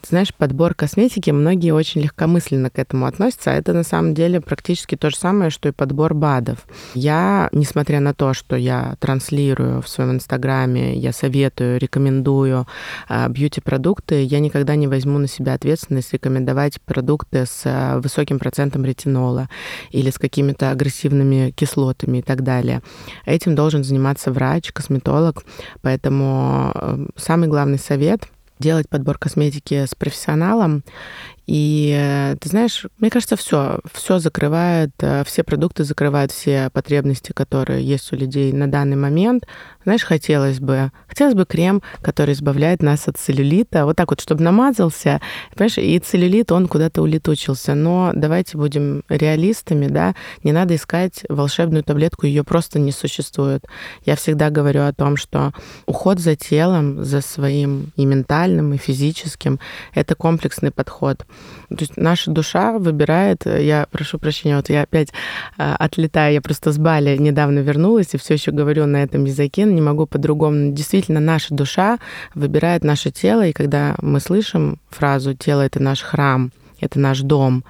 ты 0.00 0.08
знаешь, 0.08 0.34
подбор 0.34 0.74
косметики, 0.74 1.30
многие 1.30 1.70
очень 1.70 2.02
легкомысленно 2.02 2.70
к 2.70 2.78
этому 2.78 3.06
относятся, 3.06 3.52
а 3.52 3.54
это 3.54 3.72
на 3.72 3.84
самом 3.84 4.14
деле 4.14 4.40
практически 4.40 4.96
то 4.96 5.10
же 5.10 5.16
самое, 5.16 5.50
что 5.50 5.68
и 5.68 5.72
подбор 5.72 6.14
БАДов. 6.14 6.66
Я, 6.94 7.48
несмотря 7.52 8.00
на 8.00 8.14
то, 8.14 8.34
что 8.34 8.56
я 8.56 8.96
транслирую 8.98 9.80
в 9.80 9.88
своем 9.88 10.20
Инстаграме, 10.24 10.96
я 10.96 11.12
советую, 11.12 11.78
рекомендую 11.78 12.66
а, 13.08 13.28
бьюти-продукты, 13.28 14.22
я 14.22 14.40
никогда 14.40 14.74
не 14.74 14.88
возьму 14.88 15.18
на 15.18 15.28
себя 15.28 15.52
ответственность 15.52 16.14
рекомендовать 16.14 16.80
продукты 16.80 17.44
с 17.44 17.62
а, 17.66 18.00
высоким 18.00 18.38
процентом 18.38 18.86
ретинола 18.86 19.50
или 19.90 20.08
с 20.08 20.18
какими-то 20.18 20.70
агрессивными 20.70 21.50
кислотами 21.50 22.18
и 22.18 22.22
так 22.22 22.42
далее. 22.42 22.80
Этим 23.26 23.54
должен 23.54 23.84
заниматься 23.84 24.32
врач, 24.32 24.72
косметолог, 24.72 25.44
поэтому 25.82 26.72
э, 26.74 27.06
самый 27.16 27.48
главный 27.48 27.78
совет— 27.78 28.26
делать 28.58 28.88
подбор 28.88 29.18
косметики 29.18 29.84
с 29.84 29.94
профессионалом. 29.94 30.84
И 31.46 31.94
э, 31.94 32.36
ты 32.40 32.48
знаешь, 32.48 32.86
мне 32.98 33.10
кажется, 33.10 33.36
все, 33.36 33.80
все 33.92 34.18
закрывает, 34.18 34.90
э, 35.00 35.24
все 35.24 35.44
продукты 35.44 35.84
закрывают 35.84 36.32
все 36.32 36.70
потребности, 36.70 37.32
которые 37.32 37.84
есть 37.84 38.12
у 38.12 38.16
людей 38.16 38.52
на 38.52 38.70
данный 38.70 38.96
момент. 38.96 39.46
Знаешь, 39.84 40.04
хотелось 40.04 40.60
бы, 40.60 40.90
хотелось 41.06 41.34
бы 41.34 41.44
крем, 41.44 41.82
который 42.00 42.32
избавляет 42.32 42.82
нас 42.82 43.08
от 43.08 43.18
целлюлита, 43.18 43.84
вот 43.84 43.96
так 43.96 44.10
вот, 44.10 44.22
чтобы 44.22 44.42
намазался, 44.42 45.20
понимаешь, 45.54 45.76
и 45.76 45.98
целлюлит, 45.98 46.50
он 46.50 46.66
куда-то 46.66 47.02
улетучился. 47.02 47.74
Но 47.74 48.12
давайте 48.14 48.56
будем 48.56 49.02
реалистами, 49.10 49.88
да, 49.88 50.14
не 50.42 50.52
надо 50.52 50.74
искать 50.76 51.24
волшебную 51.28 51.84
таблетку, 51.84 52.26
ее 52.26 52.44
просто 52.44 52.78
не 52.78 52.92
существует. 52.92 53.66
Я 54.06 54.16
всегда 54.16 54.48
говорю 54.48 54.84
о 54.84 54.92
том, 54.94 55.18
что 55.18 55.52
уход 55.84 56.20
за 56.20 56.36
телом, 56.36 57.04
за 57.04 57.20
своим 57.20 57.92
и 57.96 58.06
ментальным, 58.06 58.72
и 58.72 58.78
физическим, 58.78 59.60
это 59.92 60.14
комплексный 60.14 60.70
подход. 60.70 61.26
То 61.68 61.76
есть 61.80 61.96
наша 61.96 62.30
душа 62.30 62.78
выбирает, 62.78 63.46
я 63.46 63.86
прошу 63.90 64.18
прощения, 64.18 64.56
вот 64.56 64.68
я 64.68 64.82
опять 64.82 65.08
а, 65.56 65.76
отлетаю, 65.76 66.34
я 66.34 66.42
просто 66.42 66.72
с 66.72 66.78
Бали 66.78 67.16
недавно 67.16 67.60
вернулась 67.60 68.12
и 68.12 68.18
все 68.18 68.34
еще 68.34 68.50
говорю 68.50 68.86
на 68.86 69.02
этом 69.02 69.24
языке, 69.24 69.64
не 69.64 69.80
могу 69.80 70.06
по-другому. 70.06 70.72
Действительно, 70.72 71.20
наша 71.20 71.54
душа 71.54 71.98
выбирает 72.34 72.84
наше 72.84 73.10
тело, 73.10 73.46
и 73.46 73.52
когда 73.52 73.96
мы 74.00 74.20
слышим 74.20 74.78
фразу 74.90 75.34
«тело— 75.34 75.60
это 75.62 75.82
наш 75.82 76.02
храм», 76.02 76.52
это 76.80 76.98
наш 77.00 77.20
дом, 77.20 77.64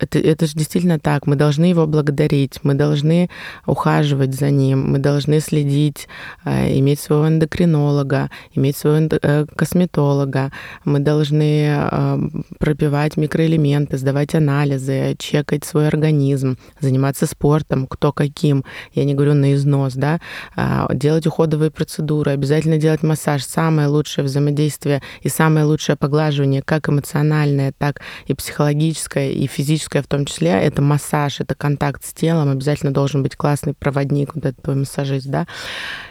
это, 0.00 0.18
это 0.18 0.46
же 0.46 0.54
действительно 0.54 0.98
так. 0.98 1.26
Мы 1.26 1.36
должны 1.36 1.66
его 1.66 1.86
благодарить, 1.86 2.60
мы 2.62 2.74
должны 2.74 3.28
ухаживать 3.66 4.34
за 4.34 4.50
ним, 4.50 4.92
мы 4.92 4.98
должны 4.98 5.40
следить, 5.40 6.08
э, 6.44 6.78
иметь 6.78 7.00
своего 7.00 7.28
эндокринолога, 7.28 8.30
иметь 8.54 8.76
своего 8.76 9.08
э, 9.22 9.46
косметолога, 9.54 10.52
мы 10.84 11.00
должны 11.00 11.66
э, 11.68 12.18
пропивать 12.58 13.16
микроэлементы, 13.16 13.98
сдавать 13.98 14.34
анализы, 14.34 15.16
чекать 15.18 15.64
свой 15.64 15.88
организм, 15.88 16.56
заниматься 16.80 17.26
спортом, 17.26 17.86
кто 17.86 18.12
каким. 18.12 18.64
Я 18.94 19.04
не 19.04 19.14
говорю 19.14 19.34
на 19.34 19.54
износ, 19.54 19.94
да, 19.94 20.20
а, 20.56 20.88
делать 20.94 21.26
уходовые 21.26 21.70
процедуры, 21.70 22.32
обязательно 22.32 22.78
делать 22.78 23.02
массаж. 23.02 23.44
Самое 23.44 23.88
лучшее 23.88 24.24
взаимодействие 24.24 25.02
и 25.22 25.28
самое 25.28 25.66
лучшее 25.66 25.96
поглаживание, 25.96 26.62
как 26.62 26.88
эмоциональное, 26.88 27.72
так 27.76 28.00
и 28.26 28.34
психологическое, 28.34 29.32
и 29.32 29.46
физическое 29.46 29.89
физическое 29.90 30.02
в 30.02 30.06
том 30.06 30.24
числе, 30.24 30.50
это 30.50 30.82
массаж, 30.82 31.40
это 31.40 31.54
контакт 31.54 32.04
с 32.04 32.12
телом, 32.12 32.50
обязательно 32.50 32.92
должен 32.92 33.22
быть 33.22 33.36
классный 33.36 33.74
проводник, 33.74 34.34
вот 34.34 34.46
этот 34.46 34.62
твой 34.62 34.76
массажист, 34.76 35.26
да, 35.26 35.46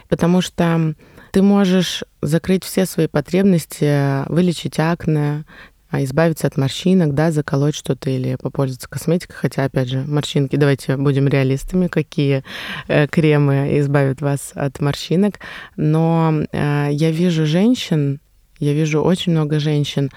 потому 0.08 0.42
что 0.42 0.94
ты 1.32 1.42
можешь 1.42 2.04
закрыть 2.22 2.64
все 2.64 2.86
свои 2.86 3.06
потребности, 3.06 4.28
вылечить 4.28 4.78
акне, 4.78 5.44
а, 5.90 6.02
избавиться 6.04 6.46
от 6.46 6.56
морщинок, 6.56 7.14
да, 7.14 7.30
заколоть 7.30 7.74
что-то 7.74 8.10
или 8.10 8.36
попользоваться 8.40 8.88
косметикой. 8.88 9.36
Хотя, 9.36 9.64
опять 9.64 9.88
же, 9.88 10.04
морщинки, 10.06 10.54
давайте 10.54 10.96
будем 10.96 11.26
реалистами, 11.26 11.88
какие 11.88 12.44
э, 12.86 13.08
кремы 13.08 13.78
избавят 13.80 14.20
вас 14.20 14.52
от 14.54 14.80
морщинок. 14.80 15.40
Но 15.76 16.44
э, 16.52 16.88
я 16.92 17.10
вижу 17.10 17.44
женщин, 17.44 18.20
я 18.60 18.72
вижу 18.72 19.02
очень 19.02 19.32
много 19.32 19.58
женщин, 19.58 20.10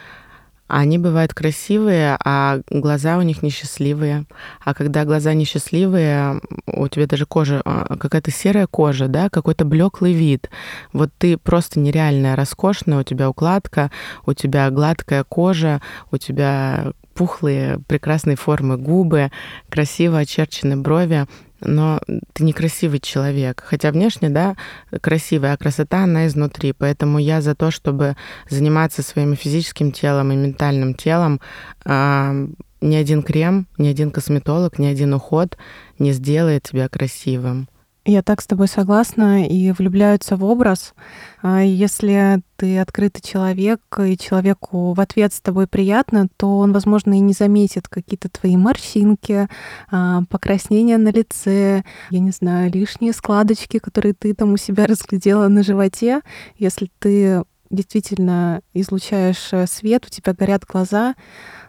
они 0.68 0.98
бывают 0.98 1.34
красивые, 1.34 2.18
а 2.24 2.60
глаза 2.70 3.18
у 3.18 3.22
них 3.22 3.44
несчастливые. 3.44 4.26
А 4.64 4.74
когда 4.74 5.06
глаза 5.06 5.34
несчастливые, 5.34 6.42
у 6.66 6.88
тебя 6.88 7.06
даже 7.06 7.26
кожа, 7.26 7.62
а, 7.66 7.98
какая-то 7.98 8.32
серая 8.32 8.68
кожа, 8.68 9.08
да, 9.08 9.30
какой-то 9.30 9.66
блеклый 9.66 10.14
вид. 10.14 10.50
Вот 10.94 11.12
ты 11.18 11.38
просто 11.38 11.80
нереальная, 11.80 12.36
роскошная, 12.36 13.00
у 13.00 13.04
тебя 13.04 13.30
укладка, 13.30 13.92
у 14.26 14.34
тебя 14.34 14.70
гладкая 14.72 15.24
кожа, 15.24 15.82
у 16.12 16.18
тебя 16.18 16.94
пухлые, 17.14 17.80
прекрасные 17.88 18.36
формы 18.36 18.78
губы, 18.78 19.32
красиво 19.70 20.18
очерчены 20.20 20.78
брови 20.78 21.28
но 21.66 22.00
ты 22.34 22.44
некрасивый 22.44 23.00
человек. 23.00 23.64
Хотя 23.66 23.92
внешне, 23.92 24.30
да, 24.30 24.56
красивая, 25.02 25.54
а 25.54 25.58
красота, 25.58 26.04
она 26.04 26.28
изнутри. 26.28 26.74
Поэтому 26.74 27.20
я 27.20 27.42
за 27.42 27.56
то, 27.56 27.72
чтобы 27.72 28.16
заниматься 28.50 29.02
своим 29.02 29.36
физическим 29.36 29.92
телом 29.92 30.32
и 30.32 30.36
ментальным 30.36 30.94
телом. 30.94 31.40
А, 31.86 32.34
ни 32.82 32.96
один 32.96 33.24
крем, 33.24 33.68
ни 33.78 33.88
один 33.88 34.12
косметолог, 34.12 34.78
ни 34.78 34.86
один 34.86 35.14
уход 35.14 35.58
не 36.00 36.12
сделает 36.12 36.64
тебя 36.64 36.90
красивым. 36.90 37.68
Я 38.06 38.22
так 38.22 38.42
с 38.42 38.48
тобой 38.48 38.68
согласна 38.68 39.48
и 39.48 39.72
влюбляются 39.72 40.36
в 40.36 40.44
образ. 40.44 40.94
А 41.42 41.62
если 41.62 42.42
ты 42.58 42.78
открытый 42.80 43.22
человек, 43.22 43.80
и 43.98 44.18
человеку 44.18 44.92
в 44.92 45.00
ответ 45.00 45.34
с 45.34 45.40
тобой 45.40 45.68
приятно, 45.68 46.28
то 46.36 46.58
он, 46.58 46.74
возможно, 46.74 47.14
и 47.14 47.20
не 47.20 47.32
заметит 47.32 47.88
какие-то 47.88 48.28
твои 48.28 48.58
морщинки, 48.58 49.48
а, 49.90 50.24
покраснения 50.30 50.98
на 50.98 51.14
лице, 51.14 51.86
я 52.10 52.20
не 52.20 52.32
знаю, 52.32 52.70
лишние 52.74 53.14
складочки, 53.14 53.80
которые 53.80 54.14
ты 54.14 54.34
там 54.34 54.52
у 54.52 54.58
себя 54.58 54.86
разглядела 54.86 55.48
на 55.48 55.64
животе. 55.64 56.20
Если 56.58 56.92
ты 57.00 57.44
действительно 57.70 58.62
излучаешь 58.74 59.50
э, 59.52 59.66
свет, 59.66 60.06
у 60.06 60.10
тебя 60.10 60.34
горят 60.34 60.66
глаза, 60.66 61.16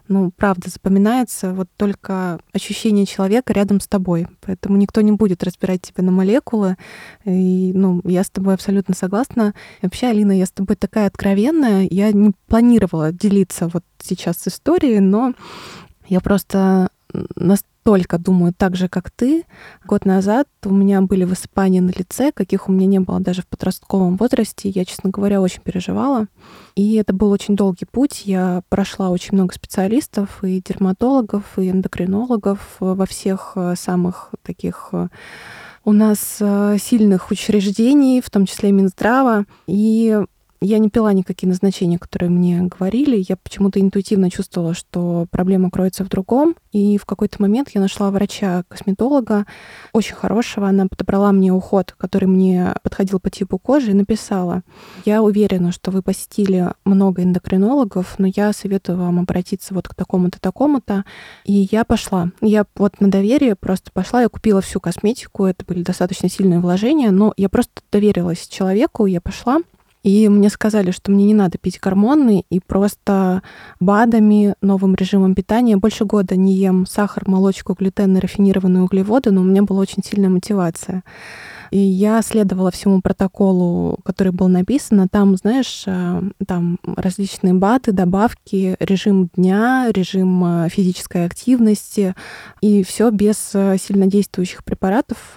ну, 0.09 0.30
правда, 0.36 0.68
запоминается 0.68 1.52
вот 1.52 1.68
только 1.76 2.38
ощущение 2.52 3.07
человека 3.07 3.52
рядом 3.52 3.80
с 3.80 3.86
тобой. 3.86 4.26
Поэтому 4.42 4.76
никто 4.76 5.00
не 5.00 5.12
будет 5.12 5.42
разбирать 5.42 5.82
тебя 5.82 6.05
на 6.05 6.12
молекулы. 6.12 6.76
И, 7.24 7.72
ну, 7.74 8.00
я 8.05 8.22
с 8.22 8.30
тобой 8.30 8.55
абсолютно 8.55 8.94
согласна. 8.94 9.55
И 9.80 9.86
вообще, 9.86 10.09
Алина, 10.09 10.32
я 10.32 10.46
с 10.46 10.50
тобой 10.50 10.76
такая 10.76 11.07
откровенная. 11.07 11.88
Я 11.90 12.12
не 12.12 12.32
планировала 12.46 13.12
делиться 13.12 13.68
вот 13.72 13.84
сейчас 13.98 14.46
историей, 14.46 15.00
но 15.00 15.32
я 16.07 16.20
просто 16.20 16.88
настолько 17.85 18.18
думаю 18.18 18.55
так 18.57 18.76
же, 18.76 18.89
как 18.89 19.11
ты. 19.11 19.45
Год 19.85 20.07
назад 20.07 20.49
у 20.64 20.70
меня 20.70 21.03
были 21.03 21.24
высыпания 21.24 21.82
на 21.82 21.91
лице, 21.91 22.32
каких 22.32 22.68
у 22.68 22.72
меня 22.72 22.87
не 22.87 22.99
было 22.99 23.20
даже 23.20 23.43
в 23.43 23.47
подростковом 23.47 24.16
возрасте. 24.16 24.70
Я, 24.70 24.87
честно 24.87 25.11
говоря, 25.11 25.43
очень 25.43 25.61
переживала. 25.61 26.26
И 26.76 26.95
это 26.95 27.12
был 27.12 27.30
очень 27.30 27.57
долгий 27.57 27.85
путь. 27.85 28.22
Я 28.24 28.62
прошла 28.70 29.11
очень 29.11 29.35
много 29.35 29.55
специалистов, 29.55 30.43
и 30.43 30.62
дерматологов, 30.66 31.59
и 31.59 31.70
эндокринологов 31.70 32.76
во 32.80 33.07
всех 33.07 33.53
э, 33.57 33.74
самых 33.76 34.30
таких 34.43 34.89
э, 34.93 35.09
у 35.85 35.93
нас 35.93 36.39
э, 36.41 36.78
сильных 36.80 37.30
учреждений, 37.30 38.22
в 38.22 38.30
том 38.30 38.47
числе 38.47 38.72
Минздрава. 38.72 39.45
И 39.66 40.18
я 40.61 40.78
не 40.78 40.88
пила 40.88 41.12
никакие 41.12 41.48
назначения, 41.48 41.98
которые 41.98 42.30
мне 42.30 42.62
говорили. 42.62 43.24
Я 43.28 43.36
почему-то 43.36 43.80
интуитивно 43.80 44.30
чувствовала, 44.30 44.74
что 44.74 45.26
проблема 45.30 45.70
кроется 45.70 46.05
в 46.05 46.09
другом. 46.09 46.57
И 46.72 46.98
в 46.98 47.05
какой-то 47.07 47.40
момент 47.40 47.70
я 47.74 47.80
нашла 47.80 48.11
врача-косметолога, 48.11 49.46
очень 49.92 50.14
хорошего. 50.14 50.68
Она 50.68 50.86
подобрала 50.86 51.32
мне 51.32 51.52
уход, 51.52 51.94
который 51.96 52.26
мне 52.26 52.74
подходил 52.82 53.20
по 53.20 53.30
типу 53.30 53.59
кожи, 53.59 53.90
и 53.90 53.94
написала, 53.94 54.62
я 55.05 55.22
уверена, 55.22 55.70
что 55.70 55.90
вы 55.90 56.02
посетили 56.02 56.72
много 56.84 57.22
эндокринологов, 57.22 58.18
но 58.18 58.26
я 58.34 58.52
советую 58.52 58.98
вам 58.98 59.20
обратиться 59.20 59.74
вот 59.74 59.88
к 59.88 59.94
такому-то, 59.94 60.40
такому-то. 60.40 61.05
И 61.44 61.68
я 61.70 61.84
пошла. 61.84 62.30
Я 62.40 62.64
вот 62.76 63.00
на 63.00 63.11
доверие 63.11 63.55
просто 63.55 63.90
пошла, 63.92 64.22
я 64.22 64.28
купила 64.28 64.61
всю 64.61 64.80
косметику, 64.80 65.44
это 65.44 65.64
были 65.64 65.82
достаточно 65.82 66.28
сильные 66.28 66.61
вложения, 66.61 67.11
но 67.11 67.34
я 67.36 67.48
просто 67.48 67.82
доверилась 67.92 68.48
человеку, 68.48 69.07
я 69.07 69.20
пошла, 69.20 69.61
и 70.05 70.28
мне 70.28 70.50
сказали, 70.50 70.90
что 70.90 71.11
мне 71.11 71.24
не 71.24 71.34
надо 71.34 71.57
пить 71.57 71.80
гормоны, 71.80 72.44
и 72.50 72.61
просто 72.61 73.42
БАДами, 73.80 74.55
новым 74.61 74.94
режимом 74.94 75.34
питания. 75.34 75.78
Больше 75.78 76.05
года 76.05 76.36
не 76.36 76.55
ем 76.55 76.84
сахар, 76.86 77.24
молочку, 77.26 77.72
глютен 77.72 78.14
и 78.16 78.20
рафинированные 78.20 78.82
углеводы, 78.82 79.30
но 79.30 79.40
у 79.40 79.44
меня 79.44 79.62
была 79.62 79.80
очень 79.80 80.05
сильная 80.05 80.28
мотивация. 80.28 81.02
И 81.70 81.78
я 81.78 82.20
следовала 82.20 82.70
всему 82.70 83.00
протоколу, 83.00 83.98
который 84.05 84.32
был 84.32 84.48
написан. 84.48 85.09
Там, 85.09 85.36
знаешь, 85.36 85.84
э, 85.86 86.22
там 86.46 86.78
различные 86.84 87.55
БАДы, 87.55 87.92
добавки, 87.92 88.76
режим 88.78 89.30
дня, 89.34 89.88
режим 89.90 90.44
э, 90.44 90.68
физической 90.68 91.24
активности. 91.24 92.14
И 92.61 92.84
все 92.84 93.11
без 93.11 93.52
э, 93.55 93.78
сильнодействующих 93.78 94.64
препаратов, 94.64 95.34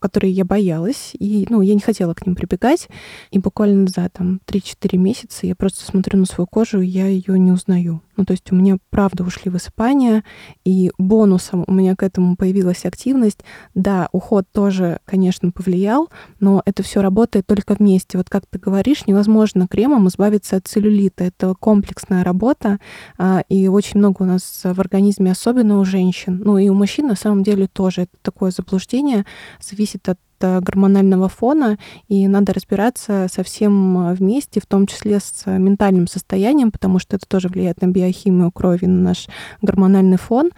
которые 0.00 0.32
я 0.32 0.44
боялась, 0.44 1.12
и, 1.18 1.46
ну, 1.50 1.60
я 1.60 1.74
не 1.74 1.80
хотела 1.80 2.14
к 2.14 2.26
ним 2.26 2.34
прибегать. 2.34 2.88
И 3.30 3.38
буквально 3.38 3.86
за 3.88 4.08
там 4.08 4.40
3-4 4.46 4.96
месяца 4.96 5.46
я 5.46 5.54
просто 5.54 5.84
смотрю 5.84 6.18
на 6.18 6.26
свою 6.26 6.46
кожу, 6.46 6.80
и 6.80 6.86
я 6.86 7.06
ее 7.06 7.38
не 7.38 7.52
узнаю. 7.52 8.02
Ну, 8.16 8.24
то 8.24 8.32
есть 8.32 8.50
у 8.50 8.56
меня, 8.56 8.78
правда, 8.90 9.22
ушли 9.22 9.48
высыпания, 9.48 10.24
и 10.64 10.90
бонусом 10.98 11.64
у 11.68 11.72
меня 11.72 11.94
к 11.94 12.02
этому 12.02 12.36
появилась 12.36 12.84
активность. 12.84 13.44
Да, 13.74 14.08
уход 14.10 14.44
тоже, 14.52 14.98
конечно, 15.04 15.52
повлиял, 15.52 16.08
но 16.40 16.60
это 16.64 16.82
все 16.82 17.00
работает 17.00 17.46
только 17.46 17.74
вместе. 17.74 18.18
Вот 18.18 18.28
как 18.28 18.44
ты 18.46 18.58
говоришь, 18.58 19.06
невозможно 19.06 19.68
кремом 19.68 20.08
избавиться 20.08 20.56
от 20.56 20.66
целлюлита. 20.66 21.24
Это 21.24 21.54
комплексная 21.54 22.24
работа, 22.24 22.80
а, 23.18 23.44
и 23.48 23.68
очень 23.68 24.00
много 24.00 24.22
у 24.22 24.26
нас 24.26 24.62
в 24.64 24.80
организме, 24.80 25.30
особенно 25.30 25.78
у 25.78 25.84
женщин, 25.84 26.42
ну 26.44 26.58
и 26.58 26.68
у 26.68 26.74
мужчин 26.74 27.06
на 27.06 27.16
самом 27.16 27.44
деле 27.44 27.68
тоже. 27.68 28.02
Это 28.02 28.16
такое 28.22 28.50
заблуждение, 28.50 29.26
зависит 29.60 29.87
от 29.94 30.18
гормонального 30.40 31.28
фона, 31.28 31.78
и 32.06 32.28
надо 32.28 32.52
разбираться 32.52 33.26
со 33.28 33.42
всем 33.42 34.14
вместе, 34.14 34.60
в 34.60 34.66
том 34.66 34.86
числе 34.86 35.18
с 35.18 35.44
ментальным 35.46 36.06
состоянием, 36.06 36.70
потому 36.70 37.00
что 37.00 37.16
это 37.16 37.26
тоже 37.26 37.48
влияет 37.48 37.82
на 37.82 37.86
биохимию 37.86 38.52
крови, 38.52 38.86
на 38.86 39.02
наш 39.02 39.26
гормональный 39.62 40.16
фон. 40.16 40.50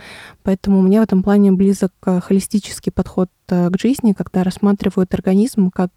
Поэтому 0.42 0.82
мне 0.82 1.00
в 1.00 1.04
этом 1.04 1.22
плане 1.22 1.52
близок 1.52 1.92
холистический 2.02 2.92
подход 2.92 3.30
к 3.48 3.72
жизни, 3.80 4.12
когда 4.12 4.44
рассматривают 4.44 5.14
организм 5.14 5.70
как 5.70 5.92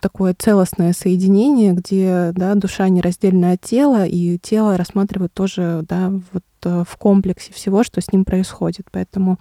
такое 0.00 0.34
целостное 0.36 0.92
соединение, 0.92 1.72
где 1.72 2.32
да, 2.34 2.56
душа 2.56 2.88
нераздельная 2.88 3.54
от 3.54 3.60
тела, 3.60 4.06
и 4.06 4.38
тело 4.38 4.76
рассматривают 4.76 5.32
тоже 5.32 5.84
да, 5.88 6.10
вот 6.32 6.42
Э, 6.66 6.82
в 6.86 6.96
комплексе 6.96 7.52
всего, 7.52 7.84
что 7.84 8.00
с 8.00 8.12
ним 8.12 8.24
происходит. 8.24 8.86
Поэтому 8.90 9.38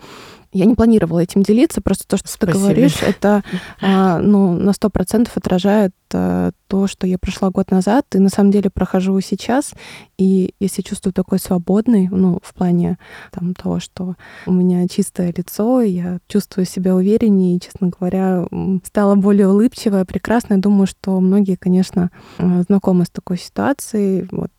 я 0.56 0.66
не 0.66 0.74
планировала 0.74 1.20
этим 1.20 1.44
делиться, 1.44 1.82
просто 1.82 2.08
то, 2.08 2.18
что 2.18 2.30
Спасибо. 2.30 2.54
ты 2.54 2.60
говоришь, 2.60 3.02
это 3.02 3.44
а, 3.82 4.20
ну, 4.20 4.54
на 4.54 4.72
сто 4.72 4.90
процентов 4.90 5.36
отражает 5.36 5.94
а, 6.14 6.52
то, 6.68 6.88
что 6.88 7.06
я 7.06 7.18
прошла 7.18 7.50
год 7.50 7.72
назад, 7.72 8.06
и 8.14 8.20
на 8.20 8.30
самом 8.30 8.52
деле 8.52 8.70
прохожу 8.70 9.20
сейчас, 9.20 9.74
и 10.18 10.54
я 10.62 10.68
себя 10.70 10.84
чувствую 10.84 11.12
такой 11.12 11.40
свободной, 11.40 12.08
ну, 12.10 12.40
в 12.42 12.54
плане 12.54 12.98
там, 13.32 13.54
того, 13.54 13.82
что 13.82 14.16
у 14.46 14.54
меня 14.54 14.88
чистое 14.88 15.34
лицо, 15.36 15.82
я 15.82 16.20
чувствую 16.30 16.66
себя 16.66 16.96
увереннее, 16.96 17.58
и, 17.58 17.60
честно 17.60 17.90
говоря, 17.90 18.48
стала 18.86 19.16
более 19.16 19.50
улыбчивая, 19.50 20.06
прекрасная. 20.06 20.58
Думаю, 20.58 20.88
что 20.88 21.20
многие, 21.20 21.56
конечно, 21.56 22.12
э, 22.38 22.64
знакомы 22.68 23.04
с 23.04 23.10
такой 23.10 23.38
ситуацией. 23.38 24.28
Вот 24.32 24.52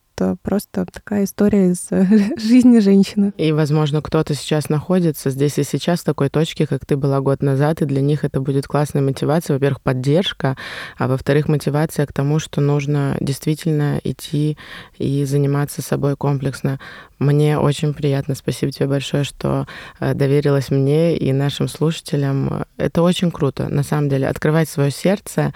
просто 0.43 0.87
такая 0.87 1.25
история 1.25 1.71
из 1.71 1.89
жизни 2.39 2.79
женщины. 2.79 3.33
И, 3.37 3.53
возможно, 3.53 4.03
кто-то 4.03 4.35
сейчас 4.35 4.69
находится 4.69 5.31
здесь 5.31 5.59
и 5.59 5.65
сейчас 5.65 6.01
в 6.01 6.05
такой 6.05 6.29
точке, 6.29 6.67
как 6.67 6.87
ты 6.87 6.97
была 6.97 7.21
год 7.21 7.43
назад, 7.43 7.83
и 7.83 7.87
для 7.87 8.01
них 8.01 8.25
это 8.25 8.41
будет 8.41 8.67
классная 8.67 9.03
мотивация. 9.03 9.55
Во-первых, 9.55 9.81
поддержка, 9.81 10.57
а 10.99 11.09
во-вторых, 11.09 11.49
мотивация 11.49 12.07
к 12.07 12.13
тому, 12.13 12.39
что 12.39 12.61
нужно 12.61 13.17
действительно 13.21 14.01
идти 14.05 14.57
и 14.99 15.25
заниматься 15.25 15.83
собой 15.83 16.17
комплексно. 16.17 16.79
Мне 17.19 17.59
очень 17.59 17.95
приятно. 17.95 18.35
Спасибо 18.35 18.73
тебе 18.73 18.89
большое, 18.89 19.25
что 19.25 19.67
э, 20.01 20.15
доверилась 20.15 20.71
мне 20.71 21.17
и 21.17 21.33
нашим 21.33 21.67
слушателям. 21.69 22.65
Это 22.77 23.03
очень 23.03 23.31
круто, 23.31 23.69
на 23.69 23.83
самом 23.83 24.09
деле. 24.09 24.29
Открывать 24.29 24.69
свое 24.69 24.91
сердце 24.91 25.55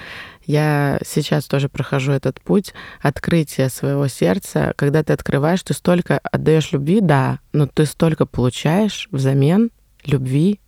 я 0.51 0.99
сейчас 1.07 1.45
тоже 1.45 1.69
прохожу 1.69 2.11
этот 2.11 2.41
путь 2.41 2.75
открытия 3.01 3.69
своего 3.69 4.09
сердца. 4.09 4.73
Когда 4.75 5.05
ты 5.05 5.13
открываешь, 5.13 5.63
ты 5.63 5.75
столько 5.75 6.19
отдаешь 6.19 6.73
любви, 6.73 7.01
да, 7.01 7.39
но 7.53 7.69
ты 7.69 7.87
столько 7.87 8.27
получаешь 8.27 9.07
взамен 9.13 9.71
любви. 10.05 10.59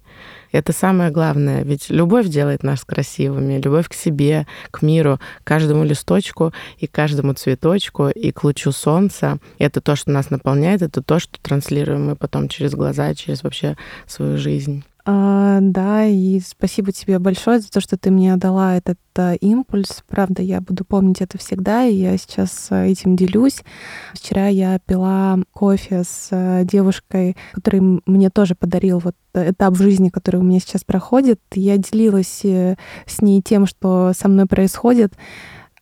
Это 0.53 0.73
самое 0.73 1.11
главное, 1.11 1.65
ведь 1.65 1.89
любовь 1.89 2.29
делает 2.29 2.63
нас 2.63 2.85
красивыми, 2.85 3.59
любовь 3.59 3.89
к 3.89 3.95
себе, 3.95 4.47
к 4.71 4.83
миру, 4.83 5.19
к 5.43 5.47
каждому 5.47 5.83
листочку 5.85 6.53
и 6.79 6.87
каждому 6.87 7.33
цветочку 7.33 8.09
и 8.09 8.31
к 8.31 8.45
лучу 8.45 8.71
солнца. 8.71 9.39
Это 9.59 9.81
то, 9.81 9.97
что 9.97 10.11
нас 10.11 10.31
наполняет, 10.31 10.83
это 10.83 11.03
то, 11.03 11.19
что 11.19 11.41
транслируем 11.41 12.07
мы 12.07 12.17
потом 12.17 12.49
через 12.49 12.73
глаза, 12.75 13.15
через 13.15 13.43
вообще 13.43 13.77
свою 14.07 14.37
жизнь. 14.37 14.85
А, 15.05 15.59
да, 15.61 16.05
и 16.05 16.39
спасибо 16.39 16.93
тебе 16.93 17.19
большое 17.19 17.59
за 17.59 17.69
то, 17.69 17.81
что 17.81 17.97
ты 17.97 18.13
мне 18.13 18.37
дала 18.37 18.77
этот 18.77 19.01
а, 19.17 19.35
импульс. 19.35 20.05
Правда, 20.07 20.43
я 20.43 20.61
буду 20.61 20.85
помнить 20.85 21.21
это 21.21 21.39
всегда, 21.39 21.85
и 21.85 21.95
я 21.95 22.17
сейчас 22.17 22.69
а, 22.71 22.85
этим 22.85 23.17
делюсь. 23.17 23.63
Вчера 24.15 24.47
я 24.47 24.79
пила 24.79 25.39
кофе 25.53 26.05
с 26.05 26.29
а, 26.31 26.63
девушкой, 26.63 27.37
который 27.53 28.01
мне 28.07 28.31
тоже 28.31 28.55
подарил 28.55 29.01
вот 29.01 29.17
этап 29.35 29.75
в 29.75 29.83
жизни, 29.83 30.09
который 30.09 30.37
у 30.37 30.45
меня 30.45 30.61
сейчас 30.61 30.85
проходит. 30.85 31.41
Я 31.53 31.79
делилась 31.79 32.45
э, 32.45 32.77
с 33.07 33.23
ней 33.23 33.41
тем, 33.43 33.67
что 33.67 34.13
со 34.15 34.29
мной 34.29 34.47
происходит. 34.47 35.15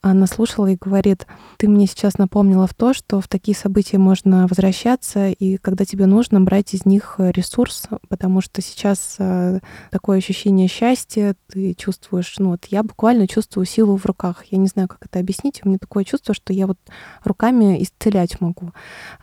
Она 0.02 0.26
слушала 0.26 0.66
и 0.68 0.78
говорит, 0.80 1.26
ты 1.58 1.68
мне 1.68 1.86
сейчас 1.86 2.16
напомнила 2.16 2.66
в 2.66 2.72
то, 2.72 2.94
что 2.94 3.20
в 3.20 3.28
такие 3.28 3.54
события 3.54 3.98
можно 3.98 4.46
возвращаться, 4.46 5.28
и 5.28 5.58
когда 5.58 5.84
тебе 5.84 6.06
нужно, 6.06 6.40
брать 6.40 6.72
из 6.72 6.86
них 6.86 7.16
ресурс, 7.18 7.84
потому 8.08 8.40
что 8.40 8.62
сейчас 8.62 9.16
э, 9.18 9.60
такое 9.90 10.16
ощущение 10.16 10.68
счастья, 10.68 11.36
ты 11.48 11.74
чувствуешь, 11.74 12.34
ну 12.38 12.50
вот 12.50 12.64
я 12.70 12.82
буквально 12.82 13.28
чувствую 13.28 13.66
силу 13.66 13.96
в 13.96 14.06
руках. 14.06 14.44
Я 14.50 14.56
не 14.56 14.68
знаю, 14.68 14.88
как 14.88 15.04
это 15.04 15.18
объяснить, 15.18 15.60
у 15.64 15.68
меня 15.68 15.78
такое 15.78 16.04
чувство, 16.04 16.34
что 16.34 16.54
я 16.54 16.66
вот 16.66 16.78
руками 17.22 17.82
исцелять 17.82 18.40
могу. 18.40 18.72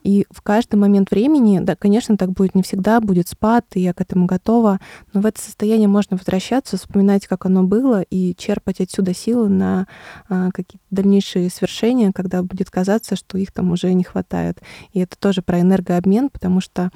И 0.04 0.28
в 0.30 0.44
каждый 0.44 0.76
момент 0.76 1.10
времени, 1.10 1.60
да, 1.60 1.76
конечно, 1.76 2.18
так 2.18 2.34
будет 2.34 2.54
не 2.54 2.62
всегда, 2.62 3.02
будет 3.02 3.28
спад, 3.28 3.66
и 3.74 3.80
я 3.80 3.94
к 3.96 4.02
этому 4.02 4.28
готова, 4.28 4.80
но 5.14 5.22
в 5.22 5.26
это 5.26 5.42
состояние 5.42 5.88
можно 5.88 6.18
возвращаться, 6.18 6.78
вспоминать, 6.78 7.26
как 7.26 7.48
оно 7.48 7.64
было, 7.64 8.04
и 8.04 8.36
черпать 8.36 8.80
отсюда 8.80 9.16
силы 9.16 9.50
на 9.50 9.88
а, 10.30 10.52
какие-то 10.68 10.86
дальнейшие 10.91 11.49
свершения, 11.49 12.11
когда 12.13 12.43
будет 12.43 12.70
казаться, 12.70 13.15
что 13.15 13.38
их 13.38 13.51
там 13.51 13.72
уже 13.72 13.93
не 13.93 14.03
хватает. 14.03 14.61
И 14.91 14.99
это 14.99 15.18
тоже 15.18 15.41
про 15.41 15.61
энергообмен, 15.61 16.30
потому 16.30 16.61
что 16.61 16.91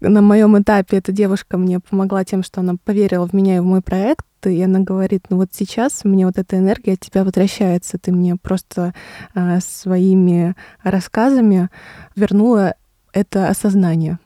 на 0.00 0.22
моем 0.22 0.60
этапе 0.60 0.98
эта 0.98 1.12
девушка 1.12 1.58
мне 1.58 1.80
помогла 1.80 2.24
тем, 2.24 2.42
что 2.42 2.60
она 2.60 2.74
поверила 2.84 3.26
в 3.26 3.32
меня 3.32 3.56
и 3.56 3.60
в 3.60 3.64
мой 3.64 3.82
проект, 3.82 4.26
и 4.46 4.62
она 4.62 4.80
говорит, 4.80 5.26
ну 5.30 5.38
вот 5.38 5.50
сейчас 5.52 6.04
мне 6.04 6.26
вот 6.26 6.38
эта 6.38 6.58
энергия 6.58 6.92
от 6.92 7.00
тебя 7.00 7.24
возвращается, 7.24 7.98
ты 7.98 8.12
мне 8.12 8.36
просто 8.36 8.94
а, 9.34 9.60
своими 9.60 10.54
рассказами 10.82 11.68
вернула 12.14 12.74
это 13.12 13.48
осознание. 13.48 14.18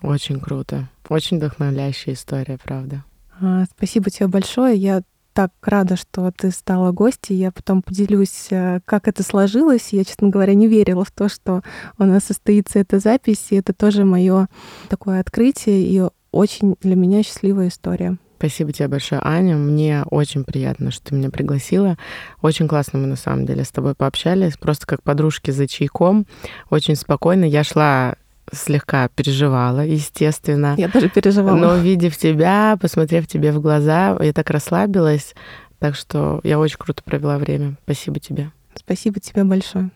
Очень 0.00 0.40
круто. 0.40 0.88
Очень 1.08 1.38
вдохновляющая 1.38 2.14
история, 2.14 2.58
правда. 2.62 3.04
А, 3.40 3.64
спасибо 3.76 4.10
тебе 4.10 4.28
большое. 4.28 4.76
Я 4.76 5.02
так 5.38 5.52
рада, 5.62 5.94
что 5.94 6.32
ты 6.36 6.50
стала 6.50 6.90
гостьей. 6.90 7.36
Я 7.36 7.52
потом 7.52 7.80
поделюсь, 7.80 8.48
э, 8.50 8.80
как 8.84 9.06
это 9.06 9.22
сложилось. 9.22 9.90
Я, 9.92 10.02
честно 10.02 10.30
говоря, 10.30 10.52
не 10.54 10.66
верила 10.66 11.04
в 11.04 11.12
то, 11.12 11.28
что 11.28 11.62
у 11.96 12.02
нас 12.02 12.24
состоится 12.24 12.80
эта 12.80 12.98
запись. 12.98 13.46
И 13.50 13.54
это 13.54 13.72
тоже 13.72 14.04
мое 14.04 14.48
такое 14.88 15.20
открытие 15.20 15.82
и 15.84 16.02
очень 16.32 16.74
для 16.80 16.96
меня 16.96 17.22
счастливая 17.22 17.68
история. 17.68 18.16
Спасибо 18.38 18.72
тебе 18.72 18.88
большое, 18.88 19.20
Аня. 19.22 19.54
Мне 19.54 20.02
очень 20.10 20.42
приятно, 20.42 20.90
что 20.90 21.10
ты 21.10 21.14
меня 21.14 21.30
пригласила. 21.30 21.96
Очень 22.42 22.66
классно 22.66 22.98
мы 22.98 23.06
на 23.06 23.14
самом 23.14 23.46
деле 23.46 23.62
с 23.62 23.70
тобой 23.70 23.94
пообщались, 23.94 24.56
просто 24.56 24.88
как 24.88 25.04
подружки 25.04 25.52
за 25.52 25.68
чайком. 25.68 26.26
Очень 26.68 26.96
спокойно. 26.96 27.44
Я 27.44 27.62
шла 27.62 28.16
слегка 28.52 29.08
переживала, 29.08 29.80
естественно. 29.80 30.74
Я 30.76 30.88
даже 30.88 31.08
переживала. 31.08 31.56
Но 31.56 31.72
увидев 31.74 32.16
тебя, 32.16 32.76
посмотрев 32.80 33.26
тебе 33.26 33.52
в 33.52 33.60
глаза, 33.60 34.16
я 34.20 34.32
так 34.32 34.50
расслабилась. 34.50 35.34
Так 35.78 35.94
что 35.94 36.40
я 36.42 36.58
очень 36.58 36.78
круто 36.78 37.02
провела 37.02 37.38
время. 37.38 37.76
Спасибо 37.84 38.18
тебе. 38.20 38.50
Спасибо 38.74 39.20
тебе 39.20 39.44
большое. 39.44 39.90